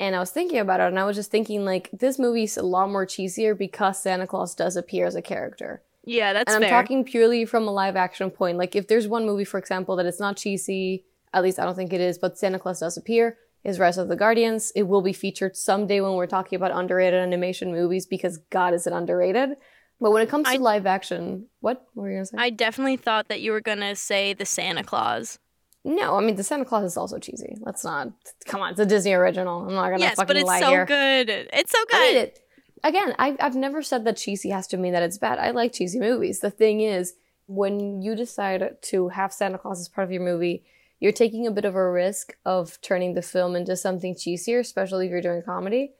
and 0.00 0.14
i 0.16 0.18
was 0.18 0.30
thinking 0.30 0.58
about 0.58 0.80
it 0.80 0.88
and 0.88 0.98
i 0.98 1.04
was 1.04 1.16
just 1.16 1.30
thinking 1.30 1.64
like 1.64 1.88
this 1.92 2.18
movie's 2.18 2.56
a 2.56 2.62
lot 2.62 2.90
more 2.90 3.06
cheesier 3.06 3.56
because 3.56 4.00
santa 4.02 4.26
claus 4.26 4.54
does 4.54 4.76
appear 4.76 5.06
as 5.06 5.14
a 5.14 5.22
character 5.22 5.82
Yeah, 6.06 6.32
that's 6.34 6.52
and 6.54 6.62
I'm 6.62 6.68
fair. 6.68 6.82
talking 6.82 7.04
purely 7.04 7.46
from 7.46 7.66
a 7.66 7.70
live 7.72 7.96
action 7.96 8.30
point. 8.30 8.58
Like 8.58 8.76
if 8.76 8.88
there's 8.88 9.08
one 9.08 9.24
movie, 9.24 9.46
for 9.46 9.56
example, 9.58 9.96
that 9.96 10.04
it's 10.04 10.20
not 10.20 10.36
cheesy, 10.36 11.04
at 11.32 11.42
least 11.42 11.58
I 11.58 11.64
don't 11.64 11.74
think 11.80 11.94
it 11.94 12.00
is, 12.08 12.18
but 12.18 12.36
Santa 12.36 12.58
Claus 12.58 12.80
does 12.80 12.98
appear, 12.98 13.38
is 13.64 13.78
Rise 13.78 13.96
of 13.96 14.08
the 14.08 14.16
Guardians. 14.24 14.70
It 14.76 14.82
will 14.82 15.00
be 15.00 15.14
featured 15.14 15.56
someday 15.56 16.02
when 16.02 16.12
we're 16.12 16.26
talking 16.36 16.56
about 16.58 16.76
underrated 16.78 17.18
animation 17.18 17.72
movies 17.72 18.04
because 18.04 18.36
God 18.50 18.74
is 18.74 18.86
it 18.86 18.92
underrated. 18.92 19.56
But 19.98 20.10
when 20.12 20.20
it 20.22 20.28
comes 20.28 20.46
to 20.48 20.52
I- 20.60 20.68
live 20.70 20.84
action, 20.84 21.46
what 21.60 21.86
were 21.94 22.10
you 22.10 22.16
gonna 22.16 22.26
say? 22.26 22.36
I 22.38 22.50
definitely 22.50 22.98
thought 22.98 23.28
that 23.28 23.40
you 23.40 23.52
were 23.52 23.62
gonna 23.62 23.96
say 23.96 24.34
the 24.34 24.44
Santa 24.44 24.84
Claus. 24.84 25.38
No, 25.84 26.16
I 26.16 26.20
mean 26.20 26.36
the 26.36 26.42
Santa 26.42 26.64
Claus 26.64 26.84
is 26.84 26.96
also 26.96 27.18
cheesy. 27.18 27.56
Let's 27.60 27.84
not 27.84 28.08
come 28.46 28.62
on, 28.62 28.70
it's 28.70 28.80
a 28.80 28.86
Disney 28.86 29.12
original. 29.12 29.66
I'm 29.66 29.74
not 29.74 29.90
gonna 29.90 30.00
yes, 30.00 30.16
fucking 30.16 30.26
but 30.26 30.36
it's 30.36 30.46
lie 30.46 30.60
so 30.60 30.70
here. 30.70 30.86
good. 30.86 31.28
It's 31.28 31.70
so 31.70 31.78
good. 31.90 31.96
I 31.96 32.00
mean 32.00 32.16
it. 32.16 32.40
Again, 32.82 33.14
I've, 33.18 33.36
I've 33.40 33.56
never 33.56 33.82
said 33.82 34.04
that 34.04 34.18
cheesy 34.18 34.50
has 34.50 34.66
to 34.68 34.76
mean 34.76 34.92
that 34.92 35.02
it's 35.02 35.16
bad. 35.16 35.38
I 35.38 35.52
like 35.52 35.72
cheesy 35.72 35.98
movies. 35.98 36.40
The 36.40 36.50
thing 36.50 36.80
is, 36.80 37.14
when 37.46 38.02
you 38.02 38.14
decide 38.14 38.76
to 38.82 39.08
have 39.08 39.32
Santa 39.32 39.56
Claus 39.56 39.80
as 39.80 39.88
part 39.88 40.06
of 40.06 40.12
your 40.12 40.22
movie, 40.22 40.64
you're 41.00 41.12
taking 41.12 41.46
a 41.46 41.50
bit 41.50 41.64
of 41.64 41.74
a 41.74 41.90
risk 41.90 42.34
of 42.44 42.78
turning 42.82 43.14
the 43.14 43.22
film 43.22 43.56
into 43.56 43.76
something 43.76 44.14
cheesier, 44.14 44.60
especially 44.60 45.06
if 45.06 45.10
you're 45.10 45.22
doing 45.22 45.42
comedy. 45.42 45.92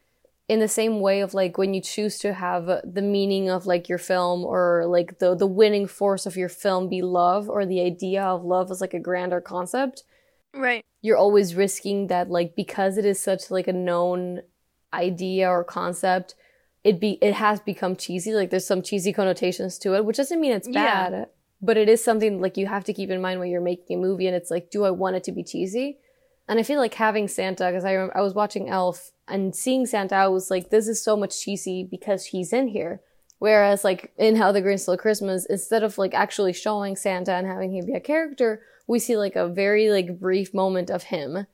In 0.47 0.61
the 0.61 0.69
same 0.69 1.01
way 1.01 1.21
of 1.21 1.33
like 1.33 1.57
when 1.57 1.73
you 1.73 1.81
choose 1.81 2.19
to 2.19 2.35
have 2.35 2.67
the 2.85 3.01
meaning 3.03 3.49
of 3.49 3.65
like 3.65 3.89
your 3.89 3.97
film 3.99 4.45
or 4.45 4.85
like 4.87 5.19
the 5.19 5.35
the 5.35 5.47
winning 5.47 5.87
force 5.87 6.27
of 6.27 6.37
your 6.37 6.51
film 6.51 6.89
be 6.89 7.01
love 7.01 7.49
or 7.49 7.65
the 7.65 7.81
idea 7.81 8.23
of 8.23 8.45
love 8.45 8.71
as 8.71 8.81
like 8.83 8.93
a 8.95 9.01
grander 9.01 9.41
concept, 9.41 10.03
Right. 10.55 10.85
you're 11.01 11.17
always 11.17 11.55
risking 11.55 12.09
that 12.09 12.29
like 12.31 12.55
because 12.55 12.99
it 12.99 13.05
is 13.07 13.23
such 13.23 13.51
like 13.51 13.69
a 13.69 13.73
known 13.73 14.43
idea 14.93 15.49
or 15.49 15.65
concept 15.65 16.35
it 16.85 17.01
be 17.01 17.19
it 17.23 17.35
has 17.35 17.59
become 17.61 17.97
cheesy 17.97 18.33
like 18.35 18.51
there's 18.51 18.67
some 18.67 18.83
cheesy 18.83 19.13
connotations 19.13 19.79
to 19.79 19.95
it 19.97 20.05
which 20.05 20.19
doesn't 20.19 20.41
mean 20.41 20.53
it's 20.53 20.69
Yeah. 20.69 21.11
bad 21.11 21.27
but 21.61 21.77
it 21.77 21.89
is 21.89 22.05
something 22.05 22.41
like 22.41 22.57
you 22.57 22.67
have 22.67 22.85
to 22.85 22.93
keep 22.93 23.11
in 23.11 23.21
mind 23.21 23.41
when 23.41 23.49
you're 23.49 23.61
making 23.61 23.99
a 23.99 24.01
movie 24.01 24.27
and 24.29 24.37
it's 24.37 24.51
like 24.53 24.71
do 24.71 24.85
i 24.85 24.91
want 24.91 25.17
it 25.17 25.25
to 25.25 25.33
be 25.33 25.43
cheesy 25.43 25.99
and 26.49 26.59
i 26.59 26.63
feel 26.63 26.79
like 26.79 26.95
having 26.95 27.29
santa 27.29 27.67
because 27.67 27.85
i 27.85 27.93
remember 27.93 28.17
i 28.17 28.21
was 28.21 28.35
watching 28.35 28.69
elf 28.69 29.13
and 29.29 29.55
seeing 29.55 29.87
santa 29.87 30.15
i 30.15 30.29
was 30.29 30.51
like 30.51 30.71
this 30.71 30.89
is 30.89 31.03
so 31.03 31.17
much 31.17 31.41
cheesy 31.41 31.87
because 31.89 32.27
he's 32.27 32.53
in 32.53 32.69
here. 32.69 33.01
Whereas 33.41 33.85
like 33.85 34.13
in 34.17 34.37
how 34.37 34.53
the 34.53 34.63
grinch 34.63 34.81
stole 34.81 34.97
christmas 34.97 35.45
instead 35.47 35.83
of 35.83 35.99
like 35.99 36.15
actually 36.15 36.53
showing 36.53 36.97
santa 36.97 37.33
and 37.33 37.47
having 37.47 37.75
him 37.75 37.85
be 37.85 37.93
a 37.93 38.01
character 38.01 38.63
we 38.87 38.99
see 38.99 39.17
like 39.17 39.37
a 39.37 39.49
very 39.49 39.91
like 39.91 40.19
brief 40.19 40.53
moment 40.55 40.91
of 40.91 41.05
him. 41.05 41.47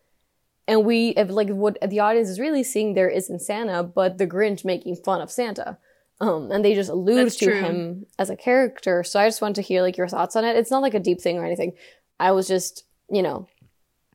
And 0.66 0.84
we 0.84 1.10
if, 1.10 1.30
like 1.30 1.48
what 1.48 1.78
the 1.80 2.00
audience 2.00 2.28
is 2.28 2.38
really 2.38 2.62
seeing 2.62 2.94
there 2.94 3.08
isn't 3.08 3.40
santa 3.40 3.82
but 3.82 4.18
the 4.18 4.26
grinch 4.26 4.64
making 4.64 4.96
fun 4.96 5.20
of 5.20 5.30
santa. 5.30 5.78
Um 6.20 6.50
and 6.52 6.64
they 6.64 6.74
just 6.74 6.90
allude 6.90 7.26
That's 7.26 7.36
to 7.36 7.46
true. 7.46 7.60
him 7.60 8.06
as 8.18 8.30
a 8.30 8.36
character. 8.36 9.02
So 9.02 9.18
i 9.18 9.26
just 9.26 9.42
want 9.42 9.56
to 9.56 9.62
hear 9.62 9.82
like 9.82 9.96
your 9.96 10.08
thoughts 10.08 10.36
on 10.36 10.44
it. 10.44 10.56
It's 10.56 10.70
not 10.70 10.82
like 10.82 10.94
a 10.94 11.00
deep 11.00 11.20
thing 11.20 11.38
or 11.38 11.44
anything. 11.44 11.72
I 12.18 12.32
was 12.32 12.46
just 12.46 12.84
you 13.08 13.22
know 13.22 13.48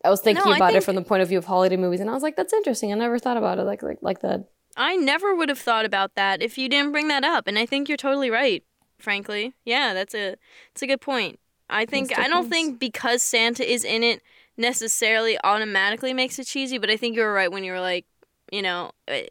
i 0.05 0.09
was 0.09 0.21
thinking 0.21 0.43
No, 0.45 0.55
about 0.55 0.75
it 0.75 0.83
from 0.83 0.95
the 0.95 1.01
point 1.01 1.21
of 1.21 1.27
view 1.27 1.37
of 1.37 1.45
holiday 1.45 1.77
movies 1.77 1.99
and 1.99 2.09
i 2.09 2.13
was 2.13 2.23
like 2.23 2.35
that's 2.35 2.53
interesting 2.53 2.91
i 2.91 2.95
never 2.95 3.19
thought 3.19 3.37
about 3.37 3.59
it 3.59 3.63
like 3.63 3.83
like 3.83 3.99
like 4.01 4.21
that 4.21 4.47
I 4.77 4.95
never 4.95 5.33
would 5.33 5.49
have 5.49 5.59
thought 5.59 5.85
about 5.85 6.15
that 6.15 6.41
if 6.41 6.57
you 6.57 6.67
didn't 6.67 6.91
bring 6.91 7.07
that 7.07 7.23
up, 7.23 7.47
and 7.47 7.57
I 7.57 7.65
think 7.65 7.87
you're 7.87 7.97
totally 7.97 8.29
right. 8.29 8.63
Frankly, 8.97 9.53
yeah, 9.63 9.93
that's 9.93 10.13
a 10.13 10.35
it's 10.71 10.81
a 10.81 10.87
good 10.87 11.01
point. 11.01 11.39
I 11.69 11.85
think 11.85 12.17
I 12.17 12.27
don't 12.27 12.49
think 12.49 12.79
because 12.79 13.23
Santa 13.23 13.69
is 13.69 13.83
in 13.83 14.03
it 14.03 14.21
necessarily 14.57 15.37
automatically 15.43 16.13
makes 16.13 16.39
it 16.39 16.47
cheesy, 16.47 16.77
but 16.77 16.89
I 16.89 16.97
think 16.97 17.15
you 17.15 17.23
were 17.23 17.33
right 17.33 17.51
when 17.51 17.63
you 17.63 17.71
were 17.71 17.81
like, 17.81 18.05
you 18.51 18.61
know, 18.61 18.91
eh, 19.07 19.25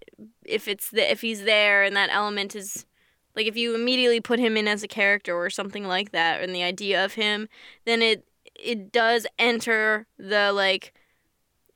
if 0.45 0.69
it's 0.69 0.91
the 0.91 1.11
if 1.11 1.21
he's 1.21 1.45
there 1.45 1.83
and 1.83 1.97
that 1.97 2.11
element 2.11 2.55
is 2.55 2.85
like 3.35 3.47
if 3.47 3.57
you 3.57 3.75
immediately 3.75 4.21
put 4.21 4.39
him 4.39 4.57
in 4.57 4.69
as 4.69 4.83
a 4.83 4.89
character 4.89 5.35
or 5.35 5.51
something 5.51 5.87
like 5.87 6.13
that, 6.13 6.43
and 6.43 6.55
the 6.55 6.63
idea 6.63 7.05
of 7.05 7.15
him, 7.15 7.49
then 7.85 8.03
it 8.03 8.25
it 8.59 8.93
does 8.93 9.27
enter 9.39 10.07
the 10.19 10.53
like 10.53 10.93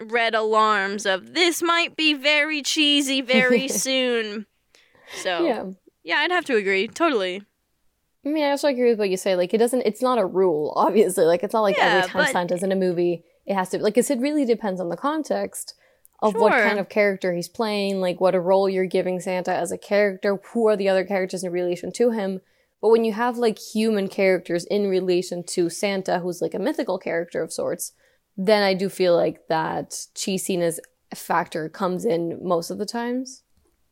red 0.00 0.34
alarms 0.34 1.06
of 1.06 1.34
this 1.34 1.62
might 1.62 1.96
be 1.96 2.14
very 2.14 2.62
cheesy 2.62 3.20
very 3.20 3.68
soon. 3.86 4.46
So 5.22 5.44
yeah 5.46 5.64
yeah, 6.04 6.16
I'd 6.20 6.30
have 6.30 6.46
to 6.46 6.56
agree. 6.56 6.88
Totally. 6.88 7.42
I 8.24 8.28
mean, 8.30 8.42
I 8.42 8.50
also 8.50 8.68
agree 8.68 8.88
with 8.88 8.98
what 8.98 9.10
you 9.10 9.18
say. 9.18 9.36
Like, 9.36 9.52
it 9.52 9.58
doesn't. 9.58 9.82
It's 9.82 10.00
not 10.00 10.18
a 10.18 10.24
rule, 10.24 10.72
obviously. 10.74 11.24
Like, 11.26 11.42
it's 11.42 11.52
not 11.52 11.60
like 11.60 11.76
Yeah, 11.76 11.84
every 11.98 12.08
time 12.10 12.22
but- 12.24 12.32
Santa's 12.32 12.62
in 12.62 12.72
a 12.72 12.76
movie, 12.76 13.24
it 13.44 13.54
has 13.54 13.68
to. 13.70 13.78
Like, 13.78 13.98
it 13.98 14.08
really 14.18 14.46
depends 14.46 14.80
on 14.80 14.88
the 14.88 14.96
context 14.96 15.74
of 16.20 16.34
what 16.34 16.52
kind 16.52 16.78
of 16.78 16.88
character 16.88 17.34
he's 17.34 17.48
playing, 17.48 18.00
like 18.00 18.20
what 18.20 18.34
a 18.34 18.40
role 18.40 18.68
you're 18.68 18.86
giving 18.86 19.20
Santa 19.20 19.54
as 19.54 19.70
a 19.70 19.78
character. 19.78 20.40
Who 20.52 20.66
are 20.68 20.76
the 20.76 20.88
other 20.88 21.04
characters 21.04 21.44
in 21.44 21.52
relation 21.52 21.92
to 21.92 22.10
him? 22.10 22.40
But 22.80 22.90
when 22.90 23.04
you 23.04 23.12
have 23.12 23.36
like 23.38 23.58
human 23.58 24.08
characters 24.08 24.64
in 24.66 24.88
relation 24.88 25.42
to 25.48 25.68
Santa, 25.68 26.20
who's 26.20 26.40
like 26.40 26.54
a 26.54 26.58
mythical 26.58 26.98
character 26.98 27.42
of 27.42 27.52
sorts, 27.52 27.92
then 28.36 28.62
I 28.62 28.74
do 28.74 28.88
feel 28.88 29.16
like 29.16 29.48
that 29.48 29.90
cheesiness 30.14 30.78
factor 31.14 31.68
comes 31.68 32.04
in 32.04 32.38
most 32.42 32.70
of 32.70 32.78
the 32.78 32.86
times. 32.86 33.42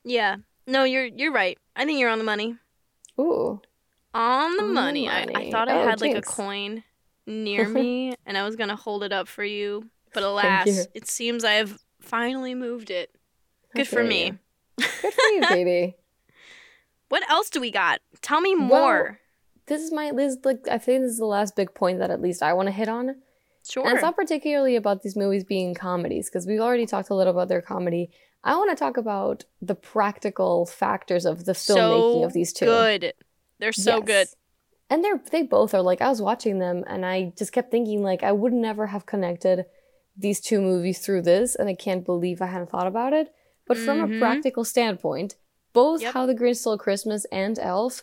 Yeah. 0.05 0.37
No, 0.69 0.85
you're 0.85 1.07
you're 1.07 1.33
right. 1.33 1.59
I 1.75 1.85
think 1.85 1.99
you're 1.99 2.11
on 2.11 2.19
the 2.19 2.25
money. 2.25 2.57
Ooh, 3.19 3.61
On 4.15 4.57
the 4.57 4.63
On 4.63 4.69
the 4.69 4.75
money. 4.75 5.09
I, 5.09 5.27
I 5.35 5.51
thought 5.51 5.69
I 5.69 5.83
Oh, 5.83 5.89
had 5.89 6.01
like 6.01 6.17
a 6.17 6.23
coin 6.23 6.85
near 7.27 7.69
me 7.81 8.15
and 8.25 8.37
I 8.39 8.45
was 8.45 8.55
gonna 8.57 8.77
hold 8.77 9.03
it 9.03 9.13
up 9.13 9.27
for 9.27 9.43
you, 9.45 9.89
but 10.15 10.23
alas, 10.23 10.67
you. 10.67 10.85
it 10.95 11.09
seems 11.09 11.43
I 11.45 11.55
have 11.55 11.79
finally 12.01 12.55
moved 12.55 12.91
it. 12.91 13.11
Good 13.75 13.89
for 13.89 14.05
me. 14.05 14.35
Good 14.79 14.87
for 15.13 15.29
you, 15.33 15.41
Katie. 15.49 15.97
What 17.09 17.29
else 17.31 17.51
do 17.51 17.61
we 17.61 17.71
got? 17.71 18.01
Tell 18.23 18.41
me 18.41 18.55
more. 18.55 18.71
Well, 19.03 19.17
this 19.67 19.83
is 19.83 19.93
my 19.93 20.13
this 20.13 20.35
is 20.35 20.45
like 20.45 20.67
I 20.71 20.79
think 20.79 21.03
this 21.03 21.13
is 21.13 21.19
the 21.19 21.25
last 21.27 21.57
big 21.57 21.75
point 21.75 21.99
that 21.99 22.11
at 22.11 22.21
least 22.21 22.43
I 22.43 22.53
want 22.53 22.67
to 22.69 22.73
hit 22.73 22.89
on. 22.89 23.17
sure. 23.69 23.85
And 23.87 23.95
it's 23.95 24.03
not 24.03 24.17
particularly 24.17 24.77
about 24.77 25.03
these 25.03 25.17
movies 25.17 25.45
being 25.45 25.75
comedies 25.75 26.29
because 26.29 26.47
we've 26.47 26.61
already 26.61 26.87
talked 26.87 27.11
a 27.11 27.15
little 27.15 27.33
about 27.33 27.49
their 27.49 27.63
comedy. 27.63 28.11
I 28.45 28.57
want 28.57 28.71
to 28.71 28.77
talk 28.77 28.97
about 28.97 29.45
the 29.61 29.75
practical 29.75 30.67
factors 30.67 31.25
of 31.25 31.45
the 31.47 31.53
filmmaking 31.53 32.21
so 32.21 32.25
of 32.25 32.33
these 32.33 32.53
two. 32.53 32.67
Good. 32.67 33.13
They're 33.59 33.73
so 33.73 33.97
Yes. 33.99 34.05
good. 34.07 34.29
And 34.89 35.03
they're 35.05 35.21
they 35.33 35.43
both 35.43 35.75
are 35.75 35.83
like 35.83 36.01
I 36.01 36.09
was 36.09 36.23
watching 36.23 36.59
them 36.61 36.85
and 36.87 37.05
I 37.05 37.33
just 37.37 37.53
kept 37.53 37.71
thinking 37.73 38.03
like 38.03 38.23
I 38.23 38.31
would 38.33 38.53
never 38.53 38.87
have 38.89 39.05
connected 39.07 39.65
these 40.17 40.41
two 40.41 40.61
movies 40.61 41.01
through 41.01 41.23
this 41.23 41.57
and 41.57 41.69
I 41.69 41.75
can't 41.75 42.05
believe 42.05 42.41
I 42.41 42.47
hadn't 42.47 42.71
thought 42.71 42.87
about 42.87 43.13
it. 43.13 43.33
But 43.67 43.79
from 43.79 44.01
a 44.01 44.07
Mhm. 44.07 44.19
practical 44.21 44.65
standpoint, 44.65 45.35
both 45.77 46.01
Yep. 46.03 46.15
How 46.15 46.25
the 46.27 46.35
Grinch 46.35 46.57
Stole 46.57 46.79
Christmas 46.79 47.27
and 47.31 47.59
Elf 47.59 48.03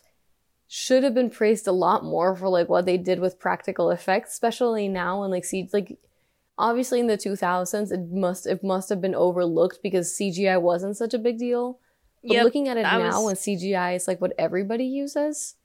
should 0.68 1.04
have 1.04 1.14
been 1.14 1.30
praised 1.30 1.68
a 1.68 1.72
lot 1.86 2.04
more 2.04 2.36
for 2.36 2.48
like 2.50 2.70
what 2.70 2.86
they 2.86 2.98
did 2.98 3.20
with 3.20 3.40
practical 3.40 3.92
effects, 3.92 4.32
especially 4.34 4.88
now 4.88 5.24
and 5.24 5.32
like 5.32 5.46
see 5.46 5.70
like 5.74 5.98
obviously 6.58 7.00
in 7.00 7.08
the 7.08 7.18
2000s 7.18 7.92
it 7.92 8.12
must 8.12 8.46
it 8.46 8.64
must 8.64 8.90
have 8.90 9.02
been 9.02 9.16
overlooked 9.16 9.80
because 9.84 10.16
CGI 10.18 10.62
wasn't 10.62 10.98
such 10.98 11.14
a 11.14 11.20
big 11.28 11.38
deal. 11.38 11.80
But 12.24 12.36
Yep, 12.36 12.44
looking 12.46 12.68
at 12.70 12.78
it 12.78 12.84
now 12.84 13.18
was- 13.18 13.26
when 13.26 13.36
CGI 13.36 13.96
is 13.96 14.08
like 14.08 14.22
what 14.22 14.34
everybody 14.38 14.86
uses, 14.86 15.56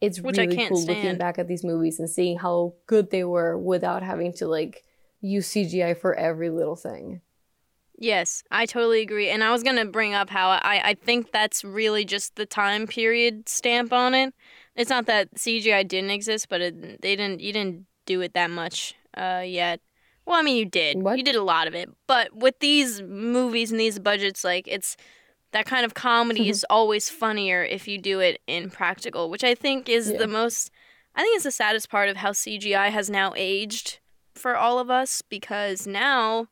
it's 0.00 0.20
Which 0.20 0.36
really 0.38 0.56
cool 0.68 0.82
looking 0.84 1.18
back 1.18 1.38
at 1.38 1.48
these 1.48 1.64
movies 1.64 1.98
and 1.98 2.08
seeing 2.08 2.38
how 2.38 2.74
good 2.86 3.10
they 3.10 3.24
were 3.24 3.58
without 3.58 4.02
having 4.02 4.32
to 4.34 4.46
like 4.46 4.84
use 5.20 5.48
CGI 5.48 5.94
for 5.96 6.14
every 6.14 6.50
little 6.50 6.76
thing. 6.76 7.20
Yes, 7.98 8.42
I 8.50 8.66
totally 8.66 9.02
agree. 9.02 9.30
And 9.30 9.44
I 9.44 9.52
was 9.52 9.62
gonna 9.62 9.84
bring 9.84 10.14
up 10.14 10.30
how 10.30 10.50
I, 10.50 10.90
I 10.90 10.94
think 10.94 11.32
that's 11.32 11.64
really 11.64 12.04
just 12.04 12.36
the 12.36 12.46
time 12.46 12.86
period 12.86 13.48
stamp 13.48 13.92
on 13.92 14.14
it. 14.14 14.34
It's 14.74 14.90
not 14.90 15.06
that 15.06 15.34
CGI 15.36 15.86
didn't 15.86 16.10
exist, 16.10 16.48
but 16.48 16.60
it, 16.60 17.02
they 17.02 17.14
didn't 17.16 17.40
you 17.40 17.52
didn't 17.52 17.86
do 18.06 18.20
it 18.20 18.34
that 18.34 18.50
much 18.50 18.94
uh, 19.16 19.42
yet. 19.46 19.80
Well, 20.26 20.38
I 20.38 20.42
mean 20.42 20.56
you 20.56 20.64
did. 20.64 21.02
What? 21.02 21.18
You 21.18 21.24
did 21.24 21.36
a 21.36 21.42
lot 21.42 21.66
of 21.68 21.74
it. 21.74 21.88
But 22.06 22.34
with 22.34 22.58
these 22.60 23.00
movies 23.02 23.70
and 23.70 23.78
these 23.78 23.98
budgets, 23.98 24.42
like 24.42 24.66
it's 24.66 24.96
that 25.52 25.66
kind 25.66 25.84
of 25.84 25.94
comedy 25.94 26.48
is 26.48 26.66
always 26.68 27.08
funnier 27.08 27.62
if 27.62 27.86
you 27.86 27.98
do 27.98 28.18
it 28.18 28.40
in 28.48 28.70
practical, 28.70 29.30
which 29.30 29.44
I 29.44 29.54
think 29.54 29.88
is 29.88 30.10
Yeah. 30.10 30.18
the 30.18 30.26
most 30.26 30.70
I 31.14 31.22
think 31.22 31.36
it's 31.36 31.44
the 31.44 31.52
saddest 31.52 31.88
part 31.90 32.08
of 32.08 32.16
how 32.16 32.32
CGI 32.32 32.88
has 32.88 33.08
now 33.08 33.32
aged 33.36 34.00
for 34.34 34.56
all 34.56 34.80
of 34.80 34.90
us 34.90 35.22
because 35.22 35.86
now 35.86 36.48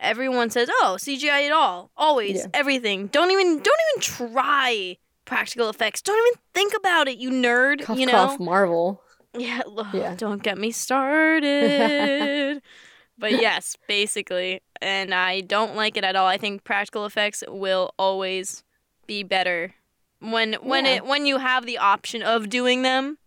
everyone 0.00 0.50
says, 0.50 0.68
"Oh, 0.80 0.96
CGI 1.00 1.46
at 1.46 1.52
all, 1.52 1.90
always, 1.96 2.36
Yeah. 2.38 2.46
everything. 2.54 3.06
Don't 3.08 3.30
even, 3.30 3.58
don't 3.58 3.80
even 3.96 4.00
try 4.32 4.96
practical 5.24 5.68
effects. 5.68 6.00
Don't 6.02 6.18
even 6.26 6.40
think 6.54 6.72
about 6.76 7.08
it, 7.08 7.18
you 7.18 7.30
nerd. 7.30 7.82
Cough, 7.82 7.98
you 7.98 8.06
know? 8.06 8.12
cough, 8.12 8.40
Marvel. 8.40 9.02
Yeah, 9.36 9.60
ugh, 9.76 9.86
Yeah. 9.92 10.14
Don't 10.16 10.42
get 10.42 10.56
me 10.58 10.70
started. 10.72 12.62
but 13.18 13.32
yes, 13.32 13.76
basically, 13.86 14.60
and 14.80 15.12
I 15.14 15.40
don't 15.42 15.74
like 15.76 15.96
it 15.96 16.04
at 16.04 16.16
all. 16.16 16.26
I 16.26 16.38
think 16.38 16.64
practical 16.64 17.04
effects 17.04 17.42
will 17.46 17.92
always 17.98 18.62
be 19.06 19.22
better 19.22 19.74
when 20.20 20.54
when 20.54 20.84
Yeah. 20.86 20.92
it 20.96 21.04
when 21.06 21.26
you 21.26 21.38
have 21.38 21.66
the 21.66 21.78
option 21.78 22.22
of 22.22 22.48
doing 22.48 22.82
them. 22.82 23.18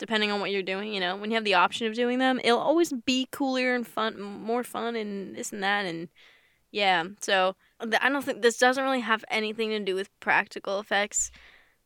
Depending 0.00 0.32
on 0.32 0.40
what 0.40 0.50
you're 0.50 0.62
doing, 0.64 0.92
you 0.92 0.98
know, 0.98 1.14
when 1.16 1.30
you 1.30 1.36
have 1.36 1.44
the 1.44 1.54
option 1.54 1.86
of 1.86 1.94
doing 1.94 2.18
them, 2.18 2.40
it'll 2.42 2.58
always 2.58 2.92
be 2.92 3.28
cooler 3.30 3.74
and 3.76 3.86
fun, 3.86 4.20
more 4.20 4.64
fun, 4.64 4.96
and 4.96 5.36
this 5.36 5.52
and 5.52 5.62
that, 5.62 5.84
and 5.84 6.08
yeah. 6.72 7.04
So 7.20 7.54
th- 7.80 8.00
I 8.02 8.08
don't 8.08 8.24
think 8.24 8.42
this 8.42 8.58
doesn't 8.58 8.82
really 8.82 9.00
have 9.00 9.24
anything 9.30 9.70
to 9.70 9.78
do 9.78 9.94
with 9.94 10.08
practical 10.20 10.80
effects 10.80 11.30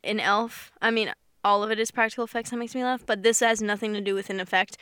in 0.03 0.21
Elf. 0.21 0.73
I 0.81 0.91
mean, 0.91 1.13
all 1.43 1.63
of 1.63 1.71
it 1.71 1.79
is 1.79 1.91
practical 1.91 2.25
effects 2.25 2.51
that 2.51 2.57
makes 2.57 2.75
me 2.75 2.83
laugh, 2.85 3.05
but 3.05 3.23
this 3.23 3.41
has 3.41 3.61
nothing 3.61 3.93
to 3.95 4.01
do 4.01 4.15
with 4.15 4.31
an 4.31 4.41
effect. 4.41 4.77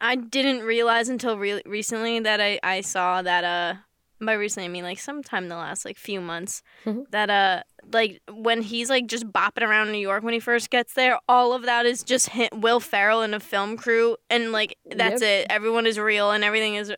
I 0.00 0.14
didn't 0.16 0.60
realize 0.62 1.08
until 1.08 1.38
re- 1.38 1.62
recently 1.64 2.20
that 2.20 2.40
I, 2.40 2.60
I 2.62 2.80
saw 2.82 3.22
that 3.22 3.44
uh 3.44 3.74
by 4.20 4.34
recently 4.34 4.66
I 4.66 4.68
mean 4.68 4.84
like 4.84 4.98
sometime 4.98 5.44
in 5.44 5.48
the 5.48 5.56
last 5.56 5.84
like 5.84 5.96
few 5.98 6.20
months 6.20 6.62
Mhm. 6.84 7.04
that 7.10 7.30
uh 7.30 7.62
like 7.92 8.20
when 8.32 8.62
he's 8.62 8.88
like 8.90 9.06
just 9.06 9.26
bopping 9.30 9.62
around 9.62 9.92
New 9.92 9.98
York 9.98 10.22
when 10.22 10.34
he 10.34 10.40
first 10.40 10.70
gets 10.70 10.94
there, 10.94 11.18
all 11.28 11.52
of 11.52 11.62
that 11.62 11.86
is 11.86 12.02
just 12.02 12.30
him, 12.30 12.48
Will 12.54 12.80
Ferrell 12.80 13.22
and 13.22 13.34
a 13.34 13.40
film 13.40 13.76
crew, 13.76 14.16
and 14.30 14.52
like 14.52 14.76
that's 14.96 15.22
Yep. 15.22 15.30
it. 15.30 15.46
Everyone 15.50 15.86
is 15.86 15.98
real 15.98 16.30
and 16.30 16.42
everything 16.44 16.74
is. 16.76 16.92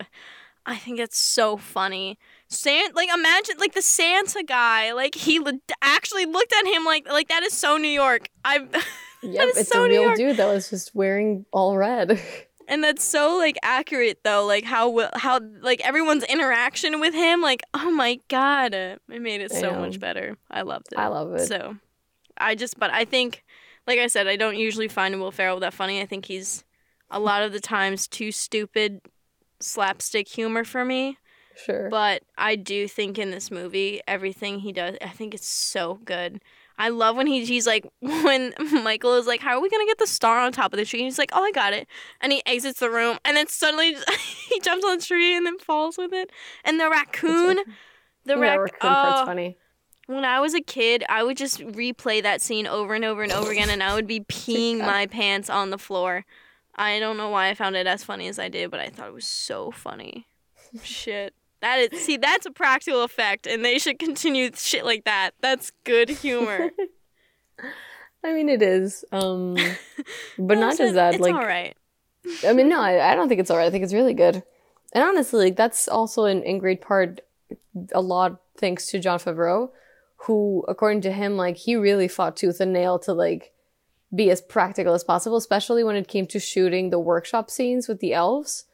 I 0.69 0.77
think 0.77 0.99
it's 0.99 1.17
so 1.19 1.57
funny. 1.57 2.19
Sant 2.49 2.95
like 2.97 3.09
imagine 3.13 3.57
like 3.59 3.75
the 3.75 3.83
Santa 3.83 4.43
guy 4.45 4.93
like 4.93 5.15
he 5.15 5.39
le- 5.41 5.61
actually 5.83 6.27
looked 6.27 6.53
at 6.53 6.67
him 6.67 6.85
like 6.85 7.09
like 7.09 7.29
that 7.29 7.43
is 7.43 7.53
so 7.53 7.77
New 7.77 7.89
York. 7.89 8.29
I 8.45 8.59
Yep, 9.23 9.49
it's 9.57 9.69
so 9.71 9.85
a 9.85 9.89
New 9.89 9.93
real 9.95 10.03
York. 10.03 10.17
dude 10.17 10.37
that 10.37 10.47
was 10.53 10.71
just 10.71 10.95
wearing 10.95 11.47
all 11.53 11.77
red. 11.77 12.21
and 12.69 12.83
that's 12.83 13.05
so 13.05 13.37
like 13.37 13.57
accurate 13.63 14.21
though 14.25 14.45
like 14.45 14.65
how 14.65 15.09
how 15.15 15.41
like 15.61 15.81
everyone's 15.81 16.25
interaction 16.25 17.01
with 17.01 17.15
him 17.15 17.41
like 17.41 17.63
oh 17.75 17.91
my 17.91 18.19
god 18.29 18.75
it 18.75 19.01
made 19.09 19.41
it 19.41 19.53
so 19.53 19.73
much 19.73 19.99
better. 20.01 20.37
I 20.51 20.63
loved 20.63 20.89
it. 20.93 20.99
I 20.99 21.09
love 21.09 21.33
it. 21.35 21.47
So, 21.47 21.77
I 22.39 22.55
just, 22.55 22.79
but 22.79 22.91
I 22.93 23.05
think, 23.05 23.45
like 23.87 23.99
I 23.99 24.09
said, 24.09 24.27
I 24.27 24.37
don't 24.37 24.57
usually 24.57 24.89
find 24.89 25.19
Will 25.21 25.31
Ferrell 25.31 25.61
that 25.61 25.75
funny. 25.75 26.01
I 26.01 26.07
think 26.07 26.27
he's 26.27 26.65
a 27.11 27.19
lot 27.21 27.43
of 27.43 27.53
the 27.53 27.61
times 27.61 28.07
too 28.07 28.33
stupid 28.33 29.01
slapstick 29.61 30.29
humor 30.29 30.65
for 30.65 30.85
me. 30.85 31.19
sure. 31.57 31.89
But 31.89 32.23
I 32.37 32.57
do 32.57 32.89
think 32.89 33.19
in 33.19 33.31
this 33.31 33.51
movie, 33.51 34.01
everything 34.07 34.61
he 34.61 34.73
does, 34.73 34.97
I 35.01 35.09
think 35.09 35.35
it's 35.35 35.49
so 35.49 36.01
good. 36.05 36.43
I 36.79 36.91
love 36.91 37.17
when 37.17 37.27
he, 37.27 37.45
he's 37.45 37.67
like, 37.67 37.87
when 38.01 38.53
Michael 38.83 39.15
is 39.15 39.27
like, 39.27 39.41
How 39.41 39.57
are 39.57 39.61
we 39.61 39.69
going 39.69 39.85
to 39.85 39.91
get 39.91 39.99
the 39.99 40.07
star 40.07 40.41
on 40.41 40.53
top 40.53 40.73
of 40.73 40.79
the 40.79 40.85
tree? 40.85 41.01
And 41.01 41.07
he's 41.07 41.19
like, 41.19 41.31
Oh, 41.33 41.43
I 41.43 41.51
got 41.53 41.73
it. 41.73 41.87
And 42.21 42.33
he 42.33 42.43
exits 42.47 42.81
the 42.81 42.91
room, 42.91 43.19
and 43.25 43.37
then 43.37 43.49
suddenly 43.49 43.97
he 44.49 44.61
jumps 44.61 44.85
on 44.85 44.99
the 44.99 45.05
tree 45.05 45.37
and 45.37 45.47
then 45.47 45.59
falls 45.59 45.99
with 45.99 46.13
it. 46.13 46.31
And 46.65 46.79
the 46.81 46.89
raccoon, 46.91 47.59
the 48.25 48.35
yeah, 48.35 48.41
rac- 48.41 48.61
raccoon 48.61 48.91
part's 48.91 49.21
oh, 49.23 49.27
funny. 49.27 49.57
when 50.07 50.25
I 50.25 50.41
was 50.41 50.55
a 50.55 50.61
kid, 50.61 51.05
I 51.09 51.23
would 51.23 51.37
just 51.37 51.61
replay 51.61 52.23
that 52.23 52.41
scene 52.41 52.67
over 52.67 52.95
and 52.95 53.05
over 53.05 53.23
and 53.23 53.33
over 53.33 53.51
again, 53.51 53.71
and 53.71 53.83
I 53.83 53.95
would 53.95 54.07
be 54.07 54.21
peeing 54.29 54.79
my 54.79 55.07
pants 55.07 55.51
on 55.51 55.71
the 55.71 55.79
floor. 55.79 56.25
I 56.79 56.99
don't 56.99 57.17
know 57.17 57.31
why 57.31 57.49
I 57.49 57.55
found 57.55 57.75
it 57.75 57.87
as 57.87 58.05
funny 58.05 58.29
as 58.29 58.39
I 58.39 58.49
did, 58.49 58.71
but 58.71 58.81
I 58.81 58.89
thought 58.89 59.09
it 59.09 59.15
was 59.15 59.25
so 59.25 59.71
funny. 59.71 60.27
Shit. 60.83 61.35
That 61.63 61.79
is 61.79 62.01
see, 62.05 62.17
that's 62.17 62.47
a 62.47 62.51
practical 62.51 63.03
effect, 63.03 63.47
and 63.47 63.65
they 63.65 63.79
should 63.79 63.99
continue 63.99 64.51
shit 64.55 64.85
like 64.85 65.05
that. 65.05 65.31
That's 65.41 65.73
good 65.85 66.09
humor. 66.09 66.71
I 68.25 68.33
mean, 68.33 68.49
it 68.49 68.63
is. 68.63 69.05
Um, 69.13 69.57
but 70.39 70.59
not 70.59 70.77
just 70.77 70.95
that. 70.95 71.15
It's 71.15 71.23
like, 71.23 71.35
all 71.35 71.47
right. 71.47 71.77
I 72.47 72.53
mean, 72.53 72.69
no, 72.69 72.81
I, 72.81 73.13
I 73.13 73.15
don't 73.15 73.29
think 73.29 73.41
it's 73.41 73.51
alright. 73.51 73.69
I 73.69 73.71
think 73.71 73.85
it's 73.85 73.95
really 73.95 74.15
good. 74.15 74.43
And 74.93 75.05
honestly, 75.05 75.47
like 75.47 75.57
that's 75.57 75.89
also 75.89 76.25
in, 76.25 76.43
in 76.43 76.59
great 76.59 76.81
part 76.81 77.21
a 77.93 78.01
lot 78.01 78.41
thanks 78.57 78.87
to 78.89 78.99
Jon 78.99 79.19
Favreau, 79.19 79.71
who, 80.19 80.65
according 80.69 81.03
to 81.03 81.13
him, 81.13 81.37
like 81.37 81.57
he 81.57 81.77
really 81.77 82.09
fought 82.09 82.37
tooth 82.37 82.61
and 82.61 82.73
nail 82.73 82.99
to 83.01 83.13
like 83.13 83.53
be 84.15 84.31
as 84.31 84.41
practical 84.41 84.95
as 84.95 85.05
possible, 85.05 85.37
especially 85.37 85.85
when 85.85 85.97
it 85.97 86.09
came 86.09 86.27
to 86.29 86.41
shooting 86.41 86.91
the 86.91 86.99
workshop 86.99 87.51
scenes 87.51 87.89
with 87.89 88.01
the 88.01 88.15
elves. 88.15 88.66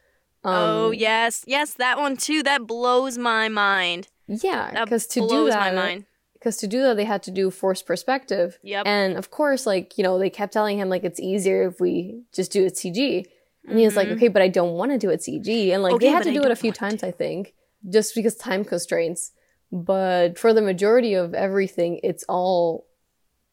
Um, 0.44 0.54
oh 0.54 0.90
yes, 0.90 1.44
yes, 1.46 1.74
that 1.74 1.98
one 1.98 2.16
too. 2.16 2.42
That 2.42 2.66
blows 2.66 3.16
my 3.18 3.48
mind. 3.48 4.08
yeah, 4.26 4.84
because 4.84 5.06
to 5.08 5.20
do 5.28 5.48
that, 5.50 6.02
because 6.34 6.56
to 6.58 6.66
do 6.66 6.82
that 6.82 6.96
they 6.96 7.04
had 7.04 7.22
to 7.24 7.30
do 7.30 7.50
forced 7.50 7.86
perspective. 7.86 8.58
Yep. 8.62 8.86
And 8.86 9.16
of 9.16 9.30
course, 9.30 9.66
like, 9.66 9.96
you 9.98 10.02
know, 10.04 10.18
they 10.18 10.30
kept 10.30 10.52
telling 10.52 10.78
him 10.78 10.88
like 10.88 11.04
it's 11.04 11.20
easier 11.20 11.68
if 11.68 11.80
we 11.80 12.22
just 12.32 12.50
do 12.52 12.64
it 12.64 12.74
CG. 12.74 13.24
And 13.68 13.78
he 13.78 13.84
was 13.84 13.94
like, 13.94 14.08
Mhm. 14.08 14.16
okay, 14.16 14.26
but 14.28 14.42
I 14.42 14.48
don't 14.48 14.72
want 14.72 14.90
to 14.90 14.98
do 14.98 15.10
it 15.10 15.20
CG. 15.20 15.70
And 15.72 15.84
like 15.84 15.92
Okay, 15.94 16.06
they 16.06 16.12
had 16.12 16.24
to 16.24 16.30
I 16.30 16.34
do 16.34 16.42
it 16.42 16.50
a 16.50 16.56
few 16.56 16.72
times, 16.72 17.04
I 17.04 17.12
think, 17.12 17.54
just 17.88 18.12
because 18.16 18.34
time 18.34 18.64
constraints. 18.64 19.30
But 19.70 20.36
for 20.36 20.52
the 20.52 20.62
majority 20.62 21.14
of 21.14 21.32
everything, 21.32 22.00
it's 22.02 22.24
all 22.28 22.86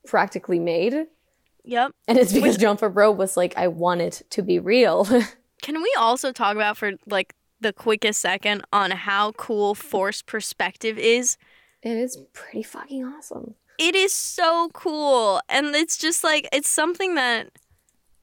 practically 0.08 0.58
made. 0.58 1.06
Yep. 1.64 1.92
And 2.08 2.18
it's 2.18 2.34
because 2.34 2.58
Jon 2.58 2.78
Favreau 2.78 3.16
was 3.16 3.38
like, 3.38 3.56
I 3.56 3.68
want 3.68 4.02
it 4.02 4.24
to 4.32 4.42
be 4.42 4.58
real. 4.58 5.08
Can 5.62 5.82
we 5.82 5.94
also 5.98 6.32
talk 6.32 6.56
about 6.56 6.78
for 6.78 6.94
like 7.06 7.34
the 7.62 7.74
quickest 7.74 8.22
second 8.22 8.64
on 8.72 8.92
how 8.92 9.32
cool 9.34 9.76
forced 9.76 10.26
perspective 10.26 10.98
is? 10.98 11.38
it 11.82 11.96
is 11.96 12.18
pretty 12.34 12.62
fucking 12.64 13.06
awesome. 13.06 13.56
It 13.78 13.96
is 13.96 14.12
so 14.12 14.70
cool, 14.74 15.40
and 15.48 15.68
it's 15.74 15.98
just 15.98 16.24
like 16.26 16.50
it's 16.52 16.68
something 16.70 17.16
that 17.16 17.48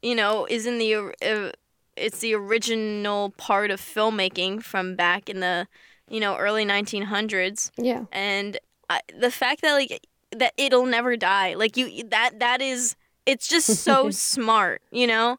you 0.02 0.14
know 0.14 0.46
is 0.50 0.66
in 0.66 0.76
the 0.78 0.94
uh, 0.94 1.52
it's 1.96 2.18
the 2.18 2.34
original 2.34 3.30
part 3.38 3.70
of 3.70 3.80
filmmaking 3.80 4.62
from 4.62 4.94
back 4.96 5.30
in 5.30 5.40
the 5.40 5.66
you 6.10 6.20
know 6.20 6.36
early 6.36 6.66
1900s, 6.66 7.70
Yeah. 7.78 8.04
and 8.12 8.58
I, 8.90 9.00
the 9.18 9.30
fact 9.30 9.62
that 9.62 9.72
like 9.72 10.06
that 10.32 10.52
it'll 10.58 10.84
never 10.86 11.16
die, 11.16 11.54
like 11.54 11.78
you 11.78 12.04
that 12.10 12.38
that 12.40 12.60
is 12.60 12.94
it's 13.24 13.48
just 13.48 13.82
so 13.82 14.10
smart, 14.10 14.82
you 14.90 15.06
know. 15.06 15.38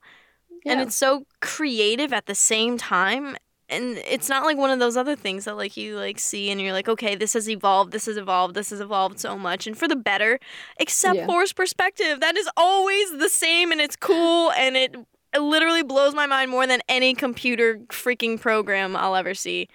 And 0.65 0.81
it's 0.81 0.95
so 0.95 1.25
creative 1.41 2.11
at 2.13 2.25
the 2.25 2.35
same 2.35 2.77
time. 2.77 3.37
And 3.69 3.97
it's 4.07 4.29
not 4.29 4.43
like 4.45 4.57
one 4.57 4.69
of 4.71 4.79
those 4.79 4.95
other 4.95 5.15
things 5.17 5.43
that 5.43 5.57
like 5.57 5.75
you 5.75 5.97
like 5.97 6.19
see 6.19 6.49
and 6.51 6.61
you're 6.61 6.71
like 6.71 6.87
okay 6.87 7.15
this 7.15 7.33
has 7.33 7.49
evolved 7.49 7.91
this 7.91 8.05
has 8.05 8.15
evolved 8.15 8.53
this 8.55 8.69
has 8.69 8.79
evolved 8.79 9.19
so 9.19 9.37
much. 9.37 9.67
And 9.67 9.77
for 9.77 9.89
the 9.89 9.95
better 9.97 10.39
except 10.79 11.17
Yeah. 11.17 11.25
force 11.25 11.51
perspective. 11.51 12.21
That 12.21 12.37
is 12.37 12.49
always 12.55 13.17
the 13.17 13.27
same 13.27 13.73
and 13.73 13.81
it's 13.81 13.97
cool 13.97 14.51
and 14.53 14.77
it, 14.77 14.95
it 15.33 15.39
literally 15.41 15.83
blows 15.83 16.15
my 16.15 16.25
mind 16.27 16.49
more 16.49 16.65
than 16.65 16.79
any 16.87 17.13
computer 17.13 17.79
freaking 17.89 18.39
program 18.39 18.95
i'll 18.95 19.15
ever 19.17 19.33
see. 19.33 19.67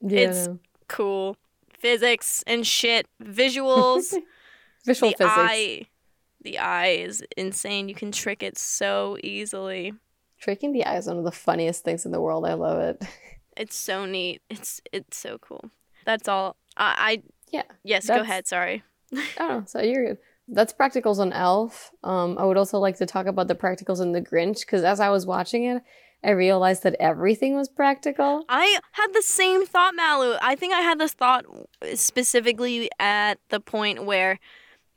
Yeah 0.00 0.20
it's- 0.20 0.48
cool. 0.86 1.36
Physics 1.78 2.44
and 2.46 2.64
shit. 2.66 3.06
Visuals. 3.20 4.14
Visual 4.86 5.10
the 5.10 5.16
physics. 5.16 5.34
eye. 5.36 5.86
The 6.42 6.58
eye 6.58 6.88
is 6.88 7.24
insane. 7.36 7.88
You 7.88 7.94
can 7.94 8.12
trick 8.12 8.42
it 8.44 8.56
so 8.58 9.16
easily 9.24 9.92
Tricking 10.40 10.72
the 10.72 10.84
eye 10.84 10.96
is 10.96 11.06
one 11.06 11.18
of 11.18 11.24
the 11.24 11.32
funniest 11.32 11.84
things 11.84 12.04
in 12.06 12.12
the 12.12 12.20
world. 12.20 12.46
I 12.46 12.54
love 12.54 12.78
it. 12.80 13.02
It's 13.56 13.76
so 13.76 14.06
neat. 14.06 14.40
It's 14.48 14.80
it's 14.90 15.18
so 15.18 15.36
cool. 15.38 15.70
That's 16.06 16.28
all. 16.28 16.56
I, 16.78 16.94
I 16.98 17.22
Yeah. 17.50 17.64
yes. 17.82 18.06
Go 18.06 18.20
ahead. 18.20 18.46
Sorry. 18.46 18.82
Oh, 19.38 19.64
so 19.66 19.82
you're 19.82 20.06
good. 20.06 20.18
That's 20.48 20.72
practicals 20.72 21.18
on 21.18 21.32
Elf. 21.32 21.90
Um, 22.02 22.38
I 22.38 22.44
would 22.44 22.56
also 22.56 22.78
like 22.78 22.96
to 22.98 23.06
talk 23.06 23.26
about 23.26 23.48
the 23.48 23.54
practicals 23.54 24.00
in 24.00 24.12
The 24.12 24.22
Grinch 24.22 24.60
because 24.60 24.82
as 24.82 24.98
I 24.98 25.10
was 25.10 25.26
watching 25.26 25.64
it, 25.64 25.82
I 26.24 26.30
realized 26.30 26.84
that 26.84 26.96
everything 27.00 27.54
was 27.54 27.68
practical. 27.68 28.44
I 28.48 28.78
had 28.92 29.08
the 29.12 29.22
same 29.22 29.66
thought, 29.66 29.94
Malu. 29.94 30.36
I 30.40 30.54
think 30.54 30.72
I 30.72 30.80
had 30.80 30.98
this 30.98 31.12
thought 31.12 31.44
specifically 31.94 32.88
at 32.98 33.38
the 33.48 33.60
point 33.60 34.04
where 34.06 34.38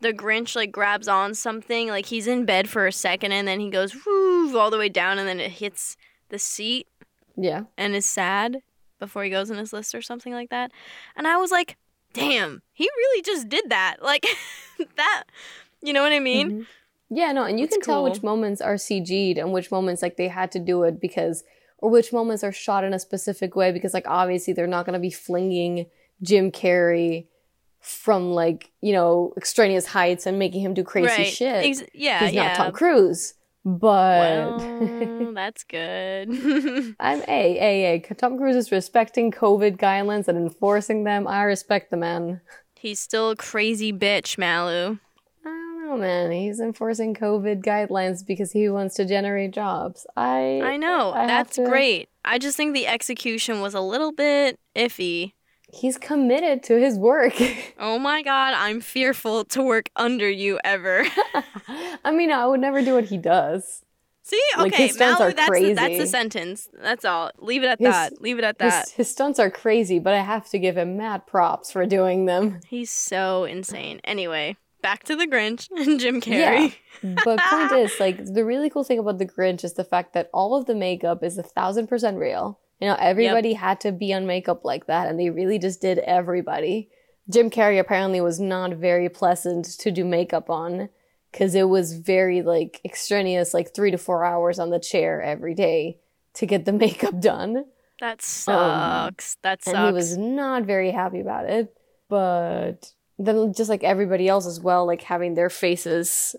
the 0.03 0.13
Grinch 0.13 0.55
like 0.55 0.71
grabs 0.71 1.07
on 1.07 1.33
something. 1.33 1.87
Like 1.89 2.05
he's 2.05 2.27
in 2.27 2.45
bed 2.45 2.69
for 2.69 2.85
a 2.85 2.91
second 2.91 3.31
and 3.31 3.47
then 3.47 3.59
he 3.59 3.69
goes 3.71 3.95
woo 4.05 4.57
all 4.57 4.69
the 4.69 4.77
way 4.77 4.89
down 4.89 5.17
and 5.17 5.27
then 5.27 5.39
it 5.39 5.51
hits 5.51 5.97
the 6.29 6.37
seat 6.37 6.87
Yeah, 7.35 7.63
and 7.77 7.95
is 7.95 8.05
sad. 8.05 8.57
before 8.99 9.23
he 9.23 9.29
goes 9.29 9.49
in 9.49 9.57
his 9.57 9.73
list 9.73 9.93
or 9.95 10.01
something 10.01 10.31
like 10.33 10.49
that. 10.51 10.71
And 11.15 11.27
I 11.27 11.37
was 11.37 11.51
like, 11.51 11.75
damn, 12.13 12.61
he 12.73 12.85
really 12.85 13.21
just 13.23 13.49
did 13.49 13.69
that. 13.69 13.97
Like 14.01 14.25
that, 14.95 15.23
you 15.81 15.93
know 15.93 16.01
what 16.03 16.11
I 16.13 16.19
mean? 16.19 16.51
Mhm. 16.51 16.65
Yeah, 17.09 17.31
no, 17.31 17.43
and 17.43 17.59
you 17.59 17.67
can 17.67 17.79
tell 17.81 18.03
which 18.03 18.23
moments 18.23 18.59
are 18.61 18.75
CG'd 18.75 19.37
and 19.37 19.51
which 19.53 19.69
moments 19.71 20.01
like 20.01 20.17
they 20.17 20.27
had 20.29 20.51
to 20.53 20.59
do 20.59 20.81
it 20.83 20.99
because, 20.99 21.43
or 21.77 21.89
which 21.91 22.11
moments 22.11 22.43
are 22.43 22.51
shot 22.51 22.83
in 22.83 22.93
a 22.93 22.97
specific 22.99 23.55
way 23.55 23.71
because 23.71 23.93
like 23.93 24.07
obviously 24.07 24.53
they're 24.53 24.65
not 24.67 24.85
gonna 24.85 24.99
be 24.99 25.11
flinging 25.11 25.85
Jim 26.23 26.49
Carrey 26.51 27.27
from 27.83 28.31
like 28.31 28.71
you 28.81 28.93
know 28.93 29.33
extraneous 29.37 29.85
heights 29.85 30.25
and 30.25 30.39
making 30.39 30.61
him 30.61 30.73
do 30.73 30.83
crazy 30.83 31.07
right. 31.07 31.27
shit. 31.27 31.65
Ex- 31.65 31.83
yeah, 31.93 32.25
He's 32.25 32.33
yeah. 32.33 32.47
not 32.47 32.55
Tom 32.55 32.71
Cruise, 32.71 33.33
but 33.65 34.57
Well, 34.59 35.33
that's 35.35 35.63
good. 35.63 36.29
I'm 36.99 37.21
a 37.27 37.57
a 37.59 37.95
a. 37.95 38.13
Tom 38.15 38.37
Cruise 38.37 38.55
is 38.55 38.71
respecting 38.71 39.31
COVID 39.31 39.77
guidelines 39.77 40.27
and 40.27 40.37
enforcing 40.37 41.03
them. 41.03 41.27
I 41.27 41.43
respect 41.43 41.91
the 41.91 41.97
man. 41.97 42.41
He's 42.75 42.99
still 42.99 43.29
a 43.31 43.35
crazy 43.35 43.93
bitch, 43.93 44.37
Malu. 44.37 44.97
I 45.45 45.49
don't 45.49 45.85
know, 45.85 45.97
man. 45.97 46.31
He's 46.31 46.59
enforcing 46.59 47.13
COVID 47.13 47.63
guidelines 47.63 48.25
because 48.25 48.51
he 48.53 48.67
wants 48.69 48.95
to 48.95 49.05
generate 49.05 49.51
jobs. 49.51 50.05
I 50.15 50.61
I 50.63 50.77
know. 50.77 51.11
I 51.13 51.27
that's 51.27 51.55
to- 51.57 51.65
great. 51.65 52.09
I 52.25 52.37
just 52.39 52.55
think 52.55 52.73
the 52.73 52.87
execution 52.87 53.59
was 53.59 53.73
a 53.73 53.81
little 53.81 54.13
bit 54.13 54.57
iffy. 54.75 55.33
He's 55.73 55.97
committed 55.97 56.63
to 56.63 56.79
his 56.79 56.97
work. 56.97 57.33
Oh 57.79 57.99
my 57.99 58.21
god, 58.21 58.53
I'm 58.55 58.79
fearful 58.79 59.43
to 59.45 59.61
work 59.61 59.89
under 59.95 60.29
you 60.29 60.59
ever. 60.63 61.05
I 62.05 62.11
mean, 62.11 62.31
I 62.31 62.45
would 62.47 62.61
never 62.61 62.81
do 62.81 62.93
what 62.93 63.05
he 63.05 63.17
does. 63.17 63.83
See, 64.25 64.39
Like, 64.57 64.73
okay, 64.73 64.87
his 64.87 64.95
stunts 64.95 65.19
are 65.19 65.33
that's 65.33 65.51
the, 65.51 65.73
that's 65.73 65.97
the 65.97 66.07
sentence. 66.07 66.69
That's 66.81 67.03
all. 67.03 67.31
Leave 67.39 67.63
it 67.63 67.67
at 67.67 67.79
His- 67.79 67.89
that. 67.89 68.21
Leave 68.21 68.37
it 68.37 68.45
at 68.45 68.57
that. 68.59 68.85
His, 68.85 68.93
his 68.93 69.09
stunts 69.11 69.37
are 69.37 69.51
crazy, 69.51 69.99
but 69.99 70.13
I 70.13 70.21
have 70.21 70.47
to 70.51 70.59
give 70.59 70.77
him 70.77 70.95
mad 70.95 71.27
props 71.27 71.71
for 71.71 71.85
doing 71.85 72.25
them. 72.25 72.61
He's 72.67 72.89
so 72.91 73.43
insane. 73.43 73.99
Anyway, 74.05 74.55
back 74.81 75.03
to 75.03 75.15
the 75.17 75.27
Grinch 75.27 75.67
and 75.75 75.99
Jim 75.99 76.21
Carrey. 76.21 76.75
Yeah. 77.01 77.15
But 77.25 77.39
point 77.41 77.73
is, 77.73 77.99
like, 77.99 78.23
the 78.23 78.45
really 78.45 78.69
cool 78.69 78.85
thing 78.85 78.99
about 78.99 79.17
the 79.17 79.25
Grinch 79.25 79.65
is 79.65 79.73
the 79.73 79.83
fact 79.83 80.13
that 80.13 80.29
all 80.33 80.55
of 80.55 80.67
the 80.67 80.75
makeup 80.75 81.21
is 81.21 81.37
a 81.37 81.43
thousand 81.43 81.87
percent 81.87 82.17
real. 82.17 82.59
You 82.83 82.89
know, 82.89 82.97
everybody 82.99 83.53
had 83.53 83.79
to 83.81 83.93
be 83.93 84.13
on 84.13 84.27
makeup 84.27 84.65
like 84.65 84.87
that, 84.87 85.07
and 85.07 85.17
they 85.17 85.29
really 85.29 85.57
just 85.57 85.79
did 85.79 85.99
everybody. 85.99 86.89
Jim 87.29 87.49
Carrey 87.49 87.79
apparently 87.79 88.19
was 88.19 88.41
not 88.41 88.73
very 88.73 89.07
pleasant 89.07 89.63
to 89.79 89.89
do 89.89 90.03
makeup 90.03 90.49
on 90.49 90.89
because 91.31 91.55
it 91.55 91.69
was 91.69 91.93
very 91.93 92.41
like 92.41 92.81
extraneous, 92.83 93.53
like 93.53 93.73
three 93.73 93.89
to 93.91 93.97
four 93.97 94.25
hours 94.25 94.59
on 94.59 94.69
the 94.69 94.79
chair 94.79 95.21
every 95.21 95.53
day 95.53 96.01
to 96.33 96.45
get 96.45 96.65
the 96.65 96.73
makeup 96.83 97.21
done. 97.21 97.63
That 98.01 98.21
sucks. 98.21 99.37
that 99.43 99.63
sucks. 99.63 99.73
Um, 99.73 99.85
And 99.85 99.87
he 99.87 99.93
was 99.93 100.17
not 100.17 100.63
very 100.63 100.91
happy 100.91 101.21
about 101.21 101.49
it. 101.49 101.73
But 102.09 102.91
then, 103.17 103.53
just 103.53 103.69
like 103.69 103.85
everybody 103.85 104.27
else 104.27 104.45
as 104.45 104.59
well, 104.59 104.85
like 104.85 105.03
having 105.03 105.35
their 105.35 105.49
faces, 105.49 106.35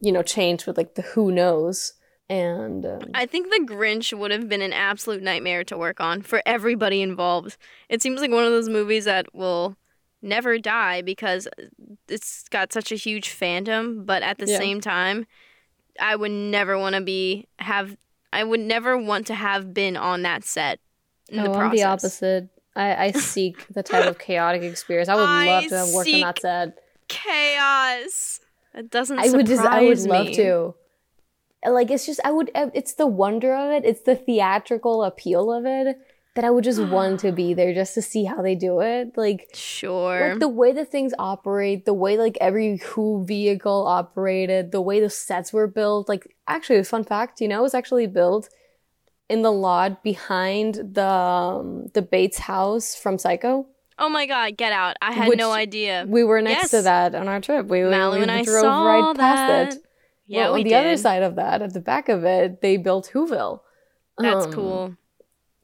you 0.00 0.12
know, 0.12 0.22
change 0.22 0.64
with 0.64 0.78
like 0.78 0.94
the 0.94 1.02
who 1.02 1.30
knows. 1.30 1.92
And 2.34 2.84
um, 2.84 3.10
I 3.14 3.26
think 3.26 3.48
the 3.48 3.64
Grinch 3.72 4.16
would 4.16 4.30
have 4.30 4.48
been 4.48 4.62
an 4.62 4.72
absolute 4.72 5.22
nightmare 5.22 5.62
to 5.64 5.78
work 5.78 6.00
on 6.00 6.22
for 6.22 6.42
everybody 6.44 7.00
involved. 7.02 7.56
It 7.88 8.02
seems 8.02 8.20
like 8.20 8.30
one 8.30 8.44
of 8.44 8.50
those 8.50 8.68
movies 8.68 9.04
that 9.04 9.34
will 9.34 9.76
never 10.20 10.58
die 10.58 11.02
because 11.02 11.46
it's 12.08 12.48
got 12.48 12.72
such 12.72 12.90
a 12.90 12.96
huge 12.96 13.28
fandom, 13.28 14.04
but 14.04 14.22
at 14.22 14.38
the 14.38 14.46
Yeah. 14.46 14.58
same 14.58 14.80
time, 14.80 15.26
I 16.00 16.16
would 16.16 16.30
never 16.30 16.76
want 16.78 16.96
to 16.96 17.00
be 17.00 17.46
have 17.58 17.96
I 18.32 18.42
would 18.42 18.58
never 18.60 18.98
want 18.98 19.28
to 19.28 19.34
have 19.34 19.72
been 19.72 19.96
on 19.96 20.22
that 20.22 20.42
set 20.42 20.80
in 21.28 21.44
the 21.44 21.50
oh, 21.50 21.54
I'm 21.54 21.70
the 21.70 21.84
opposite. 21.84 22.48
I, 22.74 23.06
I 23.06 23.10
seek 23.12 23.64
the 23.72 23.84
type 23.84 24.06
of 24.06 24.18
chaotic 24.18 24.62
experience. 24.62 25.08
I 25.08 25.14
would 25.14 25.22
I 25.22 25.46
love 25.46 25.66
to 25.68 25.78
have 25.78 25.88
worked 25.90 26.12
on 26.12 26.20
that 26.20 26.40
set. 26.40 26.78
Chaos. 27.08 28.40
It 28.74 28.90
doesn't 28.90 29.20
I 29.20 29.30
would 29.30 29.46
just, 29.46 29.62
I 29.62 29.82
would 29.82 29.98
surprise 30.00 30.06
love 30.06 30.26
me. 30.26 30.34
to. 30.36 30.74
Like, 31.66 31.90
it's 31.90 32.06
just, 32.06 32.20
I 32.24 32.30
would, 32.30 32.50
uh, 32.54 32.70
it's 32.74 32.94
the 32.94 33.06
wonder 33.06 33.54
of 33.54 33.70
it. 33.70 33.84
It's 33.84 34.02
the 34.02 34.16
theatrical 34.16 35.02
appeal 35.04 35.52
of 35.52 35.64
it 35.66 35.96
that 36.34 36.44
I 36.44 36.50
would 36.50 36.64
just 36.64 36.82
want 36.82 37.20
to 37.20 37.30
be 37.30 37.54
there 37.58 37.72
just 37.72 37.94
to 37.94 38.02
see 38.02 38.24
how 38.24 38.42
they 38.42 38.54
do 38.54 38.80
it. 38.80 39.16
Like, 39.16 39.48
Sure. 39.54 40.30
like 40.30 40.40
the 40.40 40.48
way 40.48 40.72
that 40.72 40.90
things 40.90 41.14
operate, 41.18 41.84
the 41.84 41.94
way 41.94 42.18
like 42.18 42.36
every 42.40 42.78
Who 42.78 43.24
vehicle 43.24 43.86
operated, 43.86 44.72
the 44.72 44.80
way 44.80 45.00
the 45.00 45.10
sets 45.10 45.52
were 45.52 45.66
built. 45.68 46.08
Like, 46.08 46.26
actually, 46.48 46.78
a 46.80 46.84
fun 46.84 47.04
fact, 47.04 47.40
you 47.40 47.48
know, 47.48 47.60
it 47.60 47.62
was 47.62 47.74
actually 47.74 48.06
built 48.08 48.48
in 49.30 49.42
the 49.42 49.52
lot 49.52 50.02
behind 50.02 50.74
the 50.92 51.06
um, 51.06 51.86
the 51.94 52.02
Bates 52.02 52.38
house 52.40 52.94
from 52.94 53.16
Psycho. 53.16 53.66
oh 53.98 54.08
my 54.08 54.26
god, 54.26 54.56
get 54.56 54.72
out. 54.72 54.96
I 55.00 55.12
had 55.12 55.28
Which- 55.28 55.38
no 55.38 55.52
idea. 55.52 56.04
We 56.06 56.24
were 56.24 56.42
next 56.42 56.70
to 56.70 56.82
that 56.82 57.14
on 57.14 57.28
our 57.28 57.40
trip. 57.40 57.66
We, 57.66 57.84
Malu 57.84 58.16
we 58.16 58.22
and 58.22 58.30
I 58.30 58.42
drove 58.42 58.62
saw 58.62 58.84
right 58.84 59.16
that. 59.16 59.20
past 59.20 59.76
it. 59.78 59.83
Yeah, 60.26 60.44
well, 60.44 60.54
we 60.54 60.60
on 60.60 60.64
the 60.64 60.70
did. 60.70 60.78
other 60.86 60.96
side 60.96 61.22
of 61.22 61.36
that, 61.36 61.62
at 61.62 61.72
the 61.74 61.80
back 61.80 62.08
of 62.08 62.24
it, 62.24 62.60
they 62.60 62.76
built 62.76 63.10
Whoville. 63.14 63.60
That's 64.18 64.46
Um, 64.46 64.52
cool. 64.52 64.96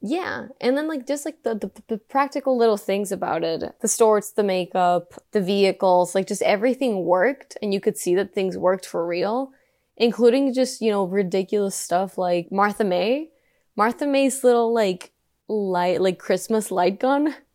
Yeah, 0.03 0.47
and 0.59 0.75
then 0.77 0.87
like 0.87 1.05
just 1.07 1.25
like 1.25 1.43
the, 1.43 1.53
the 1.55 1.71
the 1.87 1.97
practical 1.99 2.57
little 2.57 2.77
things 2.77 3.11
about 3.11 3.43
it, 3.43 3.63
the 3.81 3.87
stores, 3.87 4.31
the 4.31 4.43
makeup, 4.43 5.13
the 5.31 5.41
vehicles, 5.41 6.15
like 6.15 6.27
just 6.27 6.41
everything 6.41 7.05
worked, 7.05 7.55
and 7.61 7.71
you 7.73 7.79
could 7.79 7.97
see 7.97 8.15
that 8.15 8.33
things 8.33 8.57
worked 8.57 8.85
for 8.85 9.05
real, 9.05 9.51
including 9.97 10.53
just 10.53 10.81
you 10.81 10.89
know 10.91 11.03
ridiculous 11.05 11.75
stuff 11.75 12.17
like 12.17 12.51
Martha 12.51 12.83
May, 12.83 13.29
Martha 13.75 14.07
May's 14.07 14.43
little 14.43 14.73
like 14.73 15.11
light 15.47 16.01
like 16.01 16.17
Christmas 16.17 16.71
light 16.71 16.99
gun. 16.99 17.35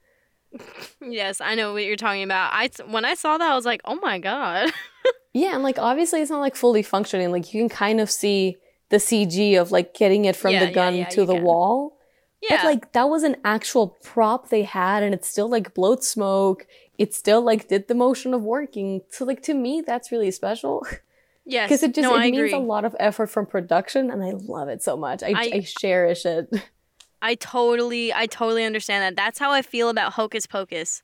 Yes, 1.03 1.41
I 1.41 1.55
know 1.55 1.73
what 1.75 1.85
you're 1.85 1.97
talking 1.97 2.23
about. 2.23 2.51
I 2.53 2.71
when 2.89 3.05
I 3.05 3.15
saw 3.15 3.37
that, 3.39 3.51
I 3.51 3.55
was 3.55 3.67
like, 3.67 3.81
oh 3.85 3.97
my 3.97 4.19
god. 4.19 4.71
Yeah, 5.43 5.53
and 5.55 5.63
like 5.63 5.79
obviously 5.79 6.21
it's 6.23 6.31
not 6.31 6.41
like 6.41 6.57
fully 6.57 6.83
functioning. 6.83 7.31
Like 7.31 7.53
you 7.53 7.61
can 7.61 7.69
kind 7.69 8.01
of 8.01 8.09
see 8.11 8.57
the 8.89 8.97
CG 8.97 9.61
of 9.61 9.71
like 9.71 9.93
getting 9.95 10.25
it 10.25 10.35
from 10.37 10.53
Yeah, 10.53 10.65
the 10.67 10.73
gun 10.73 10.95
yeah, 10.97 11.09
to 11.17 11.27
the 11.27 11.35
can. 11.35 11.43
wall. 11.43 11.99
yeah, 12.41 12.57
But 12.57 12.65
like 12.71 12.93
that 12.93 13.09
was 13.15 13.23
an 13.23 13.37
actual 13.45 13.87
prop 14.03 14.49
they 14.49 14.63
had 14.63 15.03
and 15.03 15.13
it 15.13 15.25
still 15.25 15.49
like 15.57 15.75
blowed 15.75 16.03
smoke. 16.03 16.67
It 16.97 17.13
still 17.15 17.43
like 17.43 17.69
did 17.69 17.89
the 17.89 17.95
motion 17.95 18.33
of 18.33 18.43
working. 18.43 19.03
So 19.11 19.25
like 19.27 19.43
to 19.43 19.55
me 19.55 19.83
that's 19.87 20.11
really 20.11 20.31
special 20.31 20.87
yes. 21.45 21.69
because 21.69 21.83
it 21.83 21.95
just 21.95 22.09
no, 22.09 22.15
it 22.17 22.21
I 22.21 22.31
means 22.31 22.39
agree. 22.39 22.53
a 22.53 22.59
lot 22.75 22.85
of 22.87 22.97
effort 22.99 23.27
from 23.27 23.45
production 23.45 24.11
and 24.11 24.23
I 24.25 24.31
love 24.31 24.69
it 24.75 24.83
so 24.83 24.97
much. 24.97 25.23
I 25.23 25.33
I, 25.43 25.51
I- 25.61 25.67
cherish 25.83 26.25
it. 26.25 26.49
I 27.23 27.35
totally, 27.35 28.13
I 28.13 28.27
totally 28.27 28.63
understand 28.65 29.01
that. 29.03 29.17
That's 29.17 29.39
how 29.39 29.51
I 29.51 29.63
feel 29.63 29.89
about 29.89 30.13
Hocus 30.13 30.47
Pocus. 30.47 31.03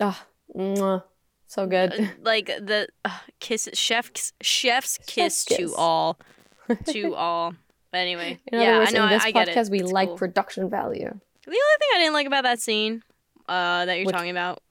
Ah, 0.00 0.18
mwah. 0.56 1.04
So 1.50 1.66
good. 1.66 1.92
Uh, 1.98 2.06
like 2.22 2.46
the 2.46 2.88
uh, 3.04 3.10
kiss, 3.40 3.68
chef's 3.74 4.32
chef's 4.40 4.98
kiss 5.06 5.44
to 5.46 5.56
kiss. 5.56 5.74
all, 5.76 6.18
to 6.86 7.14
all. 7.14 7.54
But 7.92 7.98
anyway, 7.98 8.38
In 8.52 8.60
yeah, 8.60 8.78
words, 8.78 8.90
I 8.90 8.96
know. 8.96 9.02
in 9.04 9.08
I, 9.08 9.14
this 9.14 9.24
I 9.24 9.30
get 9.32 9.48
it. 9.48 9.56
podcast 9.56 9.70
we 9.70 9.80
It's 9.80 9.90
like 9.92 10.08
cool. 10.08 10.16
production 10.18 10.70
value. 10.70 11.08
the 11.08 11.50
only 11.50 11.76
thing 11.80 11.88
I 11.94 11.98
didn't 11.98 12.12
like 12.14 12.26
about 12.28 12.44
that 12.44 12.60
scene, 12.60 13.02
uh, 13.48 13.84
that 13.86 13.96
you're 13.96 14.06
Which- 14.06 14.14
talking 14.14 14.30
about 14.30 14.62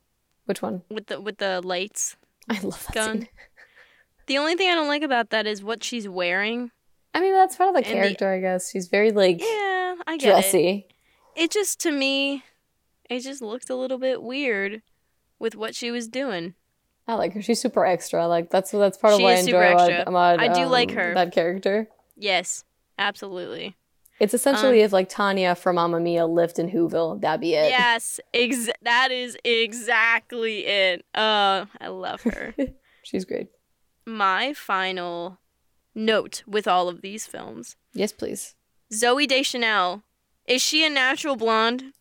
Which 0.46 0.62
one? 0.62 0.82
with 0.90 1.08
the 1.08 1.20
with 1.20 1.38
the 1.38 1.62
lights. 1.64 2.16
I 2.50 2.60
love 2.62 2.84
that 2.88 2.94
Gun. 2.96 3.18
scene. 3.20 3.30
The 4.28 4.38
only 4.38 4.56
thing 4.56 4.70
I 4.72 4.76
don't 4.76 4.88
like 4.88 5.04
about 5.04 5.32
that 5.32 5.46
is 5.48 5.62
what 5.64 5.84
she's 5.84 6.08
wearing. 6.08 6.72
I 7.14 7.20
mean 7.20 7.34
that's 7.34 7.56
part 7.58 7.70
of 7.70 7.76
the 7.76 7.80
And 7.90 7.98
the- 7.98 8.02
character, 8.02 8.32
I 8.32 8.40
guess. 8.40 8.72
She's 8.72 8.88
very 8.88 9.12
like 9.12 9.42
Yeah, 9.42 9.96
I 10.08 10.18
get 10.18 10.30
it. 10.30 10.32
dressy. 10.32 10.88
it 11.36 11.52
just 11.52 11.80
to 11.82 11.92
me 11.92 12.44
it 13.10 13.20
just 13.22 13.42
looked 13.42 13.70
a 13.70 13.76
little 13.76 13.98
bit 13.98 14.22
weird 14.24 14.82
with 15.40 15.56
what 15.56 15.74
she 15.76 15.90
was 15.92 16.08
doing 16.08 16.54
I 17.10 17.16
like 17.16 17.34
her. 17.34 17.42
She's 17.42 17.60
super 17.60 17.84
extra. 17.86 18.28
Like 18.28 18.50
that's 18.52 18.70
that's 18.70 18.98
part 18.98 19.14
of 19.14 19.18
She 19.18 19.24
what 19.24 19.34
I 19.36 19.40
enjoy 19.40 19.60
extra. 19.62 20.04
about 20.06 20.40
I 20.40 20.48
do 20.54 20.66
like 20.68 20.92
um, 20.92 20.98
her. 20.98 21.14
that 21.16 21.32
character. 21.34 21.88
yes 22.16 22.64
absolutely 23.00 23.76
It's 24.20 24.34
essentially 24.34 24.82
Um, 24.82 24.86
if 24.86 24.94
like 24.94 25.10
Tanya 25.10 25.56
from 25.56 25.76
Mamma 25.78 26.00
Mia 26.00 26.26
lived 26.28 26.60
in 26.60 26.70
Whoville, 26.70 27.20
that'd 27.22 27.42
be 27.42 27.54
it. 27.56 27.70
yes 27.72 28.20
ex- 28.34 28.70
that 28.84 29.10
is 29.12 29.38
exactly 29.46 30.66
it 30.68 31.06
uh 31.16 31.66
i 31.82 31.88
love 31.88 32.22
her 32.24 32.54
She's 33.04 33.24
great. 33.26 33.48
my 34.06 34.54
final 34.54 35.40
note 35.96 36.44
with 36.46 36.68
all 36.68 36.90
of 36.90 37.02
these 37.02 37.26
films 37.26 37.76
Yes, 37.94 38.12
please. 38.12 38.56
zooey 38.94 39.28
deschanel 39.28 40.04
is 40.46 40.62
she 40.62 40.86
a 40.86 40.90
natural 40.90 41.36
blonde 41.38 41.94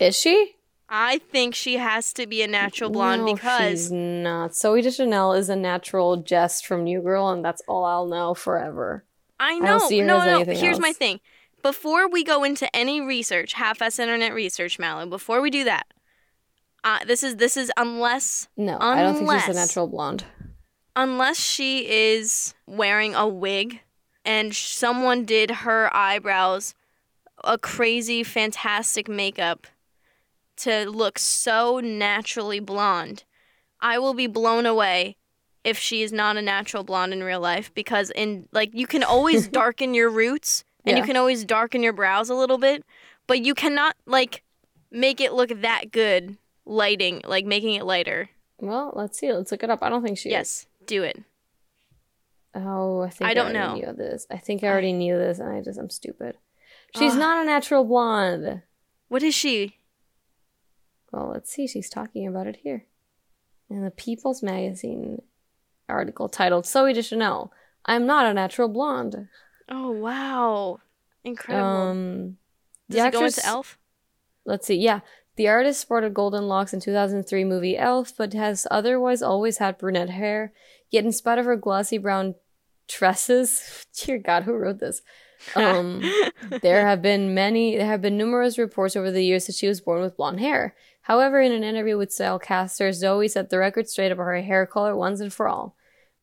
Is 0.00 0.16
she? 0.18 0.56
I 0.92 1.18
think 1.18 1.54
she 1.54 1.76
has 1.76 2.12
to 2.14 2.26
be 2.26 2.42
a 2.42 2.48
natural 2.48 2.90
blonde 2.90 3.24
No, 3.24 3.34
because 3.34 3.82
she's 3.82 3.92
not. 3.92 4.50
Zooey 4.50 4.82
Deschanel 4.82 5.34
is 5.34 5.48
a 5.48 5.54
natural 5.54 6.16
Jess 6.16 6.60
from 6.60 6.82
New 6.82 7.00
Girl, 7.00 7.28
and 7.30 7.44
that's 7.44 7.62
all 7.68 7.84
I'll 7.84 8.06
know 8.06 8.34
forever. 8.34 9.04
I 9.38 9.52
don't 9.52 9.62
know. 9.64 9.78
see 9.78 10.00
her 10.00 10.06
no, 10.06 10.18
as 10.18 10.26
no. 10.26 10.34
anything 10.36 10.58
Here's 10.58 10.80
my 10.80 10.92
thing. 10.92 11.20
Before 11.62 12.08
we 12.08 12.24
go 12.24 12.42
into 12.42 12.74
any 12.74 13.00
research, 13.00 13.52
half-ass 13.52 13.98
internet 14.00 14.34
research, 14.34 14.78
Mallow. 14.78 15.06
Before 15.06 15.40
we 15.40 15.48
do 15.50 15.62
that, 15.64 15.86
uh, 16.82 16.98
this 17.06 17.22
is 17.22 17.36
this 17.36 17.56
is 17.56 17.70
unless 17.76 18.48
No, 18.56 18.76
I 18.80 19.02
don't 19.02 19.14
think 19.16 19.30
she's 19.30 19.48
a 19.56 19.60
natural 19.60 19.86
blonde. 19.86 20.24
unless 20.96 21.38
she 21.38 21.88
is 21.88 22.54
wearing 22.66 23.14
a 23.14 23.28
wig 23.28 23.80
and 24.24 24.54
someone 24.54 25.24
did 25.24 25.50
her 25.50 25.94
eyebrows 25.94 26.74
a 27.44 27.58
crazy, 27.58 28.22
fantastic 28.22 29.08
makeup 29.08 29.66
to 30.62 30.88
look 30.90 31.18
so 31.18 31.80
naturally 31.80 32.60
blonde, 32.60 33.24
I 33.80 33.98
will 33.98 34.14
be 34.14 34.26
blown 34.26 34.66
away 34.66 35.16
if 35.64 35.78
she 35.78 36.02
is 36.02 36.12
not 36.12 36.36
a 36.36 36.42
natural 36.42 36.84
blonde 36.84 37.12
in 37.12 37.22
real 37.22 37.40
life 37.40 37.72
because 37.74 38.10
in 38.10 38.48
like 38.52 38.70
you 38.72 38.86
can 38.86 39.02
always 39.02 39.48
darken 39.60 39.94
your 39.94 40.08
roots 40.10 40.64
and 40.84 40.96
you 40.96 41.04
can 41.04 41.16
always 41.16 41.44
darken 41.44 41.82
your 41.82 41.92
brows 41.92 42.30
a 42.30 42.34
little 42.34 42.58
bit, 42.58 42.84
but 43.26 43.44
you 43.44 43.54
cannot 43.54 43.96
like 44.06 44.42
make 44.90 45.20
it 45.20 45.32
look 45.32 45.50
that 45.60 45.92
good 45.92 46.36
lighting, 46.64 47.20
like 47.26 47.44
making 47.44 47.74
it 47.74 47.84
lighter. 47.84 48.30
Well, 48.58 48.92
let's 48.94 49.18
see. 49.18 49.32
Let's 49.32 49.50
look 49.50 49.62
it 49.62 49.70
up. 49.70 49.80
I 49.82 49.88
don't 49.88 50.02
think 50.02 50.18
she 50.18 50.30
is. 50.30 50.32
Yes, 50.32 50.66
do 50.86 51.02
it. 51.02 51.22
Oh, 52.54 53.02
I 53.02 53.10
think 53.10 53.30
I 53.30 53.34
don't 53.34 53.56
already 53.56 53.80
know. 53.82 53.92
Knew 53.92 53.96
this. 53.96 54.26
I 54.30 54.38
think 54.38 54.64
I 54.64 54.68
already 54.68 54.92
knew 54.92 55.16
this, 55.16 55.38
and 55.38 55.48
I 55.48 55.60
just 55.60 55.78
I'm 55.78 55.90
stupid. 55.90 56.36
She's 56.96 57.14
not 57.14 57.42
a 57.42 57.46
natural 57.46 57.84
blonde. 57.84 58.62
What 59.08 59.22
is 59.22 59.34
she? 59.34 59.76
Well, 61.12 61.30
let's 61.32 61.52
see. 61.52 61.66
She's 61.66 61.90
talking 61.90 62.26
about 62.26 62.46
it 62.46 62.58
here 62.62 62.84
in 63.68 63.84
the 63.84 63.90
People's 63.90 64.42
Magazine 64.42 65.22
article 65.88 66.28
titled 66.28 66.64
"Zooey 66.64 66.94
Deschanel." 66.94 67.52
I'm 67.86 68.06
not 68.06 68.26
a 68.26 68.34
natural 68.34 68.68
blonde. 68.68 69.28
Oh 69.68 69.90
wow, 69.90 70.78
incredible! 71.24 71.68
Um, 71.68 72.36
the 72.88 72.96
Does 72.96 73.06
it 73.06 73.12
go 73.12 73.18
actress- 73.18 73.38
into 73.38 73.48
Elf? 73.48 73.78
Let's 74.44 74.66
see. 74.66 74.76
Yeah, 74.76 75.00
the 75.36 75.48
artist 75.48 75.80
sported 75.80 76.14
golden 76.14 76.48
locks 76.48 76.72
in 76.72 76.80
2003 76.80 77.44
movie 77.44 77.76
Elf, 77.78 78.12
but 78.16 78.32
has 78.34 78.66
otherwise 78.70 79.22
always 79.22 79.58
had 79.58 79.78
brunette 79.78 80.10
hair. 80.10 80.52
Yet, 80.90 81.04
in 81.04 81.12
spite 81.12 81.38
of 81.38 81.44
her 81.44 81.56
glossy 81.56 81.98
brown 81.98 82.34
tresses, 82.88 83.86
dear 83.96 84.18
God, 84.18 84.42
who 84.44 84.54
wrote 84.54 84.80
this? 84.80 85.02
Um, 85.54 86.02
there 86.62 86.86
have 86.86 87.00
been 87.00 87.32
many. 87.34 87.76
There 87.76 87.86
have 87.86 88.02
been 88.02 88.16
numerous 88.16 88.58
reports 88.58 88.96
over 88.96 89.10
the 89.10 89.24
years 89.24 89.46
that 89.46 89.54
she 89.54 89.68
was 89.68 89.80
born 89.80 90.02
with 90.02 90.16
blonde 90.16 90.40
hair. 90.40 90.74
However, 91.10 91.40
in 91.40 91.50
an 91.50 91.64
interview 91.64 91.98
with 91.98 92.10
Stylecaster, 92.10 92.90
Zooey 92.90 93.28
set 93.28 93.50
the 93.50 93.58
record 93.58 93.88
straight 93.88 94.12
about 94.12 94.22
her 94.22 94.40
hair 94.42 94.64
color 94.64 94.94
once 94.94 95.18
and 95.18 95.32
for 95.32 95.48
all. 95.48 95.74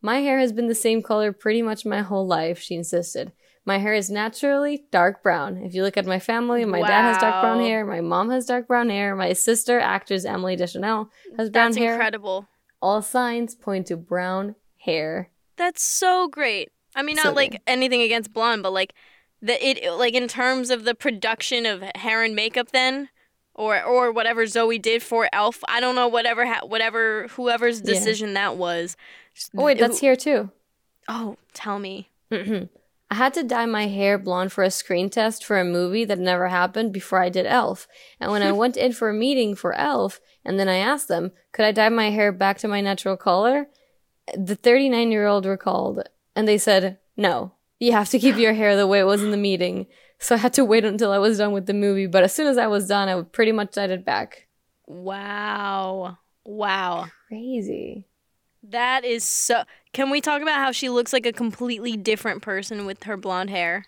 My 0.02 0.20
hair 0.22 0.40
has 0.40 0.54
been 0.54 0.68
the 0.68 0.76
same 0.76 1.04
color 1.04 1.34
pretty 1.34 1.62
much 1.62 1.86
my 1.86 2.04
whole 2.04 2.26
life, 2.26 2.58
she 2.58 2.76
insisted. 2.76 3.34
My 3.66 3.80
hair 3.80 3.94
is 3.94 4.10
naturally 4.10 4.86
dark 4.90 5.22
brown. 5.22 5.58
If 5.58 5.76
you 5.76 5.84
look 5.84 5.98
at 5.98 6.06
my 6.06 6.20
family, 6.20 6.64
my 6.64 6.80
dad 6.80 7.02
has 7.02 7.18
dark 7.18 7.42
brown 7.42 7.60
hair, 7.60 7.86
my 7.86 8.00
mom 8.00 8.30
has 8.30 8.46
dark 8.46 8.70
brown 8.70 8.90
hair, 8.90 9.14
my 9.14 9.34
sister, 9.34 9.78
actress 9.78 10.24
Emily 10.24 10.56
Deschanel, 10.56 11.10
has 11.38 11.50
brown 11.50 11.72
That's 11.72 11.78
hair. 11.78 11.88
That's 11.90 11.96
incredible. 11.96 12.48
All 12.82 13.02
signs 13.02 13.56
point 13.56 13.88
to 13.88 13.98
brown 13.98 14.56
hair. 14.78 15.32
That's 15.58 15.84
so 15.84 16.30
great. 16.30 16.72
I 16.96 17.02
mean, 17.02 17.18
not 17.18 17.26
So 17.26 17.32
like 17.34 17.52
good. 17.52 17.62
anything 17.68 18.04
against 18.04 18.32
blonde, 18.32 18.64
but 18.64 18.72
like 18.72 18.94
the 19.42 19.62
it 19.62 19.92
like 19.92 20.14
in 20.14 20.30
terms 20.30 20.70
of 20.70 20.86
the 20.86 20.96
production 20.96 21.66
of 21.66 21.84
hair 21.96 22.24
and 22.24 22.34
makeup, 22.34 22.72
then 22.72 23.10
or 23.58 23.84
or 23.84 24.12
whatever 24.12 24.44
Zooey 24.46 24.82
did 24.82 25.04
for 25.04 25.28
Elf. 25.34 25.62
I 25.68 25.80
don't 25.80 25.96
know 25.96 26.08
whatever 26.08 26.46
ha- 26.46 26.66
whatever 26.66 27.28
whoever's 27.30 27.80
Yeah. 27.82 27.94
decision 27.94 28.34
that 28.36 28.56
was. 28.56 28.96
Oh, 29.58 29.64
wait, 29.64 29.80
that's 29.80 30.00
here 30.00 30.16
too. 30.16 30.52
Oh, 31.08 31.38
tell 31.54 31.80
me. 31.80 32.10
Mm-hmm. 32.32 32.66
I 33.10 33.16
had 33.16 33.34
to 33.36 33.44
dye 33.44 33.66
my 33.66 33.88
hair 33.88 34.18
blonde 34.18 34.52
for 34.52 34.64
a 34.66 34.70
screen 34.72 35.10
test 35.10 35.46
for 35.46 35.58
a 35.58 35.64
movie 35.64 36.04
that 36.06 36.20
never 36.20 36.50
happened 36.50 36.92
before 36.92 37.22
I 37.22 37.30
did 37.30 37.46
Elf. 37.46 37.88
And 38.20 38.32
when 38.32 38.42
I 38.44 38.52
went 38.62 38.76
in 38.76 38.92
for 38.94 39.10
a 39.10 39.14
meeting 39.14 39.56
for 39.56 39.74
Elf, 39.74 40.20
and 40.44 40.60
then 40.60 40.68
I 40.68 40.78
asked 40.78 41.08
them, 41.08 41.32
could 41.54 41.64
I 41.66 41.72
dye 41.72 41.88
my 41.90 42.10
hair 42.10 42.32
back 42.34 42.58
to 42.60 42.68
my 42.68 42.82
natural 42.82 43.16
color? 43.16 43.68
The 44.36 44.56
39 44.56 45.10
year 45.12 45.26
old 45.26 45.46
recalled, 45.46 46.04
and 46.36 46.46
they 46.48 46.58
said, 46.58 46.98
no, 47.16 47.54
you 47.80 47.94
have 47.94 48.10
to 48.10 48.20
keep 48.20 48.36
your 48.38 48.54
hair 48.54 48.76
the 48.76 48.88
way 48.88 49.00
it 49.00 49.06
was 49.06 49.24
in 49.24 49.32
the 49.32 49.38
meeting. 49.38 49.88
So 50.20 50.36
I 50.36 50.40
had 50.40 50.54
to 50.54 50.66
wait 50.66 50.84
until 50.84 51.12
I 51.12 51.20
was 51.20 51.38
done 51.38 51.52
with 51.52 51.66
the 51.66 51.74
movie. 51.74 52.08
But 52.08 52.24
as 52.24 52.34
soon 52.34 52.48
as 52.48 52.58
I 52.58 52.68
was 52.68 52.88
done, 52.88 53.08
I 53.08 53.22
pretty 53.22 53.52
much 53.52 53.74
dyed 53.74 53.92
it 53.92 54.04
back. 54.04 54.48
Wow. 54.88 56.18
Wow. 56.46 57.08
Crazy. 57.28 58.06
That 58.64 59.06
is 59.06 59.24
so. 59.24 59.64
Can 59.94 60.10
we 60.10 60.22
talk 60.22 60.42
about 60.42 60.58
how 60.58 60.72
she 60.72 60.90
looks 60.90 61.14
like 61.14 61.26
a 61.26 61.32
completely 61.32 61.96
different 61.96 62.42
person 62.42 62.86
with 62.86 63.04
her 63.04 63.16
blonde 63.18 63.50
hair? 63.50 63.86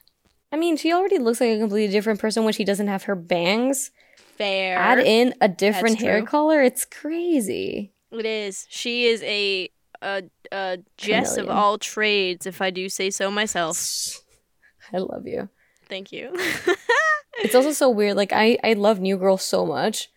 I 0.52 0.58
mean, 0.58 0.78
she 0.78 0.94
already 0.94 1.20
looks 1.20 1.42
like 1.42 1.52
a 1.52 1.60
completely 1.60 1.92
different 1.92 2.20
person 2.20 2.44
when 2.44 2.54
she 2.54 2.64
doesn't 2.64 2.88
have 2.88 3.04
her 3.04 3.16
bangs. 3.16 3.92
Fair. 4.38 4.78
Add 4.78 5.00
in 5.00 5.34
a 5.42 5.48
different 5.48 5.98
That's 5.98 6.04
hair 6.04 6.20
true. 6.20 6.28
color. 6.28 6.62
It's 6.62 6.86
crazy. 6.86 7.94
It 8.12 8.26
is. 8.26 8.66
She 8.70 9.06
is 9.06 9.22
a 9.24 9.70
a, 10.02 10.24
a 10.52 10.80
Jess 10.98 11.38
of 11.38 11.50
all 11.50 11.78
trades, 11.78 12.46
if 12.46 12.62
I 12.62 12.70
do 12.70 12.88
say 12.90 13.10
so 13.10 13.30
myself. 13.30 14.22
I 14.94 14.98
love 14.98 15.28
you. 15.28 15.50
Thank 15.90 16.12
you. 16.12 16.32
It's 17.42 17.56
also 17.56 17.72
so 17.72 17.90
weird. 17.90 18.18
Like 18.18 18.34
I, 18.34 18.58
I 18.64 18.74
love 18.74 19.00
New 19.00 19.18
Girl 19.18 19.38
so 19.38 19.66
much 19.66 20.10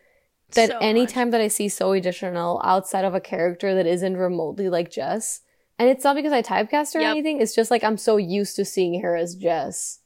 that 0.55 0.71
So 0.71 0.79
anytime 0.79 1.31
that 1.31 1.41
I 1.41 1.49
see 1.49 1.67
Zooey 1.67 2.03
Deschanel 2.03 2.61
outside 2.65 3.05
of 3.05 3.15
a 3.15 3.21
character 3.21 3.75
that 3.75 3.87
isn't 3.87 4.17
remotely 4.17 4.69
like 4.69 4.91
Jess, 4.91 5.41
and 5.79 5.89
it's 5.89 6.05
not 6.05 6.17
because 6.17 6.33
I 6.33 6.43
typecast 6.43 6.95
her 6.95 7.01
or 7.01 7.03
anything. 7.13 7.41
It's 7.41 7.55
just 7.55 7.71
like 7.71 7.85
I'm 7.85 7.97
so 7.97 8.17
used 8.17 8.57
to 8.57 8.65
seeing 8.65 9.01
her 9.03 9.17
as 9.17 9.35
Jess 9.35 10.01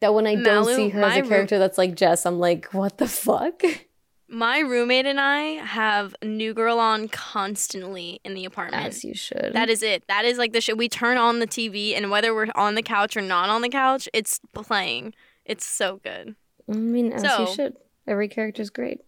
that 0.00 0.14
when 0.14 0.26
I 0.26 0.36
don't 0.36 0.64
see 0.64 0.88
her 0.90 1.02
as 1.02 1.16
a 1.16 1.22
character 1.28 1.58
that's 1.58 1.76
like 1.78 1.96
Jess, 1.96 2.24
I'm 2.24 2.38
like, 2.38 2.72
what 2.72 2.98
the 2.98 3.08
fuck? 3.08 3.62
My 4.30 4.58
roommate 4.58 5.06
and 5.06 5.18
I 5.18 5.40
have 5.64 6.14
New 6.22 6.52
Girl 6.52 6.78
on 6.78 7.08
constantly 7.08 8.20
in 8.24 8.34
the 8.34 8.44
apartment. 8.44 8.84
As 8.84 9.02
you 9.04 9.14
should. 9.14 9.52
That 9.54 9.70
is 9.70 9.82
it. 9.82 10.04
That 10.08 10.24
is 10.26 10.36
like 10.36 10.52
the 10.52 10.60
shit. 10.60 10.76
We 10.76 10.88
turn 10.88 11.16
on 11.16 11.38
the 11.38 11.46
TV, 11.46 11.96
and 11.96 12.10
whether 12.10 12.34
we're 12.34 12.48
on 12.54 12.74
the 12.74 12.82
couch 12.82 13.16
or 13.16 13.22
not 13.22 13.48
on 13.48 13.62
the 13.62 13.68
couch, 13.70 14.06
it's 14.12 14.38
playing. 14.54 15.14
It's 15.46 15.64
so 15.64 16.00
good. 16.04 16.34
I 16.68 16.72
mean, 16.74 17.12
as 17.12 17.22
So- 17.22 17.48
you 17.48 17.54
should. 17.54 17.76
Every 18.06 18.28
character's 18.28 18.70
great. 18.70 19.00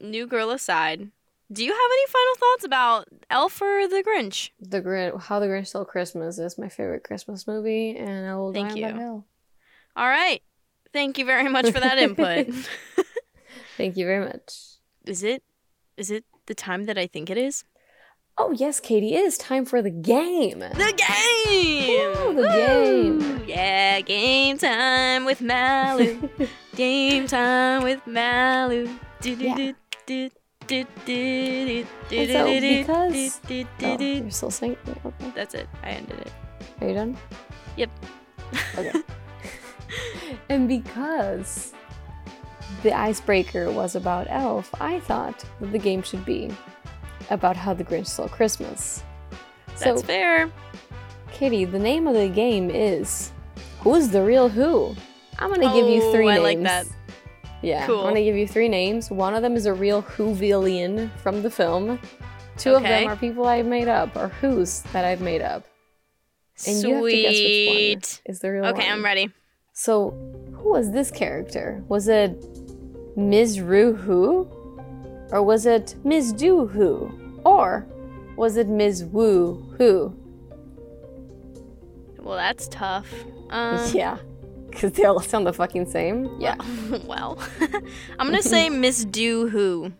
New 0.00 0.26
Girl 0.26 0.50
aside, 0.50 1.10
do 1.52 1.64
you 1.64 1.72
have 1.72 1.90
any 1.92 2.06
final 2.06 2.34
thoughts 2.38 2.64
about 2.64 3.08
Elf 3.28 3.60
or 3.60 3.86
the 3.88 4.02
Grinch? 4.02 4.50
The 4.60 4.80
Grinch, 4.80 5.20
How 5.22 5.40
the 5.40 5.46
Grinch 5.46 5.66
Stole 5.68 5.84
Christmas 5.84 6.38
is 6.38 6.56
my 6.58 6.68
favorite 6.70 7.02
Christmas 7.04 7.46
movie, 7.46 7.96
and 7.96 8.26
I 8.26 8.34
will 8.36 8.52
Thank 8.52 8.68
die 8.70 8.74
on 8.76 8.80
that 8.82 8.94
you. 8.94 9.00
hill. 9.00 9.24
All 9.96 10.08
right. 10.08 10.42
Thank 10.92 11.18
you 11.18 11.24
very 11.24 11.48
much 11.50 11.66
for 11.70 11.80
that 11.80 11.98
input. 11.98 12.48
Thank 13.80 13.96
you 13.96 14.04
very 14.04 14.22
much. 14.22 14.76
is 15.06 15.22
it? 15.22 15.42
Is 15.96 16.10
it 16.10 16.24
the 16.44 16.54
time 16.54 16.84
that 16.84 16.98
I 16.98 17.06
think 17.06 17.30
it 17.30 17.38
is? 17.38 17.64
Oh 18.36 18.52
yes, 18.52 18.78
Katie, 18.78 19.14
it 19.14 19.24
is 19.24 19.38
time 19.38 19.64
for 19.64 19.80
the 19.80 19.88
game. 19.90 20.58
The 20.58 20.92
game. 20.92 22.12
Woo, 22.12 22.42
the 22.42 22.48
game. 22.48 23.42
Yeah, 23.46 24.02
game 24.02 24.58
time 24.58 25.24
with 25.24 25.40
Malu. 25.40 26.28
game 26.76 27.26
time 27.26 27.82
with 27.82 28.06
Malu. 28.06 28.86
Yeah. 29.24 29.72
And 30.68 30.86
so, 32.28 32.44
because- 32.60 33.40
Oh, 33.82 33.96
you're 33.98 34.30
still 34.30 34.50
singing. 34.50 34.76
Okay. 35.06 35.32
That's 35.34 35.54
it. 35.54 35.68
I 35.82 35.92
ended 35.92 36.20
it. 36.20 36.32
Are 36.82 36.88
you 36.88 36.94
done? 36.94 37.16
Yep. 37.78 37.90
Okay. 38.76 38.92
and 40.50 40.68
because 40.68 41.72
the 42.82 42.92
icebreaker 42.92 43.70
was 43.70 43.94
about 43.96 44.26
Elf, 44.30 44.70
I 44.80 45.00
thought 45.00 45.44
that 45.60 45.72
the 45.72 45.78
game 45.78 46.02
should 46.02 46.24
be 46.24 46.50
about 47.30 47.56
how 47.56 47.74
the 47.74 47.84
Grinch 47.84 48.06
stole 48.08 48.28
Christmas. 48.28 49.02
That's 49.78 50.00
so, 50.00 50.06
fair. 50.06 50.50
Kitty, 51.32 51.64
the 51.64 51.78
name 51.78 52.06
of 52.06 52.14
the 52.14 52.28
game 52.28 52.70
is 52.70 53.32
Who's 53.80 54.08
the 54.08 54.22
Real 54.22 54.48
Who? 54.48 54.94
I'm 55.38 55.50
gonna 55.50 55.72
give 55.72 55.88
you 55.88 56.02
Oh, 56.02 56.12
three 56.12 56.28
I 56.28 56.34
names. 56.38 56.42
like 56.44 56.62
that. 56.64 56.86
Yeah, 57.62 57.86
Cool. 57.86 58.00
I'm 58.00 58.08
gonna 58.08 58.22
give 58.22 58.36
you 58.36 58.46
three 58.48 58.68
names. 58.68 59.10
One 59.10 59.34
of 59.34 59.42
them 59.42 59.54
is 59.56 59.66
a 59.66 59.72
real 59.74 60.02
Whovillian 60.02 61.10
from 61.18 61.42
the 61.42 61.50
film. 61.50 61.98
Two 62.56 62.74
of 62.74 62.82
them 62.82 63.08
are 63.08 63.16
people 63.16 63.46
I've 63.46 63.66
made 63.66 63.88
up, 63.88 64.14
or 64.16 64.28
who's 64.28 64.80
that 64.92 65.04
I've 65.04 65.20
made 65.22 65.40
up. 65.40 65.64
And 66.66 66.76
Sweet. 66.76 66.88
you 66.88 66.94
have 66.94 67.04
to 67.04 67.22
guess 67.22 67.38
which 67.38 68.20
one 68.26 68.32
is 68.34 68.40
the 68.40 68.50
real 68.52 68.66
Okay, 68.66 68.82
one. 68.88 68.92
I'm 68.98 69.04
ready. 69.04 69.30
So, 69.72 70.10
who 70.56 70.70
was 70.72 70.90
this 70.92 71.10
character? 71.10 71.82
Was 71.88 72.06
it 72.08 72.36
Ms. 73.16 73.60
Rue 73.60 73.94
Who? 73.94 74.48
Or 75.32 75.42
was 75.42 75.66
it 75.66 75.94
Ms. 76.04 76.32
Do 76.32 76.66
Who? 76.66 77.10
Or 77.44 77.86
was 78.36 78.56
it 78.56 78.68
Ms. 78.68 79.04
Woo 79.04 79.74
Who? 79.78 80.14
Well, 82.18 82.36
that's 82.36 82.68
tough. 82.68 83.06
Um, 83.50 83.80
yeah, 83.94 84.18
because 84.70 84.92
they 84.92 85.04
all 85.04 85.20
sound 85.20 85.46
the 85.46 85.52
fucking 85.52 85.86
same. 85.86 86.40
Yeah. 86.40 86.56
well, 87.06 87.38
I'm 88.18 88.26
gonna 88.26 88.42
say 88.42 88.68
Miss 88.68 89.04
Do 89.04 89.48
Who. 89.48 89.92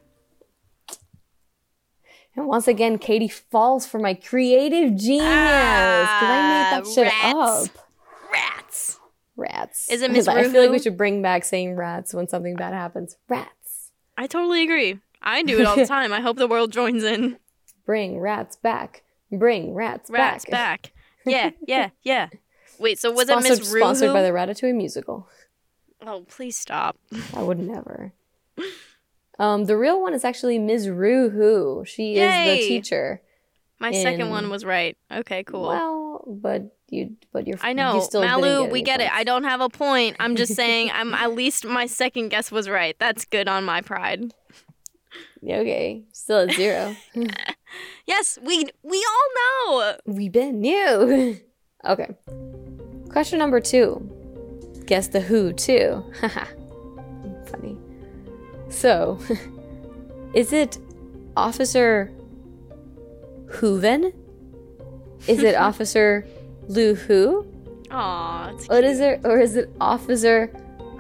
And 2.36 2.46
once 2.46 2.68
again, 2.68 2.98
Katie 2.98 3.28
falls 3.28 3.86
for 3.86 3.98
my 3.98 4.14
creative 4.14 4.94
genius 4.96 5.24
because 5.24 6.22
I 6.22 6.70
made 6.72 6.78
that 6.78 6.84
Ah, 6.86 6.94
shit 6.94 7.06
rats. 7.06 7.68
up. 7.76 7.89
Rats. 9.41 9.91
Is 9.91 10.03
it 10.03 10.11
Miss 10.12 10.28
I 10.28 10.45
feel 10.49 10.62
like 10.62 10.70
we 10.70 10.78
should 10.78 10.97
bring 10.97 11.22
back 11.22 11.45
saying 11.45 11.74
rats 11.74 12.12
when 12.14 12.28
something 12.28 12.55
bad 12.55 12.74
happens. 12.74 13.16
Rats. 13.28 13.91
I 14.16 14.26
totally 14.26 14.62
agree. 14.62 15.01
I 15.22 15.43
do 15.43 15.59
it 15.59 15.66
all 15.66 15.76
the 15.76 15.86
time. 15.99 16.12
I 16.12 16.20
hope 16.20 16.36
the 16.36 16.47
world 16.47 16.72
joins 16.72 17.03
in. 17.03 17.38
Bring 17.86 18.20
rats 18.20 18.57
back. 18.57 19.03
Bring 19.32 19.74
rats, 19.74 20.11
Rats 20.11 20.45
back. 20.45 20.82
back. 20.82 20.93
Yeah, 21.24 21.51
yeah, 21.66 21.91
yeah. 22.03 22.28
Wait, 22.78 22.99
so 22.99 23.11
was 23.11 23.28
sponsored, 23.28 23.53
it 23.53 23.59
Miss 23.61 23.72
Rue? 23.72 23.80
sponsored 23.80 24.12
by 24.12 24.22
the 24.22 24.30
Ratatouille 24.30 24.74
musical. 24.74 25.28
Oh, 26.07 26.24
please 26.28 26.57
stop. 26.57 26.97
I 27.34 27.43
would 27.43 27.59
never. 27.59 28.12
Um, 29.38 29.64
the 29.64 29.76
real 29.76 30.01
one 30.01 30.14
is 30.14 30.24
actually 30.24 30.59
Ms. 30.59 30.88
Rue 30.88 31.30
Who. 31.30 31.84
She 31.86 32.16
is 32.16 32.30
the 32.30 32.66
teacher. 32.68 33.22
My 33.78 33.93
second 33.93 34.28
one 34.30 34.51
was 34.51 34.64
right. 34.64 34.97
Okay, 35.11 35.43
cool. 35.45 35.68
Well, 35.68 36.24
but 36.26 36.76
you, 36.93 37.16
but 37.32 37.47
you're. 37.47 37.59
I 37.62 37.70
you 37.70 37.74
know, 37.74 38.01
still 38.01 38.22
Malu. 38.22 38.64
get 38.64 38.72
we 38.72 38.82
get 38.82 39.01
it. 39.01 39.12
I 39.12 39.24
don't 39.24 39.45
have 39.45 39.61
a 39.61 39.68
point. 39.68 40.16
I'm 40.20 40.36
just 40.36 40.55
saying. 40.55 40.91
I'm 40.95 41.14
at 41.14 41.34
least 41.34 41.64
my 41.64 41.86
second 41.86 42.28
guess 42.28 42.51
was 42.51 42.68
right. 42.68 42.97
That's 42.99 43.24
good 43.24 43.49
on 43.49 43.64
my 43.64 43.80
pride. 43.80 44.34
Okay, 45.43 46.05
still 46.12 46.49
at 46.49 46.53
zero. 46.53 46.95
Yes, 48.07 48.38
we 48.43 48.64
we 48.82 49.07
all 49.09 49.78
know. 49.78 49.97
we 50.05 50.28
been 50.28 50.61
new. 50.61 51.38
okay. 51.86 52.09
Question 53.09 53.38
number 53.38 53.61
two. 53.61 54.09
Guess 54.86 55.09
the 55.09 55.20
who 55.20 55.53
too. 55.53 56.03
Haha. 56.20 56.47
Funny. 57.47 57.78
So, 58.68 59.20
is 60.34 60.53
it 60.53 60.78
Officer 61.36 62.11
Hooven? 63.51 64.12
Is 65.28 65.43
it 65.45 65.55
Officer 65.55 66.26
Lu 66.70 66.94
Hu? 66.94 67.44
Aw, 67.90 68.52
Or 68.70 68.78
is 68.78 69.00
it 69.00 69.20
or 69.24 69.40
is 69.40 69.56
it 69.56 69.68
Officer 69.80 70.46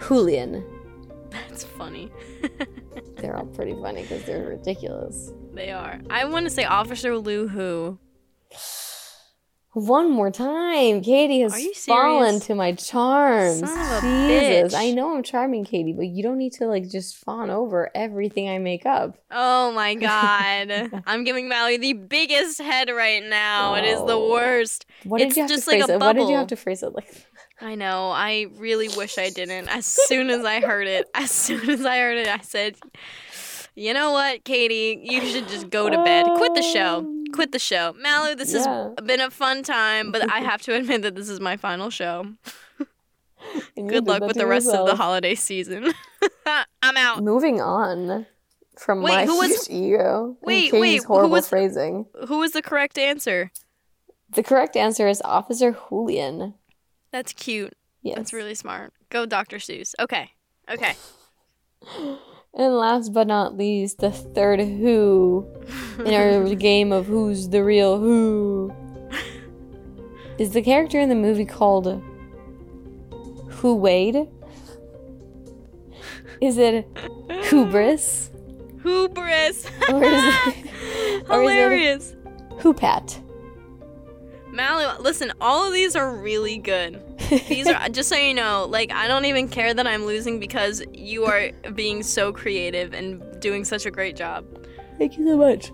Wholihan? 0.08 0.64
That's 1.30 1.62
funny. 1.64 2.10
They're 3.16 3.36
all 3.36 3.46
pretty 3.46 3.74
funny 3.74 4.02
because 4.02 4.24
they're 4.24 4.48
ridiculous. 4.48 5.32
they 5.54 5.70
are. 5.70 6.00
I 6.10 6.24
want 6.24 6.46
to 6.46 6.50
say 6.50 6.64
Officer 6.64 7.16
Lu 7.16 7.46
Hu. 7.48 7.98
One 9.72 10.10
more 10.10 10.32
time, 10.32 11.00
Katie 11.00 11.42
has 11.42 11.54
fallen 11.86 12.40
to 12.40 12.56
my 12.56 12.72
charms. 12.72 13.60
Son 13.60 13.68
of 13.98 14.02
a 14.02 14.28
Jesus, 14.28 14.74
bitch. 14.74 14.76
I 14.76 14.90
know 14.90 15.14
I'm 15.16 15.22
charming, 15.22 15.64
Katie, 15.64 15.92
but 15.92 16.06
you 16.06 16.24
don't 16.24 16.38
need 16.38 16.54
to 16.54 16.66
like 16.66 16.88
just 16.90 17.16
fawn 17.16 17.50
over 17.50 17.88
everything 17.94 18.48
I 18.48 18.58
make 18.58 18.84
up. 18.84 19.16
Oh 19.30 19.70
my 19.70 19.94
god. 20.08 21.02
I'm 21.06 21.22
giving 21.22 21.48
Mallory 21.48 21.76
the 21.76 21.92
biggest 21.92 22.60
head 22.60 22.88
right 22.90 23.22
now. 23.22 23.74
It 23.74 23.84
is 23.84 23.98
the 24.00 24.16
Oh. 24.18 24.32
worst. 24.32 24.86
What 25.04 25.18
did 25.18 25.28
It's 25.28 25.36
you 25.36 25.42
have 25.44 25.50
just 25.50 25.64
to 25.66 25.70
like 25.70 25.80
phrase 25.82 25.90
a 25.90 25.94
it? 25.94 26.00
What 26.00 26.16
did 26.16 26.28
you 26.28 26.36
have 26.36 26.48
to 26.48 26.56
phrase 26.56 26.82
it 26.82 26.92
like? 26.92 27.26
I 27.60 27.76
know. 27.76 28.10
I 28.10 28.46
really 28.56 28.88
wish 28.88 29.18
I 29.18 29.30
didn't. 29.30 29.68
As 29.68 29.86
soon 29.86 30.30
as 30.30 30.44
I 30.44 30.60
heard 30.62 30.88
it, 30.88 31.08
as 31.14 31.30
soon 31.30 31.70
as 31.70 31.84
I 31.86 31.98
heard 31.98 32.16
it, 32.18 32.26
I 32.26 32.38
said, 32.40 32.74
"You 33.76 33.94
know 33.94 34.10
what, 34.10 34.42
Katie? 34.44 35.00
You 35.04 35.24
should 35.26 35.46
just 35.46 35.70
go 35.70 35.88
to 35.88 36.02
bed. 36.02 36.26
Quit 36.36 36.54
the 36.54 36.62
show. 36.62 36.98
Um, 36.98 37.19
Quit 37.32 37.52
the 37.52 37.58
show." 37.58 37.94
Malu, 38.00 38.34
this 38.34 38.52
Yeah. 38.52 38.90
has 38.98 39.06
been 39.06 39.20
a 39.20 39.30
fun 39.30 39.62
time, 39.62 40.12
but 40.12 40.30
I 40.30 40.40
have 40.50 40.62
to 40.62 40.74
admit 40.74 41.02
that 41.02 41.14
this 41.14 41.28
is 41.28 41.40
my 41.40 41.56
final 41.56 41.90
show. 41.90 42.26
Good 43.76 44.06
luck 44.06 44.22
with 44.22 44.36
the 44.36 44.46
rest 44.46 44.68
of 44.68 44.86
the 44.86 44.96
holiday 44.96 45.34
season. 45.34 45.92
I'm 46.82 46.96
out. 46.96 47.22
Moving 47.22 47.60
on 47.60 48.26
from 48.78 49.02
Wait, 49.02 49.12
my 49.12 49.24
who 49.26 49.38
was- 49.38 49.66
huge 49.66 49.84
ego. 49.94 50.36
Wait, 50.42 50.72
wait, 50.72 50.98
who 51.02 51.06
horrible 51.06 51.30
was- 51.30 51.48
phrasing. 51.48 52.06
Who 52.28 52.38
was 52.38 52.52
the 52.52 52.62
correct 52.62 52.98
answer? 52.98 53.50
The 54.32 54.42
correct 54.42 54.76
answer 54.76 55.08
is 55.08 55.20
Officer 55.24 55.72
Wholihan. 55.72 56.54
That's 57.12 57.32
cute. 57.32 57.74
Yes. 58.02 58.16
That's 58.16 58.32
really 58.32 58.54
smart. 58.54 58.92
Go, 59.08 59.26
Dr. 59.26 59.56
Seuss. 59.56 59.94
Okay. 59.98 60.30
Okay. 60.70 60.94
And 62.52 62.74
last 62.74 63.12
but 63.12 63.26
not 63.26 63.56
least, 63.56 63.98
the 63.98 64.10
third 64.10 64.60
who 64.60 65.46
in 66.04 66.12
our 66.12 66.54
game 66.56 66.92
of 66.92 67.06
who's 67.06 67.48
the 67.48 67.62
real 67.62 67.98
who 67.98 68.72
is 70.38 70.50
the 70.52 70.62
character 70.62 70.98
in 70.98 71.08
the 71.08 71.14
movie 71.14 71.44
called 71.44 72.02
Who 73.50 73.76
Wade? 73.76 74.26
Is 76.40 76.58
it 76.58 76.92
Whobris? 76.94 78.30
Whobris. 78.78 79.66
Or 79.92 80.02
is 80.02 80.24
it, 80.24 80.66
or 81.30 81.42
is 81.42 81.50
it 81.50 81.60
Hilarious. 81.60 82.16
Hoopat? 82.58 83.22
Malu, 84.50 85.00
listen, 85.00 85.32
all 85.40 85.66
of 85.66 85.72
these 85.72 85.94
are 85.94 86.16
really 86.16 86.56
good. 86.56 87.00
These 87.48 87.66
are 87.68 87.88
just 87.88 88.08
so 88.08 88.16
you 88.16 88.34
know, 88.34 88.66
like 88.68 88.92
I 88.92 89.06
don't 89.08 89.24
even 89.24 89.48
care 89.48 89.72
that 89.74 89.86
I'm 89.86 90.04
losing 90.04 90.38
because 90.40 90.82
you 90.92 91.24
are 91.26 91.50
being 91.74 92.02
so 92.02 92.32
creative 92.32 92.92
and 92.92 93.22
doing 93.40 93.64
such 93.64 93.86
a 93.86 93.90
great 93.90 94.16
job. 94.16 94.44
Thank 94.98 95.16
you 95.16 95.26
so 95.26 95.36
much. 95.36 95.70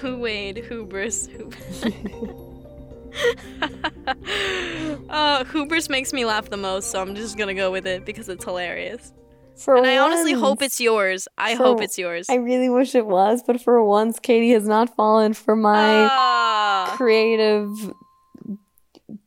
Who 0.00 0.18
Wade, 0.18 0.64
Whobris, 0.68 1.28
Whobris. 1.38 2.34
uh, 5.08 5.44
Whobris 5.44 5.88
makes 5.88 6.12
me 6.12 6.24
laugh 6.24 6.48
the 6.50 6.56
most, 6.56 6.90
so 6.90 7.00
I'm 7.00 7.14
just 7.14 7.36
gonna 7.38 7.54
go 7.54 7.70
with 7.70 7.86
it 7.86 8.04
because 8.04 8.28
it's 8.28 8.44
hilarious. 8.44 9.12
For 9.56 9.76
And 9.76 9.86
I 9.86 9.98
honestly 9.98 10.34
hope 10.34 10.62
it's 10.62 10.80
yours. 10.80 11.26
I 11.36 11.56
For- 11.56 11.64
hope 11.64 11.82
it's 11.82 11.98
yours. 11.98 12.26
I 12.30 12.36
really 12.36 12.68
wish 12.68 12.94
it 12.94 13.06
was, 13.06 13.42
but 13.44 13.60
for 13.60 13.82
once, 13.82 14.20
Katie 14.20 14.52
has 14.52 14.68
not 14.68 14.94
fallen 14.94 15.32
for 15.34 15.56
my 15.56 16.06
Ah. 16.10 16.94
creative 16.96 17.92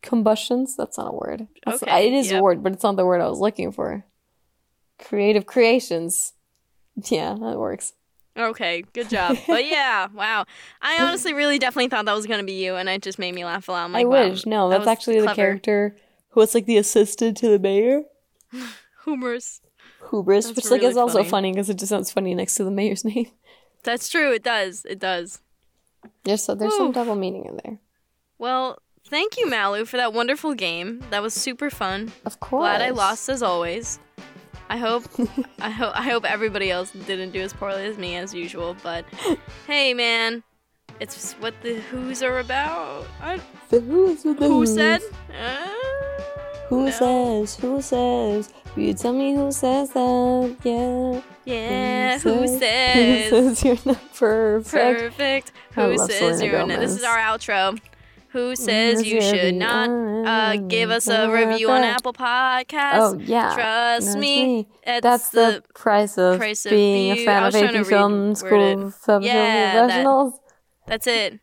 combustions. 0.02 0.76
That's 0.76 0.98
not 0.98 1.14
a 1.14 1.16
word. 1.16 1.48
That's- 1.66 1.84
Okay, 1.84 2.08
it 2.08 2.14
is 2.14 2.32
yep. 2.32 2.40
a 2.40 2.44
word, 2.44 2.64
but 2.64 2.74
it's 2.74 2.84
not 2.84 2.96
the 2.96 3.06
word 3.06 3.22
I 3.22 3.28
was 3.30 3.40
looking 3.40 3.72
for. 3.72 4.06
Creative 5.00 5.46
creations. 5.46 6.34
Yeah, 7.06 7.34
that 7.40 7.58
works. 7.58 7.94
Okay, 8.38 8.84
good 8.94 9.10
job. 9.10 9.38
But 9.48 9.66
yeah, 9.66 10.08
wow. 10.14 10.46
I 10.82 11.02
honestly 11.04 11.34
really 11.34 11.60
definitely 11.60 11.90
thought 11.90 12.06
that 12.06 12.16
was 12.16 12.26
gonna 12.28 12.44
be 12.44 12.64
you, 12.64 12.76
and 12.76 12.88
it 12.88 13.02
just 13.02 13.20
made 13.20 13.34
me 13.36 13.44
laugh 13.44 13.68
a 13.68 13.72
lot. 13.72 13.84
I'm 13.86 13.92
like, 13.92 14.04
I 14.06 14.08
wow, 14.08 14.30
wish. 14.30 14.46
No, 14.46 14.70
that 14.70 14.80
that's 14.80 14.88
actually 14.88 15.20
the 15.20 15.34
character 15.34 15.98
who 16.30 16.40
was 16.40 16.54
like 16.56 16.66
the 16.66 16.78
assistant 16.78 17.38
to 17.38 17.50
the 17.50 17.60
mayor. 17.60 18.04
Whobris. 19.06 19.60
Whobris, 20.04 20.44
That's 20.48 20.56
which 20.56 20.72
like 20.72 20.82
is 20.82 20.96
really 20.96 21.02
also 21.02 21.18
funny. 21.20 21.30
funny 21.30 21.52
because 21.54 21.70
it 21.70 21.78
just 21.78 21.90
sounds 21.90 22.12
funny 22.12 22.34
next 22.36 22.56
to 22.56 22.64
the 22.64 22.72
mayor's 22.72 23.04
name. 23.12 23.28
That's 23.84 24.10
true. 24.10 24.32
It 24.32 24.44
does. 24.44 24.86
It 24.86 25.00
does. 25.00 25.42
There's 26.24 26.44
so 26.44 26.56
there's 26.56 26.76
some 26.76 26.92
double 26.92 27.16
meaning 27.16 27.46
in 27.46 27.60
there. 27.64 27.80
Well, 28.38 28.78
thank 29.12 29.38
you, 29.38 29.48
Malu, 29.48 29.86
for 29.86 29.98
that 29.98 30.12
wonderful 30.14 30.56
game. 30.56 31.04
That 31.12 31.22
was 31.22 31.36
super 31.36 31.70
fun. 31.70 32.12
Of 32.26 32.40
course. 32.40 32.62
Glad 32.64 32.82
I 32.82 32.90
lost 32.90 33.30
as 33.30 33.44
always. 33.44 34.00
I 34.70 34.78
hope 34.78 35.04
I 35.60 35.70
hope 35.70 35.94
I 35.96 36.02
hope 36.02 36.26
everybody 36.26 36.72
else 36.72 36.90
didn't 36.92 37.32
do 37.32 37.42
as 37.42 37.54
poorly 37.54 37.86
as 37.86 37.98
me 38.00 38.16
as 38.16 38.34
usual, 38.34 38.76
but 38.82 39.06
hey 39.68 39.94
man, 39.94 40.42
it's 41.00 41.34
what 41.34 41.54
the 41.62 41.76
who's 41.92 42.24
are 42.24 42.40
about. 42.40 43.06
I, 43.22 43.40
The 43.70 43.82
who's 43.82 44.24
with 44.26 44.40
the 44.40 44.48
who 44.48 44.60
who's. 44.60 44.74
said? 44.74 45.02
Uh, 45.30 45.68
Who 46.70 46.86
no. 46.86 46.92
says? 46.92 47.56
Who 47.58 47.82
says? 47.82 48.54
Will 48.76 48.84
you 48.84 48.94
tell 48.94 49.12
me 49.12 49.36
who 49.36 49.52
says 49.52 49.90
that? 49.92 50.56
Yeah. 50.64 51.22
Yeah, 51.44 52.20
who 52.20 52.48
says? 52.48 52.54
Who 52.54 52.60
says? 52.60 53.30
Who 53.30 53.56
says 53.56 53.64
you're 53.66 53.78
not 53.94 54.14
perfect? 54.16 54.72
Perfect. 54.72 55.52
Who 55.74 55.98
says 55.98 56.38
Selena 56.38 56.46
you're 56.46 56.66
not? 56.68 56.80
This 56.80 56.96
is 56.96 57.04
our 57.04 57.18
outro. 57.18 57.78
Who 58.32 58.56
says 58.56 59.06
you 59.06 59.22
should 59.22 59.56
not 59.56 59.90
uh, 59.90 60.56
give 60.56 60.90
us 60.90 61.08
a 61.08 61.30
review 61.30 61.70
on. 61.70 61.84
Apple 61.84 62.14
Podcasts? 62.14 62.94
Oh 62.96 63.20
yeah. 63.20 63.54
Trust 63.54 64.18
me. 64.18 64.68
It's 64.84 65.04
That's 65.04 65.30
the, 65.30 65.64
price 65.76 66.18
of 66.18 66.38
price 66.38 66.66
of 66.66 66.70
being 66.70 67.12
a 67.12 67.26
fan 67.26 67.44
of 67.44 67.56
AP 67.56 67.86
Film 67.86 68.36
School 68.36 68.88
of 68.88 68.96
Film 68.96 69.24
Yeah, 69.24 69.88
that- 69.88 70.34
That's 70.88 71.08
it. 71.08 71.40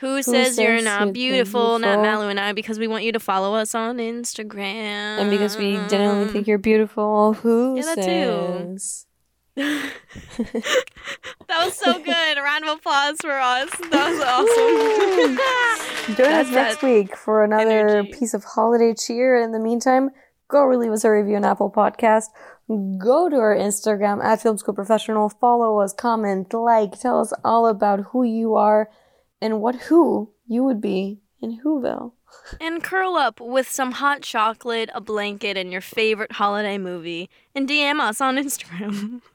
Who 0.00 0.22
says 0.22 0.58
you're 0.58 0.82
not 0.82 1.04
you're 1.04 1.12
beautiful? 1.12 1.78
Not 1.78 1.96
beautiful? 1.96 2.02
Malu 2.02 2.28
and 2.28 2.40
I, 2.40 2.52
because 2.52 2.78
we 2.78 2.88
want 2.88 3.04
you 3.04 3.12
to 3.12 3.20
follow 3.20 3.54
us 3.54 3.74
on 3.74 3.98
Instagram. 3.98 5.18
And 5.20 5.30
because 5.30 5.56
we 5.56 5.78
genuinely 5.88 6.32
think 6.32 6.46
you're 6.46 6.58
beautiful, 6.58 7.34
who 7.34 7.80
says? 7.80 7.96
Yeah, 7.98 8.04
that 8.04 8.68
too. 8.68 8.78
that 9.56 9.92
was 11.48 11.74
so 11.74 11.92
good. 12.02 12.38
A 12.38 12.42
round 12.42 12.64
of 12.64 12.78
applause 12.78 13.16
for 13.20 13.38
us. 13.38 13.70
That 13.90 14.10
was 14.10 14.20
awesome. 16.08 16.16
Join 16.16 16.32
us 16.32 16.50
next 16.50 16.82
week 16.82 17.16
for 17.16 17.44
another 17.44 17.88
energy. 17.88 18.12
piece 18.12 18.34
of 18.34 18.42
holiday 18.42 18.94
cheer. 18.94 19.36
In 19.36 19.52
the 19.52 19.60
meantime, 19.60 20.10
go 20.48 20.68
leave 20.68 20.90
us 20.90 21.04
a 21.04 21.10
review 21.10 21.36
on 21.36 21.44
Apple 21.44 21.70
Podcast. 21.70 22.24
Go 22.68 23.28
to 23.28 23.36
our 23.36 23.54
Instagram 23.54 24.24
at 24.24 24.42
Film 24.42 24.58
School 24.58 24.74
Professional. 24.74 25.28
Follow 25.28 25.78
us, 25.80 25.92
comment, 25.92 26.52
like, 26.52 26.98
tell 26.98 27.20
us 27.20 27.32
all 27.44 27.66
about 27.66 28.06
who 28.10 28.24
you 28.24 28.54
are 28.56 28.90
and 29.40 29.60
what 29.60 29.74
who 29.82 30.32
you 30.46 30.64
would 30.64 30.80
be 30.80 31.20
in 31.40 31.60
Whoville. 31.60 32.12
and 32.60 32.82
curl 32.82 33.14
up 33.16 33.38
with 33.40 33.68
some 33.70 33.92
hot 33.92 34.22
chocolate, 34.22 34.90
a 34.94 35.00
blanket, 35.00 35.56
and 35.56 35.70
your 35.70 35.80
favorite 35.80 36.32
holiday 36.32 36.78
movie. 36.78 37.28
And 37.54 37.68
DM 37.68 38.00
us 38.00 38.20
on 38.20 38.36
Instagram. 38.36 39.20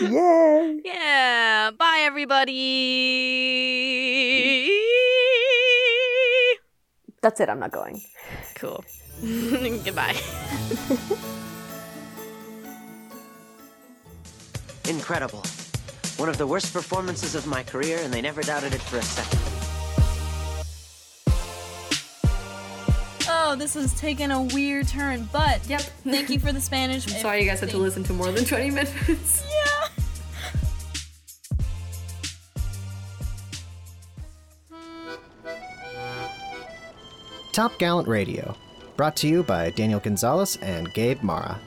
Yay! 0.00 0.80
yeah. 0.84 1.70
Bye, 1.76 2.00
everybody. 2.02 2.52
That's 7.22 7.40
it. 7.40 7.48
I'm 7.48 7.58
not 7.60 7.72
going. 7.72 8.02
Cool. 8.56 8.84
Goodbye. 9.22 10.16
Incredible. 14.88 15.42
One 16.18 16.28
of 16.28 16.36
the 16.38 16.46
worst 16.46 16.72
performances 16.72 17.34
of 17.34 17.46
my 17.46 17.62
career, 17.62 17.98
and 18.02 18.12
they 18.12 18.20
never 18.20 18.42
doubted 18.42 18.74
it 18.74 18.82
for 18.82 18.98
a 18.98 19.02
second. 19.02 19.40
Oh, 23.26 23.56
this 23.56 23.74
is 23.76 23.98
taking 23.98 24.30
a 24.30 24.42
weird 24.42 24.86
turn. 24.88 25.28
But 25.32 25.66
Yep. 25.68 25.80
thank 26.04 26.28
you 26.30 26.38
for 26.38 26.52
the 26.52 26.60
Spanish. 26.60 27.06
Sorry 27.06 27.42
you 27.42 27.48
guys 27.48 27.60
had 27.60 27.70
to 27.70 27.78
listen 27.78 28.04
to 28.04 28.12
more 28.12 28.30
than 28.30 28.44
20 28.44 28.70
minutes. 28.70 29.42
Yeah. 29.48 29.64
Top 37.54 37.78
Gallant 37.78 38.08
Radio, 38.08 38.56
brought 38.96 39.14
to 39.18 39.28
you 39.28 39.44
by 39.44 39.70
Daniel 39.70 40.00
Gonzalez 40.00 40.58
and 40.60 40.92
Gabe 40.92 41.22
Mara. 41.22 41.60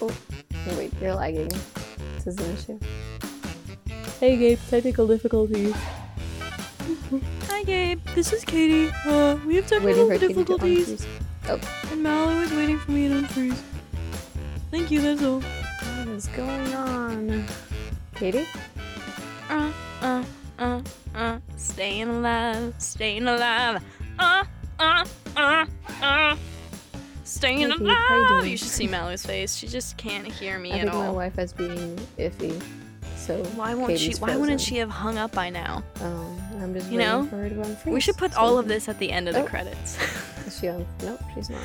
Oh, 0.00 0.16
wait, 0.78 0.92
you're 1.00 1.16
lagging. 1.16 1.48
This 2.14 2.28
is 2.28 2.38
an 2.38 2.54
issue. 2.54 2.78
Hey 4.20 4.36
Gabe, 4.36 4.60
technical 4.70 5.08
difficulties. 5.08 5.74
Hi, 7.48 7.64
Gabe. 7.64 8.00
This 8.14 8.32
is 8.32 8.44
Katie. 8.44 8.94
Uh, 9.04 9.38
we 9.44 9.56
have 9.56 9.68
Waiting 9.72 9.80
technical 9.80 10.06
for 10.06 10.12
Katie 10.12 10.28
to 10.28 10.34
difficulties, 10.34 11.04
unfreeze. 11.04 11.06
Oh, 11.48 11.90
and 11.90 12.00
Mallow 12.00 12.40
is 12.42 12.52
waiting 12.52 12.78
for 12.78 12.92
me 12.92 13.08
to 13.08 13.14
unfreeze. 13.22 13.60
Thank 14.70 14.92
you. 14.92 15.00
That's 15.00 15.24
all. 15.24 15.42
Is 16.24 16.36
going 16.36 16.74
on? 16.74 17.44
Katie? 18.14 18.46
Uh, 19.50 19.72
uh, 20.00 20.24
uh, 20.58 20.80
uh. 21.14 21.38
Staying 21.56 22.08
alive, 22.08 22.74
staying 22.78 23.26
alive. 23.26 23.82
Uh, 24.18 24.44
uh, 24.78 25.04
uh, 25.36 25.66
uh. 26.00 26.36
Staying 27.24 27.60
you 27.60 27.74
alive. 27.74 28.46
You 28.46 28.56
should 28.56 28.68
see 28.68 28.86
Mallow's 28.86 29.24
face. 29.24 29.56
She 29.56 29.66
just 29.66 29.96
can't 29.96 30.26
hear 30.26 30.58
me 30.58 30.72
I 30.72 30.78
at 30.78 30.82
think 30.84 30.94
my 30.94 31.10
wife 31.10 31.34
Wi-Fi's 31.36 31.52
being 31.52 31.96
iffy. 32.18 32.62
So 33.16 33.42
Why 33.56 33.74
won't 33.74 33.88
Katie's 33.88 34.16
she? 34.16 34.20
Why 34.22 34.36
wouldn't 34.36 34.60
she 34.60 34.76
have 34.76 34.90
hung 34.90 35.18
up 35.18 35.32
by 35.32 35.48
now? 35.50 35.82
Um, 36.00 36.38
I'm 36.60 36.74
just 36.74 36.90
You 36.90 36.98
know, 36.98 37.26
for 37.26 37.36
her 37.36 37.48
to 37.48 37.54
unfreeze. 37.54 37.92
We 37.92 38.00
should 38.00 38.16
put 38.16 38.32
so 38.34 38.40
all 38.40 38.58
of 38.58 38.68
this 38.68 38.88
at 38.88 38.98
the 38.98 39.10
end 39.10 39.28
of 39.28 39.34
the 39.34 39.42
Oh. 39.42 39.46
credits. 39.46 39.98
Is 40.46 40.58
she 40.60 40.68
on? 40.68 40.86
Nope, 41.02 41.20
she's 41.34 41.48
not. 41.50 41.62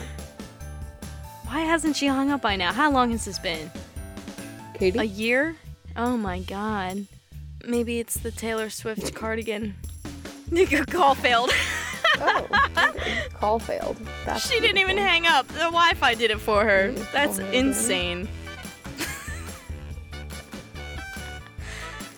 Why 1.48 1.62
hasn't 1.62 1.96
she 1.96 2.08
hung 2.08 2.32
up 2.32 2.42
by 2.42 2.56
now? 2.56 2.72
How 2.72 2.92
long 2.92 3.12
has 3.12 3.26
this 3.26 3.40
been? 3.40 3.70
Katie? 4.80 5.00
A 5.00 5.04
year? 5.04 5.56
Oh 5.98 6.16
my 6.18 6.40
god. 6.40 7.06
Maybe 7.66 8.00
it's 8.00 8.16
the 8.16 8.32
Taylor 8.32 8.70
Swift 8.70 9.14
cardigan. 9.14 9.76
Nico 10.50 10.84
call 10.88 11.14
failed. 11.16 11.52
oh, 12.18 13.28
call 13.34 13.60
failed. 13.60 13.98
That's 14.26 14.50
she 14.50 14.60
didn't 14.62 14.78
even 14.78 14.98
hang 14.98 15.28
up. 15.28 15.48
The 15.50 15.60
Wi-Fi 15.60 16.14
did 16.16 16.32
it 16.32 16.40
for 16.40 16.64
her. 16.64 16.92
That's 17.14 17.40
insane. 17.40 18.28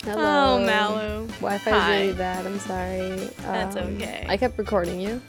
Hello. 0.04 0.58
Oh, 0.60 0.66
Mallow. 0.66 1.28
Wi-Fi's 1.42 1.74
Hi. 1.74 2.00
really 2.02 2.14
bad. 2.14 2.46
I'm 2.46 2.60
sorry. 2.60 3.10
That's 3.42 3.76
Um, 3.76 3.96
okay. 3.96 4.26
I 4.28 4.38
kept 4.38 4.58
recording 4.58 5.00
you. 5.00 5.22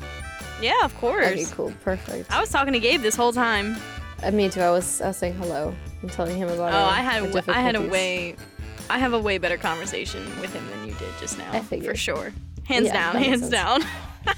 Yeah, 0.63 0.85
of 0.85 0.97
course. 0.99 1.27
Okay, 1.27 1.45
cool, 1.51 1.73
perfect. 1.83 2.31
I 2.31 2.41
was 2.41 2.49
talking 2.51 2.73
to 2.73 2.81
Gabe 2.81 3.03
this 3.03 3.17
whole 3.17 3.33
time. 3.33 3.77
Uh, 4.23 4.31
me 4.31 4.49
too. 4.49 4.61
I 4.61 4.71
was. 4.71 5.01
I 5.03 5.09
was 5.09 5.17
saying 5.17 5.35
hello. 5.35 5.75
I'm 6.03 6.09
telling 6.09 6.37
him 6.37 6.49
about. 6.49 6.73
Oh, 6.73 6.77
our- 6.77 6.91
I 6.91 7.01
had 7.01 7.23
our 7.23 7.29
a, 7.29 7.33
w- 7.33 7.55
I 7.55 7.61
had 7.61 7.77
a 7.77 7.81
way 7.83 8.37
I 8.91 8.99
have 8.99 9.13
a 9.13 9.19
way 9.19 9.39
better 9.39 9.57
conversation 9.57 10.23
with 10.41 10.53
him 10.53 10.67
than 10.71 10.87
you 10.89 10.95
did 10.95 11.09
just 11.21 11.39
now. 11.39 11.51
I 11.53 11.61
For 11.87 11.95
sure. 11.95 12.33
Hands 12.65 12.87
Yeah, 12.87 12.93
down, 13.13 13.23
hands 13.23 13.49
down. 13.49 13.83